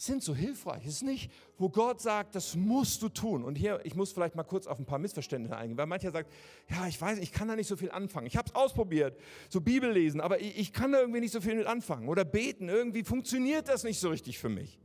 sind 0.00 0.22
so 0.22 0.34
hilfreich. 0.34 0.86
Es 0.86 0.94
ist 0.94 1.02
nicht, 1.02 1.30
wo 1.58 1.68
Gott 1.68 2.00
sagt, 2.00 2.34
das 2.34 2.56
musst 2.56 3.02
du 3.02 3.10
tun. 3.10 3.44
Und 3.44 3.56
hier, 3.56 3.80
ich 3.84 3.94
muss 3.94 4.12
vielleicht 4.12 4.34
mal 4.34 4.44
kurz 4.44 4.66
auf 4.66 4.78
ein 4.78 4.86
paar 4.86 4.98
Missverständnisse 4.98 5.54
eingehen, 5.56 5.76
weil 5.76 5.86
mancher 5.86 6.10
sagt, 6.10 6.32
ja, 6.70 6.86
ich 6.86 6.98
weiß, 6.98 7.18
ich 7.18 7.32
kann 7.32 7.48
da 7.48 7.56
nicht 7.56 7.66
so 7.66 7.76
viel 7.76 7.90
anfangen. 7.90 8.26
Ich 8.26 8.36
habe 8.36 8.48
es 8.48 8.54
ausprobiert, 8.54 9.18
so 9.50 9.60
Bibel 9.60 9.92
lesen, 9.92 10.22
aber 10.22 10.40
ich, 10.40 10.58
ich 10.58 10.72
kann 10.72 10.92
da 10.92 11.00
irgendwie 11.00 11.20
nicht 11.20 11.32
so 11.32 11.42
viel 11.42 11.54
mit 11.54 11.66
anfangen. 11.66 12.08
Oder 12.08 12.24
beten, 12.24 12.70
irgendwie 12.70 13.04
funktioniert 13.04 13.68
das 13.68 13.84
nicht 13.84 14.00
so 14.00 14.08
richtig 14.08 14.38
für 14.38 14.48
mich. 14.48 14.80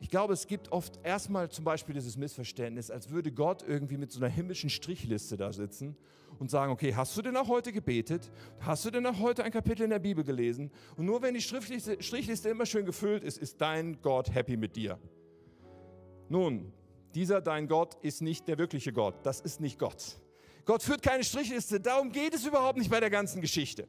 Ich 0.00 0.10
glaube, 0.10 0.34
es 0.34 0.46
gibt 0.46 0.70
oft 0.70 1.00
erstmal 1.02 1.48
zum 1.48 1.64
Beispiel 1.64 1.94
dieses 1.94 2.18
Missverständnis, 2.18 2.90
als 2.90 3.08
würde 3.08 3.32
Gott 3.32 3.64
irgendwie 3.66 3.96
mit 3.96 4.12
so 4.12 4.20
einer 4.20 4.28
himmlischen 4.28 4.68
Strichliste 4.68 5.38
da 5.38 5.54
sitzen 5.54 5.96
und 6.38 6.50
sagen, 6.50 6.72
okay, 6.72 6.94
hast 6.94 7.16
du 7.16 7.22
denn 7.22 7.36
auch 7.36 7.48
heute 7.48 7.72
gebetet? 7.72 8.30
Hast 8.60 8.84
du 8.84 8.90
denn 8.90 9.04
auch 9.06 9.18
heute 9.18 9.44
ein 9.44 9.52
Kapitel 9.52 9.82
in 9.84 9.90
der 9.90 9.98
Bibel 9.98 10.24
gelesen? 10.24 10.70
Und 10.96 11.06
nur 11.06 11.22
wenn 11.22 11.34
die 11.34 11.40
Strichliste, 11.40 12.02
Strichliste 12.02 12.48
immer 12.48 12.66
schön 12.66 12.86
gefüllt 12.86 13.24
ist, 13.24 13.38
ist 13.38 13.60
dein 13.60 14.00
Gott 14.02 14.32
happy 14.34 14.56
mit 14.56 14.76
dir. 14.76 14.98
Nun, 16.28 16.72
dieser 17.14 17.40
dein 17.40 17.68
Gott 17.68 17.96
ist 18.02 18.22
nicht 18.22 18.46
der 18.48 18.58
wirkliche 18.58 18.92
Gott. 18.92 19.14
Das 19.24 19.40
ist 19.40 19.60
nicht 19.60 19.78
Gott. 19.78 20.18
Gott 20.64 20.82
führt 20.82 21.02
keine 21.02 21.24
Strichliste. 21.24 21.80
Darum 21.80 22.12
geht 22.12 22.34
es 22.34 22.44
überhaupt 22.44 22.78
nicht 22.78 22.90
bei 22.90 23.00
der 23.00 23.10
ganzen 23.10 23.40
Geschichte. 23.40 23.88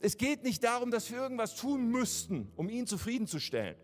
Es 0.00 0.16
geht 0.16 0.42
nicht 0.42 0.64
darum, 0.64 0.90
dass 0.90 1.10
wir 1.10 1.18
irgendwas 1.18 1.54
tun 1.56 1.90
müssten, 1.90 2.50
um 2.56 2.68
ihn 2.68 2.86
zufriedenzustellen. 2.86 3.76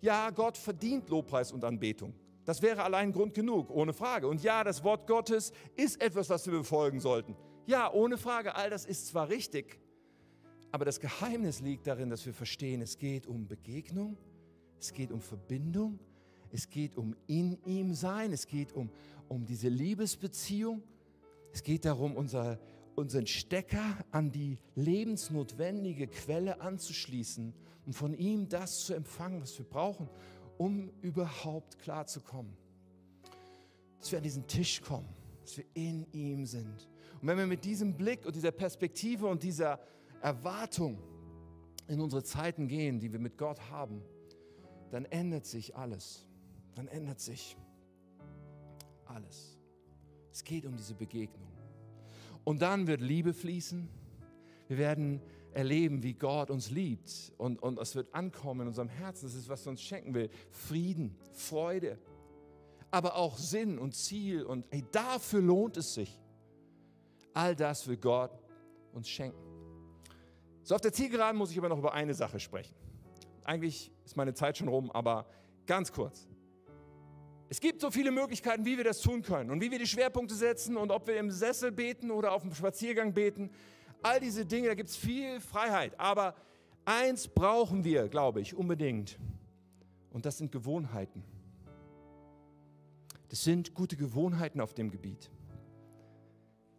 Ja, 0.00 0.30
Gott 0.30 0.58
verdient 0.58 1.08
Lobpreis 1.08 1.52
und 1.52 1.64
Anbetung. 1.64 2.14
Das 2.44 2.62
wäre 2.62 2.82
allein 2.82 3.12
Grund 3.12 3.34
genug, 3.34 3.70
ohne 3.70 3.92
Frage. 3.92 4.28
Und 4.28 4.42
ja, 4.42 4.64
das 4.64 4.84
Wort 4.84 5.06
Gottes 5.06 5.52
ist 5.76 6.00
etwas, 6.02 6.28
was 6.28 6.46
wir 6.46 6.58
befolgen 6.58 7.00
sollten. 7.00 7.36
Ja, 7.66 7.90
ohne 7.92 8.18
Frage, 8.18 8.54
all 8.54 8.68
das 8.70 8.84
ist 8.84 9.06
zwar 9.06 9.28
richtig, 9.28 9.80
Aber 10.74 10.84
das 10.84 10.98
Geheimnis 10.98 11.60
liegt 11.60 11.86
darin, 11.86 12.10
dass 12.10 12.26
wir 12.26 12.34
verstehen, 12.34 12.82
es 12.82 12.98
geht 12.98 13.28
um 13.28 13.46
Begegnung, 13.46 14.18
es 14.80 14.92
geht 14.92 15.12
um 15.12 15.20
Verbindung, 15.20 16.00
es 16.50 16.68
geht 16.68 16.96
um 16.96 17.14
in 17.28 17.56
ihm 17.64 17.94
sein, 17.94 18.32
es 18.32 18.44
geht 18.48 18.72
um, 18.72 18.90
um 19.28 19.46
diese 19.46 19.68
Liebesbeziehung, 19.68 20.82
es 21.52 21.62
geht 21.62 21.84
darum, 21.84 22.16
unser, 22.16 22.58
unseren 22.96 23.28
Stecker 23.28 24.04
an 24.10 24.32
die 24.32 24.58
lebensnotwendige 24.74 26.08
Quelle 26.08 26.60
anzuschließen 26.60 27.54
und 27.86 27.92
von 27.92 28.12
ihm 28.12 28.48
das 28.48 28.80
zu 28.80 28.94
empfangen, 28.94 29.42
was 29.42 29.56
wir 29.56 29.66
brauchen, 29.66 30.08
um 30.58 30.90
überhaupt 31.02 31.78
klarzukommen. 31.78 32.56
Dass 34.00 34.12
wir 34.12 34.18
an 34.18 34.24
diesen 34.24 34.46
Tisch 34.46 34.80
kommen, 34.82 35.08
dass 35.42 35.56
wir 35.56 35.64
in 35.74 36.06
ihm 36.12 36.46
sind. 36.46 36.88
Und 37.20 37.28
wenn 37.28 37.38
wir 37.38 37.46
mit 37.46 37.64
diesem 37.64 37.96
Blick 37.96 38.26
und 38.26 38.36
dieser 38.36 38.52
Perspektive 38.52 39.26
und 39.26 39.42
dieser 39.42 39.80
Erwartung 40.20 40.98
in 41.88 42.00
unsere 42.00 42.22
Zeiten 42.22 42.68
gehen, 42.68 43.00
die 43.00 43.12
wir 43.12 43.18
mit 43.18 43.38
Gott 43.38 43.70
haben, 43.70 44.02
dann 44.90 45.04
ändert 45.06 45.46
sich 45.46 45.76
alles. 45.76 46.26
Dann 46.74 46.88
ändert 46.88 47.20
sich 47.20 47.56
alles. 49.06 49.58
Es 50.32 50.44
geht 50.44 50.66
um 50.66 50.76
diese 50.76 50.94
Begegnung. 50.94 51.48
Und 52.44 52.62
dann 52.62 52.86
wird 52.86 53.00
Liebe 53.00 53.32
fließen. 53.32 53.88
Wir 54.68 54.78
werden 54.78 55.20
erleben, 55.54 56.02
wie 56.02 56.14
Gott 56.14 56.50
uns 56.50 56.70
liebt. 56.70 57.32
Und, 57.38 57.62
und 57.62 57.78
es 57.78 57.94
wird 57.94 58.14
ankommen 58.14 58.62
in 58.62 58.68
unserem 58.68 58.88
Herzen. 58.88 59.26
Das 59.26 59.34
ist, 59.34 59.48
was 59.48 59.66
er 59.66 59.70
uns 59.70 59.82
schenken 59.82 60.14
will. 60.14 60.30
Frieden, 60.50 61.16
Freude, 61.32 61.98
aber 62.90 63.16
auch 63.16 63.38
Sinn 63.38 63.78
und 63.78 63.94
Ziel. 63.94 64.44
Und 64.44 64.66
hey, 64.70 64.84
dafür 64.92 65.40
lohnt 65.40 65.76
es 65.76 65.94
sich. 65.94 66.20
All 67.32 67.56
das 67.56 67.86
will 67.88 67.96
Gott 67.96 68.42
uns 68.92 69.08
schenken. 69.08 69.38
So 70.62 70.74
auf 70.74 70.80
der 70.80 70.92
Zielgeraden 70.92 71.36
muss 71.36 71.50
ich 71.50 71.58
aber 71.58 71.68
noch 71.68 71.78
über 71.78 71.92
eine 71.92 72.14
Sache 72.14 72.40
sprechen. 72.40 72.74
Eigentlich 73.44 73.92
ist 74.04 74.16
meine 74.16 74.32
Zeit 74.32 74.56
schon 74.56 74.68
rum, 74.68 74.90
aber 74.90 75.26
ganz 75.66 75.92
kurz. 75.92 76.26
Es 77.50 77.60
gibt 77.60 77.80
so 77.80 77.90
viele 77.90 78.10
Möglichkeiten, 78.10 78.64
wie 78.64 78.76
wir 78.76 78.84
das 78.84 79.00
tun 79.00 79.22
können 79.22 79.50
und 79.50 79.60
wie 79.60 79.70
wir 79.70 79.78
die 79.78 79.86
Schwerpunkte 79.86 80.34
setzen 80.34 80.76
und 80.76 80.90
ob 80.90 81.06
wir 81.06 81.18
im 81.18 81.30
Sessel 81.30 81.70
beten 81.70 82.10
oder 82.10 82.32
auf 82.32 82.42
dem 82.42 82.54
Spaziergang 82.54 83.12
beten. 83.12 83.50
All 84.04 84.20
diese 84.20 84.44
Dinge, 84.44 84.68
da 84.68 84.74
gibt 84.74 84.90
es 84.90 84.96
viel 84.96 85.40
Freiheit. 85.40 85.98
Aber 85.98 86.34
eins 86.84 87.26
brauchen 87.26 87.84
wir, 87.84 88.06
glaube 88.08 88.42
ich, 88.42 88.54
unbedingt. 88.54 89.18
Und 90.10 90.26
das 90.26 90.36
sind 90.36 90.52
Gewohnheiten. 90.52 91.24
Das 93.30 93.42
sind 93.42 93.72
gute 93.72 93.96
Gewohnheiten 93.96 94.60
auf 94.60 94.74
dem 94.74 94.90
Gebiet. 94.90 95.30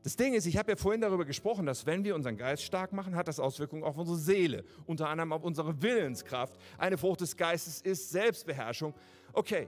Das 0.04 0.16
Ding 0.16 0.36
ist, 0.36 0.46
ich 0.46 0.56
habe 0.56 0.74
ja 0.74 0.76
vorhin 0.76 1.02
darüber 1.02 1.26
gesprochen, 1.26 1.66
dass 1.66 1.88
wenn 1.88 2.04
wir 2.04 2.14
unseren 2.14 2.38
Geist 2.38 2.62
stark 2.62 2.94
machen, 2.94 3.16
hat 3.16 3.28
das 3.28 3.40
Auswirkungen 3.40 3.84
auf 3.84 3.98
unsere 3.98 4.20
Seele, 4.20 4.64
unter 4.86 5.10
anderem 5.10 5.34
auf 5.34 5.44
unsere 5.44 5.82
Willenskraft. 5.82 6.56
Eine 6.78 7.00
Frucht 7.00 7.22
des 7.22 7.36
Geistes 7.36 7.82
ist 7.82 8.12
Selbstbeherrschung. 8.12 8.94
Okay, 9.34 9.68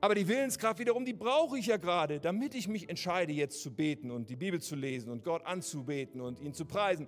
aber 0.00 0.14
die 0.14 0.26
Willenskraft 0.28 0.78
wiederum, 0.78 1.04
die 1.04 1.12
brauche 1.12 1.58
ich 1.58 1.66
ja 1.66 1.76
gerade, 1.76 2.20
damit 2.20 2.54
ich 2.54 2.68
mich 2.68 2.88
entscheide, 2.88 3.32
jetzt 3.32 3.62
zu 3.62 3.70
beten 3.70 4.10
und 4.10 4.30
die 4.30 4.36
Bibel 4.36 4.60
zu 4.60 4.74
lesen 4.74 5.10
und 5.10 5.24
Gott 5.24 5.44
anzubeten 5.44 6.20
und 6.20 6.40
ihn 6.40 6.54
zu 6.54 6.64
preisen. 6.64 7.06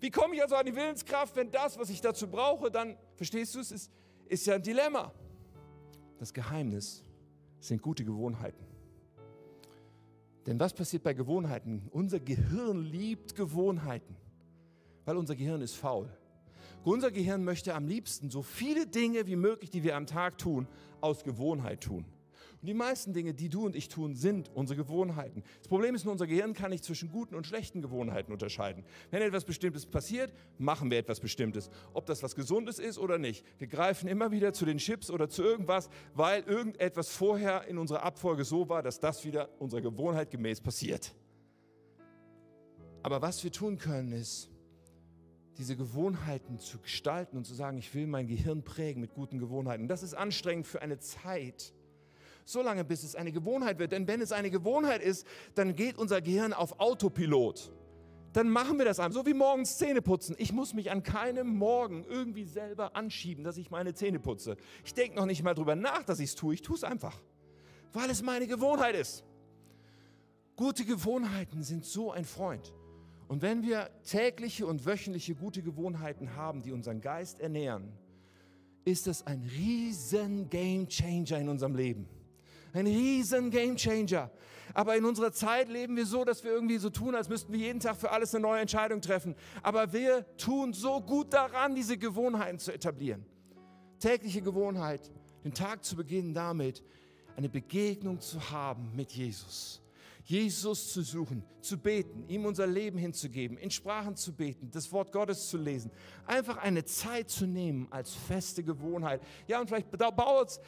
Wie 0.00 0.10
komme 0.10 0.34
ich 0.34 0.42
also 0.42 0.56
an 0.56 0.66
die 0.66 0.74
Willenskraft, 0.74 1.36
wenn 1.36 1.50
das, 1.50 1.78
was 1.78 1.88
ich 1.88 2.00
dazu 2.00 2.28
brauche, 2.28 2.70
dann, 2.70 2.96
verstehst 3.14 3.54
du 3.54 3.60
es, 3.60 3.70
ist, 3.70 3.92
ist 4.28 4.46
ja 4.46 4.56
ein 4.56 4.62
Dilemma. 4.62 5.12
Das 6.18 6.34
Geheimnis 6.34 7.04
sind 7.60 7.80
gute 7.80 8.04
Gewohnheiten. 8.04 8.66
Denn 10.46 10.58
was 10.60 10.74
passiert 10.74 11.02
bei 11.02 11.14
Gewohnheiten? 11.14 11.88
Unser 11.90 12.20
Gehirn 12.20 12.82
liebt 12.82 13.34
Gewohnheiten, 13.34 14.16
weil 15.04 15.16
unser 15.16 15.36
Gehirn 15.36 15.60
ist 15.60 15.74
faul. 15.74 16.08
Unser 16.84 17.10
Gehirn 17.10 17.42
möchte 17.42 17.74
am 17.74 17.86
liebsten 17.88 18.30
so 18.30 18.42
viele 18.42 18.86
Dinge 18.86 19.26
wie 19.26 19.34
möglich, 19.34 19.70
die 19.70 19.82
wir 19.82 19.96
am 19.96 20.06
Tag 20.06 20.38
tun, 20.38 20.68
aus 21.00 21.24
Gewohnheit 21.24 21.80
tun. 21.80 22.04
Und 22.62 22.68
die 22.68 22.74
meisten 22.74 23.12
Dinge, 23.12 23.34
die 23.34 23.48
du 23.48 23.66
und 23.66 23.76
ich 23.76 23.88
tun, 23.88 24.14
sind 24.14 24.50
unsere 24.54 24.76
Gewohnheiten. 24.76 25.42
Das 25.58 25.68
Problem 25.68 25.94
ist 25.94 26.04
nur, 26.04 26.12
unser 26.12 26.26
Gehirn 26.26 26.54
kann 26.54 26.70
nicht 26.70 26.84
zwischen 26.84 27.10
guten 27.10 27.34
und 27.34 27.46
schlechten 27.46 27.82
Gewohnheiten 27.82 28.32
unterscheiden. 28.32 28.84
Wenn 29.10 29.22
etwas 29.22 29.44
Bestimmtes 29.44 29.86
passiert, 29.86 30.32
machen 30.58 30.90
wir 30.90 30.98
etwas 30.98 31.20
Bestimmtes. 31.20 31.70
Ob 31.92 32.06
das 32.06 32.22
was 32.22 32.34
Gesundes 32.34 32.78
ist 32.78 32.98
oder 32.98 33.18
nicht. 33.18 33.44
Wir 33.58 33.66
greifen 33.66 34.08
immer 34.08 34.30
wieder 34.30 34.52
zu 34.52 34.64
den 34.64 34.78
Chips 34.78 35.10
oder 35.10 35.28
zu 35.28 35.42
irgendwas, 35.42 35.90
weil 36.14 36.42
irgendetwas 36.44 37.10
vorher 37.10 37.66
in 37.68 37.78
unserer 37.78 38.02
Abfolge 38.02 38.44
so 38.44 38.68
war, 38.68 38.82
dass 38.82 39.00
das 39.00 39.24
wieder 39.24 39.50
unserer 39.58 39.82
Gewohnheit 39.82 40.30
gemäß 40.30 40.60
passiert. 40.60 41.14
Aber 43.02 43.22
was 43.22 43.44
wir 43.44 43.52
tun 43.52 43.78
können, 43.78 44.12
ist, 44.12 44.50
diese 45.58 45.76
Gewohnheiten 45.76 46.58
zu 46.58 46.78
gestalten 46.78 47.36
und 47.36 47.44
zu 47.44 47.54
sagen, 47.54 47.78
ich 47.78 47.94
will 47.94 48.06
mein 48.06 48.26
Gehirn 48.26 48.62
prägen 48.62 49.00
mit 49.00 49.14
guten 49.14 49.38
Gewohnheiten. 49.38 49.88
Das 49.88 50.02
ist 50.02 50.14
anstrengend 50.14 50.66
für 50.66 50.82
eine 50.82 50.98
Zeit 50.98 51.72
so 52.46 52.62
lange, 52.62 52.84
bis 52.84 53.02
es 53.02 53.14
eine 53.14 53.32
Gewohnheit 53.32 53.78
wird. 53.78 53.92
Denn 53.92 54.06
wenn 54.06 54.22
es 54.22 54.32
eine 54.32 54.50
Gewohnheit 54.50 55.02
ist, 55.02 55.26
dann 55.54 55.74
geht 55.74 55.98
unser 55.98 56.22
Gehirn 56.22 56.52
auf 56.52 56.80
Autopilot. 56.80 57.72
Dann 58.32 58.48
machen 58.48 58.78
wir 58.78 58.84
das 58.84 59.00
einfach. 59.00 59.18
So 59.20 59.26
wie 59.26 59.34
morgens 59.34 59.78
Zähne 59.78 60.00
putzen. 60.00 60.36
Ich 60.38 60.52
muss 60.52 60.74
mich 60.74 60.90
an 60.90 61.02
keinem 61.02 61.56
Morgen 61.56 62.04
irgendwie 62.08 62.44
selber 62.44 62.94
anschieben, 62.94 63.44
dass 63.44 63.56
ich 63.56 63.70
meine 63.70 63.94
Zähne 63.94 64.20
putze. 64.20 64.56
Ich 64.84 64.94
denke 64.94 65.16
noch 65.16 65.26
nicht 65.26 65.42
mal 65.42 65.54
drüber 65.54 65.74
nach, 65.74 66.04
dass 66.04 66.20
ich 66.20 66.30
es 66.30 66.34
tue. 66.34 66.54
Ich 66.54 66.62
tue 66.62 66.76
es 66.76 66.84
einfach, 66.84 67.20
weil 67.92 68.10
es 68.10 68.22
meine 68.22 68.46
Gewohnheit 68.46 68.94
ist. 68.94 69.24
Gute 70.54 70.84
Gewohnheiten 70.84 71.62
sind 71.62 71.84
so 71.84 72.12
ein 72.12 72.24
Freund. 72.24 72.72
Und 73.28 73.42
wenn 73.42 73.62
wir 73.62 73.90
tägliche 74.08 74.66
und 74.66 74.86
wöchentliche 74.86 75.34
gute 75.34 75.62
Gewohnheiten 75.62 76.36
haben, 76.36 76.62
die 76.62 76.72
unseren 76.72 77.00
Geist 77.00 77.40
ernähren, 77.40 77.92
ist 78.84 79.08
das 79.08 79.26
ein 79.26 79.42
riesen 79.42 80.48
Game 80.48 80.86
Changer 80.88 81.38
in 81.40 81.48
unserem 81.48 81.74
Leben. 81.74 82.06
Ein 82.76 82.86
riesen 82.86 83.50
Gamechanger. 83.50 84.30
Aber 84.74 84.96
in 84.96 85.06
unserer 85.06 85.32
Zeit 85.32 85.70
leben 85.70 85.96
wir 85.96 86.04
so, 86.04 86.26
dass 86.26 86.44
wir 86.44 86.50
irgendwie 86.50 86.76
so 86.76 86.90
tun, 86.90 87.14
als 87.14 87.30
müssten 87.30 87.50
wir 87.52 87.58
jeden 87.58 87.80
Tag 87.80 87.96
für 87.96 88.10
alles 88.10 88.34
eine 88.34 88.42
neue 88.42 88.60
Entscheidung 88.60 89.00
treffen. 89.00 89.34
Aber 89.62 89.94
wir 89.94 90.26
tun 90.36 90.74
so 90.74 91.00
gut 91.00 91.32
daran, 91.32 91.74
diese 91.74 91.96
Gewohnheiten 91.96 92.58
zu 92.58 92.72
etablieren. 92.72 93.24
Tägliche 93.98 94.42
Gewohnheit, 94.42 95.10
den 95.42 95.54
Tag 95.54 95.84
zu 95.84 95.96
beginnen 95.96 96.34
damit, 96.34 96.82
eine 97.36 97.48
Begegnung 97.48 98.20
zu 98.20 98.50
haben 98.50 98.92
mit 98.94 99.12
Jesus. 99.12 99.80
Jesus 100.26 100.92
zu 100.92 101.02
suchen, 101.02 101.44
zu 101.60 101.78
beten, 101.78 102.24
ihm 102.28 102.46
unser 102.46 102.66
Leben 102.66 102.98
hinzugeben, 102.98 103.56
in 103.58 103.70
Sprachen 103.70 104.16
zu 104.16 104.32
beten, 104.32 104.72
das 104.72 104.90
Wort 104.90 105.12
Gottes 105.12 105.48
zu 105.48 105.56
lesen. 105.56 105.92
Einfach 106.26 106.56
eine 106.56 106.84
Zeit 106.84 107.30
zu 107.30 107.46
nehmen 107.46 107.86
als 107.90 108.12
feste 108.12 108.64
Gewohnheit. 108.64 109.22
Ja, 109.46 109.60
und 109.60 109.68
vielleicht 109.68 109.88
braucht 109.88 110.58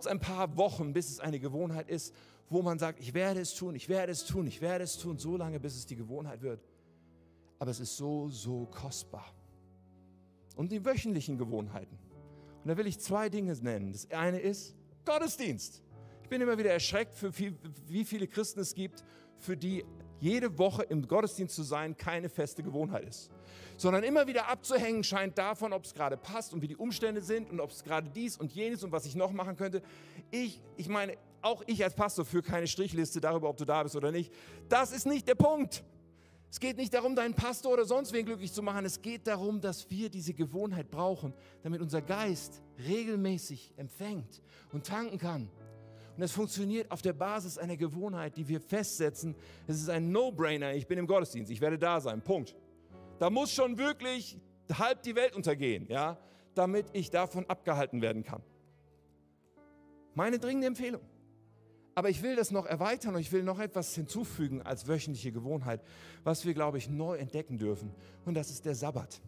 es 0.00 0.06
ein 0.06 0.20
paar 0.20 0.56
Wochen, 0.56 0.92
bis 0.92 1.10
es 1.10 1.18
eine 1.18 1.40
Gewohnheit 1.40 1.88
ist, 1.88 2.14
wo 2.48 2.62
man 2.62 2.78
sagt, 2.78 3.00
ich 3.00 3.12
werde 3.12 3.40
es 3.40 3.56
tun, 3.56 3.74
ich 3.74 3.88
werde 3.88 4.12
es 4.12 4.24
tun, 4.24 4.46
ich 4.46 4.60
werde 4.60 4.84
es 4.84 4.96
tun, 4.96 5.18
so 5.18 5.36
lange, 5.36 5.58
bis 5.58 5.74
es 5.74 5.84
die 5.84 5.96
Gewohnheit 5.96 6.40
wird. 6.40 6.62
Aber 7.58 7.72
es 7.72 7.80
ist 7.80 7.96
so, 7.96 8.28
so 8.28 8.66
kostbar. 8.66 9.34
Und 10.54 10.70
die 10.70 10.84
wöchentlichen 10.84 11.38
Gewohnheiten. 11.38 11.98
Und 12.62 12.68
da 12.68 12.76
will 12.76 12.86
ich 12.86 13.00
zwei 13.00 13.28
Dinge 13.28 13.52
nennen. 13.62 13.92
Das 13.92 14.08
eine 14.12 14.38
ist 14.38 14.76
Gottesdienst. 15.04 15.82
Ich 16.28 16.30
bin 16.30 16.42
immer 16.42 16.58
wieder 16.58 16.72
erschreckt, 16.72 17.14
für 17.14 17.32
viel, 17.32 17.56
wie 17.86 18.04
viele 18.04 18.26
Christen 18.26 18.60
es 18.60 18.74
gibt, 18.74 19.02
für 19.38 19.56
die 19.56 19.82
jede 20.20 20.58
Woche 20.58 20.82
im 20.82 21.08
Gottesdienst 21.08 21.54
zu 21.54 21.62
sein 21.62 21.96
keine 21.96 22.28
feste 22.28 22.62
Gewohnheit 22.62 23.08
ist. 23.08 23.30
Sondern 23.78 24.02
immer 24.02 24.26
wieder 24.26 24.46
abzuhängen 24.46 25.02
scheint 25.02 25.38
davon, 25.38 25.72
ob 25.72 25.86
es 25.86 25.94
gerade 25.94 26.18
passt 26.18 26.52
und 26.52 26.60
wie 26.60 26.68
die 26.68 26.76
Umstände 26.76 27.22
sind 27.22 27.48
und 27.48 27.60
ob 27.60 27.70
es 27.70 27.82
gerade 27.82 28.10
dies 28.10 28.36
und 28.36 28.52
jenes 28.52 28.84
und 28.84 28.92
was 28.92 29.06
ich 29.06 29.14
noch 29.14 29.32
machen 29.32 29.56
könnte. 29.56 29.80
Ich, 30.30 30.60
ich 30.76 30.90
meine, 30.90 31.16
auch 31.40 31.62
ich 31.66 31.82
als 31.82 31.94
Pastor 31.94 32.26
führe 32.26 32.42
keine 32.42 32.66
Strichliste 32.66 33.22
darüber, 33.22 33.48
ob 33.48 33.56
du 33.56 33.64
da 33.64 33.82
bist 33.82 33.96
oder 33.96 34.12
nicht. 34.12 34.30
Das 34.68 34.92
ist 34.92 35.06
nicht 35.06 35.26
der 35.26 35.34
Punkt. 35.34 35.82
Es 36.50 36.60
geht 36.60 36.76
nicht 36.76 36.92
darum, 36.92 37.16
deinen 37.16 37.32
Pastor 37.32 37.72
oder 37.72 37.86
sonst 37.86 38.12
wen 38.12 38.26
glücklich 38.26 38.52
zu 38.52 38.62
machen. 38.62 38.84
Es 38.84 39.00
geht 39.00 39.26
darum, 39.26 39.62
dass 39.62 39.90
wir 39.90 40.10
diese 40.10 40.34
Gewohnheit 40.34 40.90
brauchen, 40.90 41.32
damit 41.62 41.80
unser 41.80 42.02
Geist 42.02 42.60
regelmäßig 42.86 43.72
empfängt 43.78 44.42
und 44.72 44.86
tanken 44.86 45.16
kann 45.16 45.48
und 46.18 46.24
es 46.24 46.32
funktioniert 46.32 46.90
auf 46.90 47.00
der 47.00 47.12
Basis 47.12 47.58
einer 47.58 47.76
Gewohnheit, 47.76 48.36
die 48.36 48.48
wir 48.48 48.60
festsetzen. 48.60 49.36
Es 49.68 49.76
ist 49.76 49.88
ein 49.88 50.10
No-Brainer. 50.10 50.74
Ich 50.74 50.88
bin 50.88 50.98
im 50.98 51.06
Gottesdienst, 51.06 51.48
ich 51.48 51.60
werde 51.60 51.78
da 51.78 52.00
sein. 52.00 52.22
Punkt. 52.22 52.56
Da 53.20 53.30
muss 53.30 53.52
schon 53.52 53.78
wirklich 53.78 54.36
halb 54.68 55.04
die 55.04 55.14
Welt 55.14 55.36
untergehen, 55.36 55.86
ja, 55.88 56.18
damit 56.56 56.86
ich 56.92 57.12
davon 57.12 57.46
abgehalten 57.46 58.02
werden 58.02 58.24
kann. 58.24 58.42
Meine 60.16 60.40
dringende 60.40 60.66
Empfehlung. 60.66 61.02
Aber 61.94 62.10
ich 62.10 62.20
will 62.20 62.34
das 62.34 62.50
noch 62.50 62.66
erweitern 62.66 63.14
und 63.14 63.20
ich 63.20 63.30
will 63.30 63.44
noch 63.44 63.60
etwas 63.60 63.94
hinzufügen 63.94 64.60
als 64.62 64.88
wöchentliche 64.88 65.30
Gewohnheit, 65.30 65.80
was 66.24 66.44
wir, 66.44 66.52
glaube 66.52 66.78
ich, 66.78 66.88
neu 66.88 67.16
entdecken 67.16 67.58
dürfen. 67.58 67.94
Und 68.24 68.34
das 68.34 68.50
ist 68.50 68.64
der 68.64 68.74
Sabbat. 68.74 69.20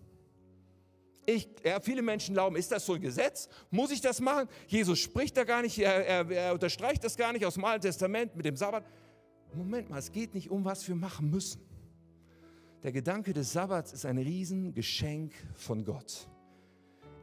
Ich, 1.31 1.49
ja, 1.64 1.78
viele 1.81 2.03
Menschen 2.03 2.35
glauben, 2.35 2.57
ist 2.57 2.72
das 2.72 2.85
so 2.85 2.95
ein 2.95 3.01
Gesetz? 3.01 3.49
Muss 3.70 3.93
ich 3.93 4.01
das 4.01 4.20
machen? 4.20 4.49
Jesus 4.66 4.99
spricht 4.99 5.37
da 5.37 5.45
gar 5.45 5.62
nicht, 5.62 5.78
er, 5.78 6.05
er, 6.05 6.31
er 6.31 6.53
unterstreicht 6.53 7.05
das 7.05 7.16
gar 7.16 7.33
nicht 7.33 7.47
aus 7.47 7.55
dem 7.55 7.64
Alten 7.64 7.83
Testament 7.83 8.35
mit 8.35 8.45
dem 8.45 8.57
Sabbat. 8.57 8.85
Moment 9.55 9.91
mal, 9.91 9.99
es 9.99 10.11
geht 10.11 10.35
nicht 10.35 10.51
um, 10.51 10.64
was 10.64 10.87
wir 10.89 10.97
machen 10.97 11.31
müssen, 11.31 11.61
Der 12.83 12.91
Gedanke 12.91 13.33
des 13.33 13.53
Sabbats 13.53 13.93
ist 13.93 14.07
ein 14.07 14.18
Riesengeschenk 14.18 15.33
von 15.55 15.85
Gott. 15.85 16.28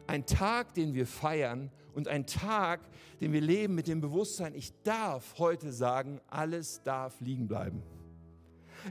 Ein 0.05 0.25
Tag, 0.25 0.73
den 0.73 0.93
wir 0.93 1.05
feiern 1.05 1.69
und 1.93 2.07
ein 2.07 2.25
Tag, 2.25 2.79
den 3.19 3.33
wir 3.33 3.41
leben 3.41 3.75
mit 3.75 3.87
dem 3.87 3.99
Bewusstsein, 3.99 4.53
ich 4.55 4.71
darf 4.83 5.37
heute 5.37 5.73
sagen, 5.73 6.21
alles 6.27 6.81
darf 6.83 7.19
liegen 7.19 7.47
bleiben. 7.47 7.83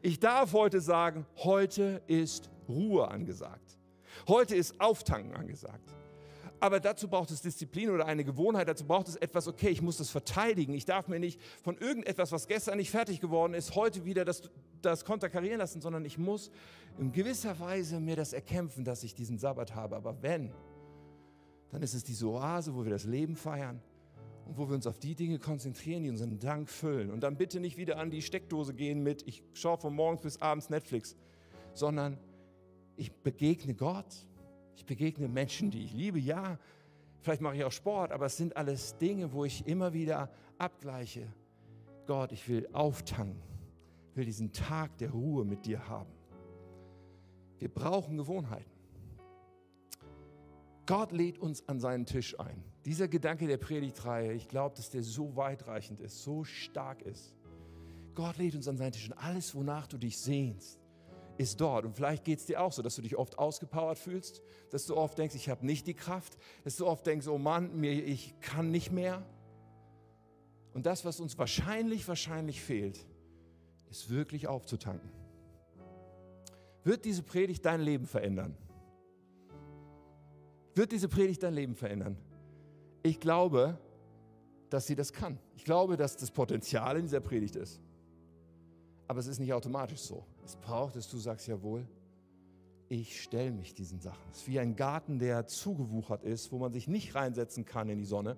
Ich 0.03 0.21
darf 0.21 0.53
heute 0.53 0.81
sagen, 0.83 1.25
heute 1.37 2.03
ist 2.07 2.51
Ruhe 2.69 3.09
angesagt. 3.09 3.79
Heute 4.29 4.57
ist 4.57 4.81
Auftanken 4.81 5.35
angesagt. 5.35 5.95
Aber 6.59 6.81
dazu 6.81 7.09
braucht 7.09 7.31
es 7.31 7.43
Disziplin 7.43 7.91
oder 7.91 8.07
eine 8.07 8.25
Gewohnheit. 8.25 8.67
Dazu 8.67 8.87
braucht 8.87 9.09
es 9.09 9.17
etwas, 9.17 9.47
okay, 9.47 9.69
ich 9.69 9.83
muss 9.83 9.99
das 9.99 10.11
verteidigen. 10.11 10.73
Ich 10.75 10.85
darf 10.85 11.07
mir 11.07 11.21
nicht 11.21 11.41
von 11.63 11.77
irgendetwas, 11.77 12.33
was 12.33 12.49
gestern 12.49 12.79
nicht 12.79 12.91
fertig 12.91 13.21
geworden 13.21 13.55
ist, 13.55 13.75
heute 13.77 14.05
wieder 14.05 14.25
das, 14.25 14.43
das 14.81 15.05
konterkarieren 15.05 15.59
lassen, 15.59 15.81
sondern 15.81 16.05
ich 16.05 16.19
muss 16.19 16.51
in 16.99 17.13
gewisser 17.13 17.61
Weise 17.61 18.01
mir 18.01 18.17
das 18.17 18.33
erkämpfen, 18.33 18.85
dass 18.85 19.05
ich 19.05 19.15
diesen 19.15 19.39
Sabbat 19.39 19.75
habe. 19.75 19.97
Aber 19.97 20.23
wenn, 20.23 20.51
dann 21.71 21.83
ist 21.83 21.95
es 21.95 22.05
diese 22.05 22.27
Oase, 22.27 22.75
wo 22.75 22.85
wir 22.85 22.91
das 22.91 23.05
Leben 23.05 23.37
feiern 23.37 23.83
und 24.47 24.57
wo 24.57 24.67
wir 24.67 24.75
uns 24.75 24.87
auf 24.87 24.99
die 24.99 25.15
Dinge 25.15 25.39
konzentrieren, 25.39 26.05
die 26.05 26.11
unseren 26.11 26.39
Dank 26.39 26.71
füllen. 26.71 27.11
Und 27.11 27.21
dann 27.21 27.37
bitte 27.37 27.61
nicht 27.61 27.77
wieder 27.77 27.99
an 27.99 28.11
die 28.11 28.23
Steckdose 28.23 28.73
gehen 28.73 29.03
mit, 29.03 29.27
ich 29.29 29.43
schaue 29.53 29.77
von 29.77 29.95
morgens 29.95 30.23
bis 30.23 30.41
abends 30.41 30.71
Netflix, 30.71 31.17
sondern 31.75 32.19
ich 32.97 33.13
begegne 33.13 33.75
Gott 33.75 34.27
ich 34.77 34.85
begegne 34.85 35.27
Menschen, 35.27 35.71
die 35.71 35.83
ich 35.83 35.93
liebe, 35.93 36.19
ja. 36.19 36.59
Vielleicht 37.21 37.41
mache 37.41 37.57
ich 37.57 37.65
auch 37.65 37.73
Sport, 37.73 38.13
aber 38.13 38.27
es 38.27 38.37
sind 38.37 38.57
alles 38.57 38.97
Dinge, 38.99 39.33
wo 39.33 39.45
ich 39.45 39.67
immer 39.67 39.93
wieder 39.93 40.31
abgleiche. 40.59 41.27
Gott, 42.07 42.31
ich 42.31 42.49
will 42.49 42.69
auftanken, 42.73 43.43
will 44.15 44.27
diesen 44.27 44.53
Tag 44.53 44.97
der 44.99 45.11
Ruhe 45.11 45.45
mit 45.45 45.67
dir 45.67 45.89
haben. 45.89 46.13
Wir 47.59 47.69
brauchen 47.69 48.17
Gewohnheiten. 48.17 48.71
Gott 50.85 51.11
lädt 51.11 51.39
uns 51.39 51.67
an 51.69 51.81
seinen 51.81 52.07
Tisch 52.07 52.39
ein. 52.39 52.63
Dieser 52.85 53.09
Gedanke 53.09 53.49
der 53.49 53.57
Predigtreihe, 53.57 54.35
ich 54.35 54.47
glaube, 54.47 54.77
dass 54.77 54.91
der 54.91 55.03
so 55.03 55.35
weitreichend 55.35 56.01
ist, 56.01 56.23
so 56.23 56.45
stark 56.45 57.03
ist. 57.03 57.35
Gott 58.15 58.37
lädt 58.37 58.55
uns 58.55 58.69
an 58.69 58.77
seinen 58.77 58.93
Tisch 58.93 59.11
und 59.11 59.19
alles, 59.19 59.53
wonach 59.55 59.89
du 59.89 59.99
dich 59.99 60.17
sehnst, 60.17 60.86
ist 61.39 61.61
dort. 61.61 61.85
Und 61.85 61.95
vielleicht 61.95 62.25
geht 62.25 62.39
es 62.39 62.47
dir 62.47 62.63
auch 62.63 62.73
so, 62.73 62.83
dass 62.83 62.97
du 62.97 63.03
dich 63.03 63.17
oft 63.17 63.39
ausgepowert 63.39 63.99
fühlst, 63.99 64.43
dass 64.71 64.87
du 64.87 64.97
oft 64.97 65.19
denkst, 65.19 65.35
ich 65.35 65.49
habe 65.49 65.65
nicht 65.65 65.87
die 65.87 65.95
Kraft, 65.95 66.37
dass 66.65 66.77
du 66.77 66.87
oft 66.87 67.07
denkst, 67.07 67.27
oh 67.29 67.39
Mann, 67.39 67.79
mir, 67.79 67.93
ich 67.93 68.39
kann 68.41 68.71
nicht 68.71 68.93
mehr. 68.93 69.25
Und 70.73 70.87
das, 70.87 71.05
was 71.05 71.21
uns 71.21 71.39
wahrscheinlich, 71.39 72.07
wahrscheinlich 72.07 72.61
fehlt, 72.61 73.07
ist 73.91 74.11
wirklich 74.11 74.47
aufzutanken. 74.47 75.11
Wird 76.85 77.05
diese 77.05 77.23
Predigt 77.23 77.65
dein 77.65 77.81
Leben 77.81 78.07
verändern? 78.07 78.57
Wird 80.75 80.93
diese 80.93 81.09
Predigt 81.09 81.43
dein 81.43 81.55
Leben 81.55 81.75
verändern? 81.75 82.17
Ich 83.03 83.19
glaube, 83.19 83.79
dass 84.71 84.87
sie 84.87 84.95
das 84.95 85.13
kann. 85.13 85.39
Ich 85.57 85.65
glaube, 85.65 85.97
dass 85.97 86.17
das 86.17 86.31
Potenzial 86.31 86.97
in 86.97 87.03
dieser 87.03 87.21
Predigt 87.21 87.57
ist. 87.57 87.81
Aber 89.09 89.21
es 89.21 89.27
ist 89.27 89.39
nicht 89.39 89.53
automatisch 89.53 90.01
so. 90.01 90.25
Es 90.47 90.55
braucht, 90.55 90.95
dass 90.95 91.09
du 91.11 91.19
sagst, 91.19 91.49
jawohl, 91.49 91.85
ich 92.89 93.21
stelle 93.21 93.51
mich 93.51 93.75
diesen 93.75 93.99
Sachen. 93.99 94.23
Es 94.31 94.43
ist 94.43 94.49
wie 94.49 94.61
ein 94.61 94.77
Garten, 94.77 95.19
der 95.19 95.49
zugewuchert 95.49 96.23
ist, 96.23 96.53
wo 96.53 96.59
man 96.59 96.73
sich 96.73 96.87
nicht 96.87 97.17
reinsetzen 97.17 97.65
kann 97.65 97.89
in 97.89 97.99
die 97.99 98.05
Sonne, 98.05 98.37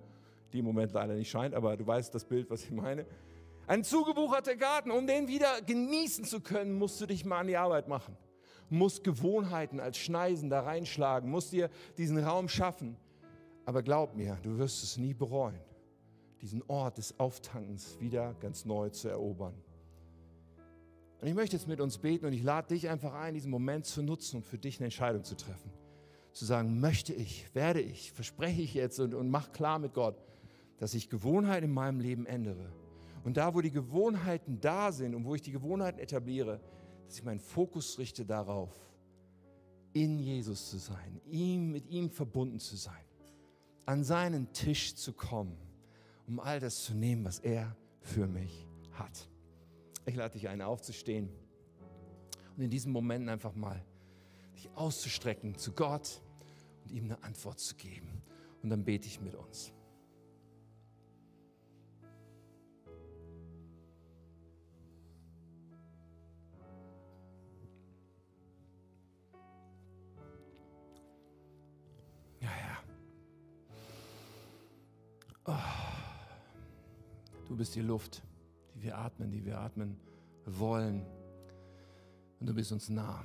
die 0.55 0.61
im 0.61 0.65
Moment 0.65 0.93
leider 0.93 1.15
nicht 1.15 1.29
scheint, 1.29 1.55
aber 1.55 1.77
du 1.77 1.87
weißt 1.87 2.15
das 2.15 2.25
Bild, 2.25 2.49
was 2.49 2.65
ich 2.65 2.71
meine. 2.71 3.05
Ein 3.67 3.85
zugewucherter 3.85 4.57
Garten, 4.57 4.91
um 4.91 5.07
den 5.07 5.29
wieder 5.29 5.61
genießen 5.61 6.25
zu 6.25 6.41
können, 6.41 6.79
musst 6.79 6.99
du 6.99 7.05
dich 7.05 7.27
mal 7.27 7.41
an 7.41 7.47
die 7.47 7.59
Arbeit 7.59 7.89
machen. 7.89 8.17
Musst 8.71 9.05
Gewohnheiten 9.05 9.79
als 9.79 9.99
Schneisen 9.99 10.49
da 10.49 10.61
reinschlagen, 10.61 11.31
musst 11.31 11.53
dir 11.53 11.69
diesen 11.99 12.17
Raum 12.17 12.49
schaffen. 12.49 12.97
Aber 13.67 13.83
glaub 13.83 14.17
mir, 14.17 14.39
du 14.43 14.57
wirst 14.57 14.83
es 14.83 14.97
nie 14.97 15.13
bereuen, 15.13 15.61
diesen 16.41 16.63
Ort 16.69 16.97
des 16.97 17.21
Auftankens 17.21 18.01
wieder 18.01 18.35
ganz 18.41 18.65
neu 18.65 18.89
zu 18.89 19.09
erobern. 19.09 19.53
Und 21.21 21.27
ich 21.27 21.35
möchte 21.35 21.57
jetzt 21.57 21.67
mit 21.67 21.81
uns 21.81 21.99
beten 21.99 22.27
und 22.27 22.33
ich 22.33 22.43
lade 22.43 22.69
dich 22.69 22.89
einfach 22.89 23.13
ein, 23.15 23.35
diesen 23.35 23.51
Moment 23.51 23.87
zu 23.87 24.03
nutzen 24.03 24.37
und 24.37 24.43
für 24.45 24.59
dich 24.59 24.79
eine 24.79 24.87
Entscheidung 24.87 25.25
zu 25.25 25.37
treffen. 25.37 25.73
Zu 26.33 26.45
sagen, 26.45 26.79
möchte 26.79 27.13
ich, 27.13 27.53
werde 27.55 27.81
ich, 27.81 28.13
verspreche 28.13 28.63
ich 28.63 28.75
jetzt 28.75 29.01
und, 29.01 29.15
und 29.15 29.29
mach 29.29 29.51
klar 29.51 29.79
mit 29.79 29.95
Gott, 29.95 30.23
dass 30.79 30.95
ich 30.95 31.09
Gewohnheiten 31.09 31.65
in 31.65 31.73
meinem 31.73 31.99
Leben 31.99 32.25
ändere. 32.27 32.73
Und 33.25 33.37
da, 33.37 33.53
wo 33.55 33.61
die 33.61 33.73
Gewohnheiten 33.73 34.61
da 34.61 34.93
sind 34.93 35.15
und 35.15 35.25
wo 35.25 35.35
ich 35.35 35.43
die 35.43 35.51
Gewohnheiten 35.51 35.99
etabliere, 35.99 36.61
dass 37.07 37.17
ich 37.17 37.25
meinen 37.25 37.41
Fokus 37.41 37.99
richte 37.99 38.25
darauf, 38.25 38.73
in 39.93 40.21
Jesus 40.21 40.71
zu 40.71 40.79
sein, 40.79 41.21
ihm, 41.27 41.73
mit 41.73 41.89
ihm 41.89 42.11
verbunden 42.11 42.61
zu 42.61 42.77
sein, 42.77 42.95
an 43.87 44.05
seinen 44.05 44.53
Tisch 44.53 44.95
zu 44.95 45.13
kommen, 45.13 45.57
um 46.27 46.39
all 46.39 46.61
das 46.61 46.85
zu 46.85 46.95
nehmen, 46.95 47.25
was 47.25 47.41
er 47.41 47.75
für 48.01 48.29
mich 48.29 48.69
hat. 48.93 49.29
Ich 50.09 50.17
lade 50.17 50.33
dich 50.33 50.49
ein, 50.49 50.63
aufzustehen 50.63 51.29
und 52.57 52.63
in 52.63 52.71
diesen 52.71 52.93
Momenten 52.93 53.29
einfach 53.29 53.55
mal 53.55 53.85
dich 54.55 54.71
auszustrecken 54.75 55.59
zu 55.59 55.73
Gott 55.73 56.23
und 56.85 56.93
ihm 56.93 57.05
eine 57.05 57.23
Antwort 57.23 57.61
zu 57.61 57.75
geben. 57.75 58.23
Und 58.63 58.71
dann 58.71 58.87
bete 58.87 59.07
ich 59.07 59.21
mit 59.21 59.35
uns. 59.35 59.71
Ja, 72.41 72.49
ja. 72.49 72.79
Oh. 75.45 75.55
Du 77.47 77.55
bist 77.55 77.75
die 77.75 77.83
Luft 77.83 78.23
die 78.79 78.85
wir 78.85 78.99
atmen, 78.99 79.31
die 79.31 79.45
wir 79.45 79.59
atmen 79.59 79.99
wollen. 80.45 81.05
Und 82.39 82.49
du 82.49 82.55
bist 82.55 82.71
uns 82.71 82.89
nah. 82.89 83.25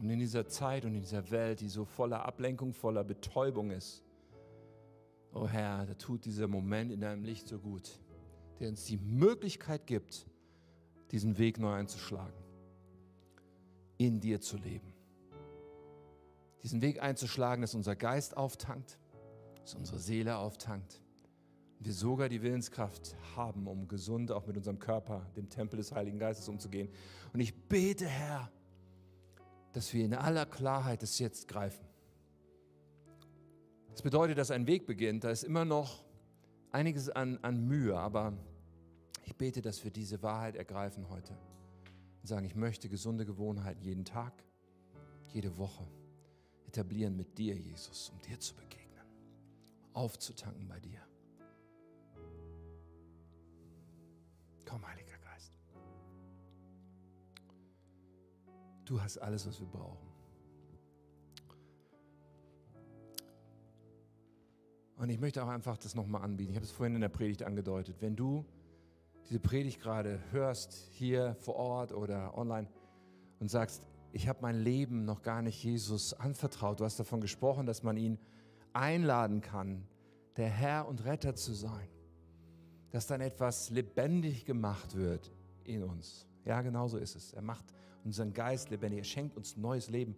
Und 0.00 0.08
in 0.08 0.18
dieser 0.18 0.46
Zeit 0.46 0.84
und 0.84 0.94
in 0.94 1.00
dieser 1.00 1.30
Welt, 1.30 1.60
die 1.60 1.68
so 1.68 1.84
voller 1.84 2.24
Ablenkung, 2.24 2.72
voller 2.72 3.02
Betäubung 3.04 3.70
ist, 3.70 4.02
oh 5.34 5.46
Herr, 5.46 5.86
da 5.86 5.94
tut 5.94 6.24
dieser 6.24 6.46
Moment 6.46 6.92
in 6.92 7.00
deinem 7.00 7.24
Licht 7.24 7.48
so 7.48 7.58
gut, 7.58 7.98
der 8.60 8.68
uns 8.68 8.84
die 8.84 8.96
Möglichkeit 8.96 9.86
gibt, 9.86 10.26
diesen 11.10 11.36
Weg 11.38 11.58
neu 11.58 11.72
einzuschlagen, 11.72 12.38
in 13.98 14.20
dir 14.20 14.40
zu 14.40 14.56
leben. 14.56 14.92
Diesen 16.62 16.80
Weg 16.80 17.02
einzuschlagen, 17.02 17.62
dass 17.62 17.74
unser 17.74 17.96
Geist 17.96 18.36
auftankt, 18.36 18.98
dass 19.62 19.74
unsere 19.74 19.98
Seele 19.98 20.36
auftankt 20.36 21.00
wir 21.80 21.94
sogar 21.94 22.28
die 22.28 22.42
Willenskraft 22.42 23.16
haben, 23.36 23.66
um 23.66 23.88
gesund 23.88 24.30
auch 24.30 24.46
mit 24.46 24.56
unserem 24.56 24.78
Körper, 24.78 25.26
dem 25.34 25.48
Tempel 25.48 25.78
des 25.78 25.92
Heiligen 25.92 26.18
Geistes 26.18 26.46
umzugehen. 26.48 26.90
Und 27.32 27.40
ich 27.40 27.54
bete, 27.54 28.06
Herr, 28.06 28.50
dass 29.72 29.92
wir 29.94 30.04
in 30.04 30.14
aller 30.14 30.44
Klarheit 30.44 31.02
es 31.02 31.18
jetzt 31.18 31.48
greifen. 31.48 31.86
Das 33.92 34.02
bedeutet, 34.02 34.36
dass 34.36 34.50
ein 34.50 34.66
Weg 34.66 34.86
beginnt. 34.86 35.24
Da 35.24 35.30
ist 35.30 35.42
immer 35.42 35.64
noch 35.64 36.04
einiges 36.70 37.08
an, 37.08 37.38
an 37.42 37.66
Mühe, 37.66 37.98
aber 37.98 38.34
ich 39.24 39.34
bete, 39.36 39.62
dass 39.62 39.82
wir 39.82 39.90
diese 39.90 40.22
Wahrheit 40.22 40.56
ergreifen 40.56 41.08
heute 41.08 41.32
und 42.20 42.28
sagen, 42.28 42.44
ich 42.44 42.54
möchte 42.54 42.90
gesunde 42.90 43.24
Gewohnheiten 43.24 43.82
jeden 43.82 44.04
Tag, 44.04 44.44
jede 45.28 45.56
Woche 45.56 45.86
etablieren 46.66 47.16
mit 47.16 47.38
dir, 47.38 47.56
Jesus, 47.56 48.10
um 48.10 48.20
dir 48.20 48.38
zu 48.38 48.54
begegnen, 48.54 49.04
aufzutanken 49.94 50.68
bei 50.68 50.78
dir. 50.78 51.09
Komm, 54.70 54.86
Heiliger 54.86 55.18
Geist. 55.18 55.58
Du 58.84 59.02
hast 59.02 59.18
alles, 59.18 59.44
was 59.48 59.58
wir 59.58 59.66
brauchen. 59.66 60.08
Und 64.96 65.08
ich 65.08 65.18
möchte 65.18 65.42
auch 65.42 65.48
einfach 65.48 65.76
das 65.76 65.96
nochmal 65.96 66.22
anbieten. 66.22 66.50
Ich 66.50 66.56
habe 66.56 66.64
es 66.64 66.70
vorhin 66.70 66.94
in 66.94 67.00
der 67.00 67.08
Predigt 67.08 67.42
angedeutet. 67.42 67.96
Wenn 68.00 68.14
du 68.14 68.44
diese 69.28 69.40
Predigt 69.40 69.80
gerade 69.80 70.20
hörst, 70.30 70.72
hier 70.92 71.34
vor 71.40 71.56
Ort 71.56 71.92
oder 71.92 72.38
online, 72.38 72.68
und 73.40 73.50
sagst, 73.50 73.88
ich 74.12 74.28
habe 74.28 74.40
mein 74.42 74.60
Leben 74.60 75.04
noch 75.04 75.22
gar 75.22 75.42
nicht 75.42 75.64
Jesus 75.64 76.12
anvertraut. 76.12 76.78
Du 76.78 76.84
hast 76.84 77.00
davon 77.00 77.20
gesprochen, 77.20 77.66
dass 77.66 77.82
man 77.82 77.96
ihn 77.96 78.18
einladen 78.72 79.40
kann, 79.40 79.88
der 80.36 80.48
Herr 80.48 80.86
und 80.86 81.04
Retter 81.04 81.34
zu 81.34 81.54
sein 81.54 81.88
dass 82.90 83.06
dann 83.06 83.20
etwas 83.20 83.70
lebendig 83.70 84.44
gemacht 84.44 84.96
wird 84.96 85.30
in 85.64 85.82
uns. 85.82 86.26
Ja, 86.44 86.60
genau 86.62 86.88
so 86.88 86.98
ist 86.98 87.14
es. 87.14 87.32
Er 87.32 87.42
macht 87.42 87.64
unseren 88.04 88.32
Geist 88.32 88.70
lebendig. 88.70 89.00
Er 89.00 89.04
schenkt 89.04 89.36
uns 89.36 89.56
neues 89.56 89.88
Leben. 89.88 90.16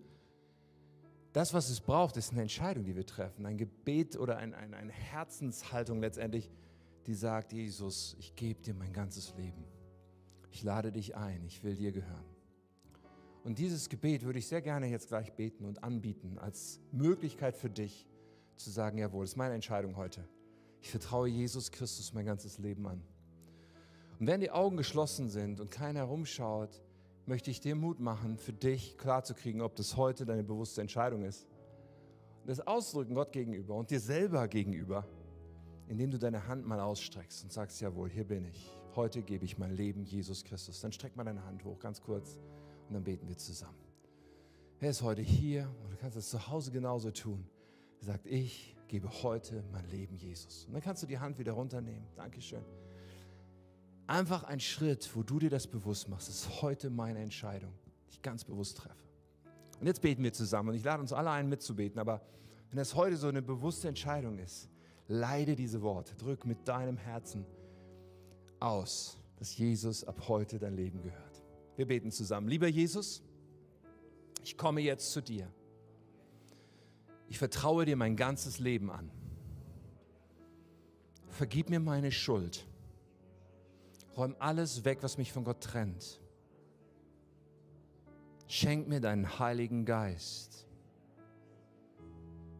Das, 1.33 1.55
was 1.55 1.71
es 1.71 1.81
braucht, 1.81 2.17
ist 2.17 2.33
eine 2.33 2.43
Entscheidung, 2.43 2.85
die 2.85 2.95
wir 2.95 3.07
treffen. 3.07 3.47
Ein 3.47 3.57
Gebet 3.57 4.19
oder 4.19 4.37
ein, 4.37 4.55
ein, 4.55 4.75
eine 4.75 4.93
Herzenshaltung 4.93 6.01
letztendlich, 6.01 6.51
die 7.07 7.15
sagt, 7.15 7.53
Jesus, 7.53 8.17
ich 8.19 8.37
gebe 8.37 8.61
dir 8.61 8.75
mein 8.75 8.93
ganzes 8.93 9.35
Leben. 9.37 9.65
Ich 10.51 10.63
lade 10.63 10.93
dich 10.93 11.17
ein. 11.17 11.45
Ich 11.47 11.65
will 11.65 11.77
dir 11.77 11.93
gehören. 11.93 12.25
Und 13.45 13.59
dieses 13.59 13.89
Gebet 13.89 14.23
würde 14.23 14.39
ich 14.39 14.47
sehr 14.47 14.63
gerne 14.63 14.87
jetzt 14.87 15.09
gleich 15.09 15.33
beten 15.33 15.65
und 15.65 15.83
anbieten 15.83 16.39
als 16.39 16.81
Möglichkeit 16.93 17.57
für 17.57 17.71
dich 17.71 18.07
zu 18.57 18.71
sagen, 18.71 18.99
jawohl, 18.99 19.25
das 19.25 19.33
ist 19.33 19.37
meine 19.37 19.55
Entscheidung 19.55 19.97
heute. 19.97 20.29
Ich 20.83 20.91
vertraue 20.91 21.29
Jesus 21.29 21.71
Christus 21.71 22.13
mein 22.13 22.27
ganzes 22.27 22.59
Leben 22.59 22.87
an. 22.87 23.01
Und 24.19 24.27
wenn 24.27 24.41
die 24.41 24.51
Augen 24.51 24.77
geschlossen 24.77 25.31
sind 25.31 25.61
und 25.61 25.71
keiner 25.71 26.01
herumschaut, 26.01 26.83
möchte 27.25 27.53
ich 27.53 27.61
dir 27.61 27.77
Mut 27.77 28.01
machen, 28.01 28.37
für 28.37 28.53
dich 28.53 28.99
klarzukriegen, 28.99 29.63
ob 29.63 29.77
das 29.77 29.97
heute 29.97 30.27
deine 30.27 30.43
bewusste 30.43 30.81
Entscheidung 30.81 31.23
ist. 31.23 31.47
Und 32.43 32.49
das 32.49 32.61
ausdrücken 32.67 33.15
Gott 33.15 33.31
gegenüber 33.33 33.77
und 33.77 33.91
dir 33.91 34.01
selber 34.01 34.49
gegenüber, 34.49 35.07
indem 35.87 36.11
du 36.11 36.19
deine 36.19 36.49
Hand 36.49 36.67
mal 36.67 36.81
ausstreckst 36.81 37.45
und 37.45 37.53
sagst, 37.53 37.81
jawohl, 37.81 38.11
hier 38.11 38.25
bin 38.25 38.45
ich. 38.45 38.77
Heute 38.97 39.23
gebe 39.23 39.45
ich 39.45 39.59
mein 39.59 39.71
Leben 39.71 40.05
Jesus 40.05 40.43
Christus. 40.43 40.81
Dann 40.81 40.91
streck 40.91 41.17
mal 41.17 41.25
deine 41.25 41.45
Hand 41.45 41.65
hoch, 41.65 41.79
ganz 41.79 42.03
kurz, 42.03 42.41
und 42.89 42.95
dann 42.95 43.05
beten 43.05 43.29
wir 43.29 43.37
zusammen. 43.37 43.79
Wer 44.81 44.91
ist 44.91 45.03
heute 45.03 45.23
hier? 45.23 45.73
Und 45.85 45.93
du 45.93 45.97
kannst 45.97 46.17
es 46.17 46.29
zu 46.29 46.49
Hause 46.49 46.73
genauso 46.73 47.13
tun. 47.13 47.47
Er 48.01 48.07
sagt, 48.07 48.27
ich 48.27 48.77
gebe 48.93 49.09
heute 49.23 49.65
mein 49.73 49.89
Leben 49.89 50.19
Jesus. 50.19 50.67
Und 50.67 50.75
dann 50.75 50.83
kannst 50.83 51.03
du 51.03 51.07
die 51.07 51.19
Hand 51.19 51.39
wieder 51.39 51.53
runternehmen. 51.53 52.07
Dankeschön. 52.15 52.63
Einfach 54.07 54.45
ein 54.45 54.61
Schritt, 54.61 55.17
wo 55.17 55.23
du 55.23 55.39
dir 55.39 55.49
das 55.49 55.67
bewusst 55.67 56.11
machst. 56.11 56.29
Das 56.29 56.41
ist 56.41 56.61
heute 56.61 56.91
meine 56.91 57.21
Entscheidung, 57.21 57.73
die 58.07 58.17
ich 58.17 58.21
ganz 58.21 58.45
bewusst 58.45 58.77
treffe. 58.77 59.03
Und 59.81 59.87
jetzt 59.87 60.03
beten 60.03 60.23
wir 60.23 60.35
zusammen. 60.35 60.69
Und 60.69 60.75
ich 60.75 60.85
lade 60.85 61.01
uns 61.01 61.15
alle 61.15 61.31
ein, 61.31 61.49
mitzubeten. 61.49 61.99
Aber 61.99 62.21
wenn 62.69 62.77
das 62.77 62.95
heute 62.95 63.17
so 63.17 63.29
eine 63.29 63.41
bewusste 63.41 63.89
Entscheidung 63.89 64.39
ist, 64.39 64.69
leide 65.09 65.57
diese 65.57 65.81
Worte. 65.81 66.15
Drück 66.17 66.45
mit 66.45 66.69
deinem 66.69 66.99
Herzen 66.99 67.47
aus, 68.61 69.17
dass 69.37 69.57
Jesus 69.57 70.05
ab 70.05 70.29
heute 70.29 70.59
dein 70.59 70.77
Leben 70.77 71.01
gehört. 71.01 71.43
Wir 71.77 71.87
beten 71.87 72.11
zusammen. 72.11 72.47
Lieber 72.47 72.69
Jesus, 72.69 73.23
ich 74.45 74.59
komme 74.59 74.83
jetzt 74.83 75.13
zu 75.13 75.23
dir. 75.23 75.51
Ich 77.33 77.39
vertraue 77.39 77.87
dir 77.87 77.97
mein 77.97 78.15
ganzes 78.15 78.59
Leben 78.59 78.91
an. 78.91 79.11
Vergib 81.31 81.71
mir 81.71 81.81
meine 81.81 82.13
Schuld. 82.13 82.67
Räum 84.19 84.37
alles 84.39 84.85
weg, 84.85 84.99
was 85.01 85.17
mich 85.17 85.33
von 85.33 85.43
Gott 85.43 85.63
trennt. 85.63 86.21
Schenk 88.49 88.87
mir 88.87 89.01
deinen 89.01 89.39
Heiligen 89.39 89.87
Geist. 89.87 90.67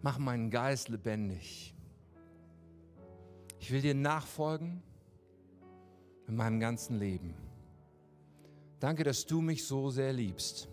Mach 0.01 0.17
meinen 0.17 0.49
Geist 0.49 0.89
lebendig. 0.89 1.75
Ich 3.59 3.71
will 3.73 3.83
dir 3.83 3.95
nachfolgen 3.95 4.83
in 6.27 6.35
meinem 6.35 6.61
ganzen 6.61 6.99
Leben. 6.99 7.35
Danke, 8.81 9.05
dass 9.05 9.27
du 9.27 9.43
mich 9.43 9.67
so 9.67 9.91
sehr 9.91 10.15
liebst. 10.15 10.67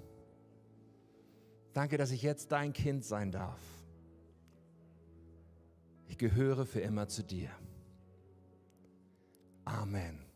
Danke, 1.74 1.98
dass 1.98 2.12
ich 2.12 2.22
jetzt 2.22 2.54
dein 2.54 2.72
Kind 2.72 3.04
sein 3.04 3.34
darf. 3.34 3.60
Ich 6.10 6.18
gehöre 6.18 6.66
für 6.66 6.82
immer 6.82 7.08
zu 7.08 7.24
dir. 7.24 7.52
Amen. 9.64 10.29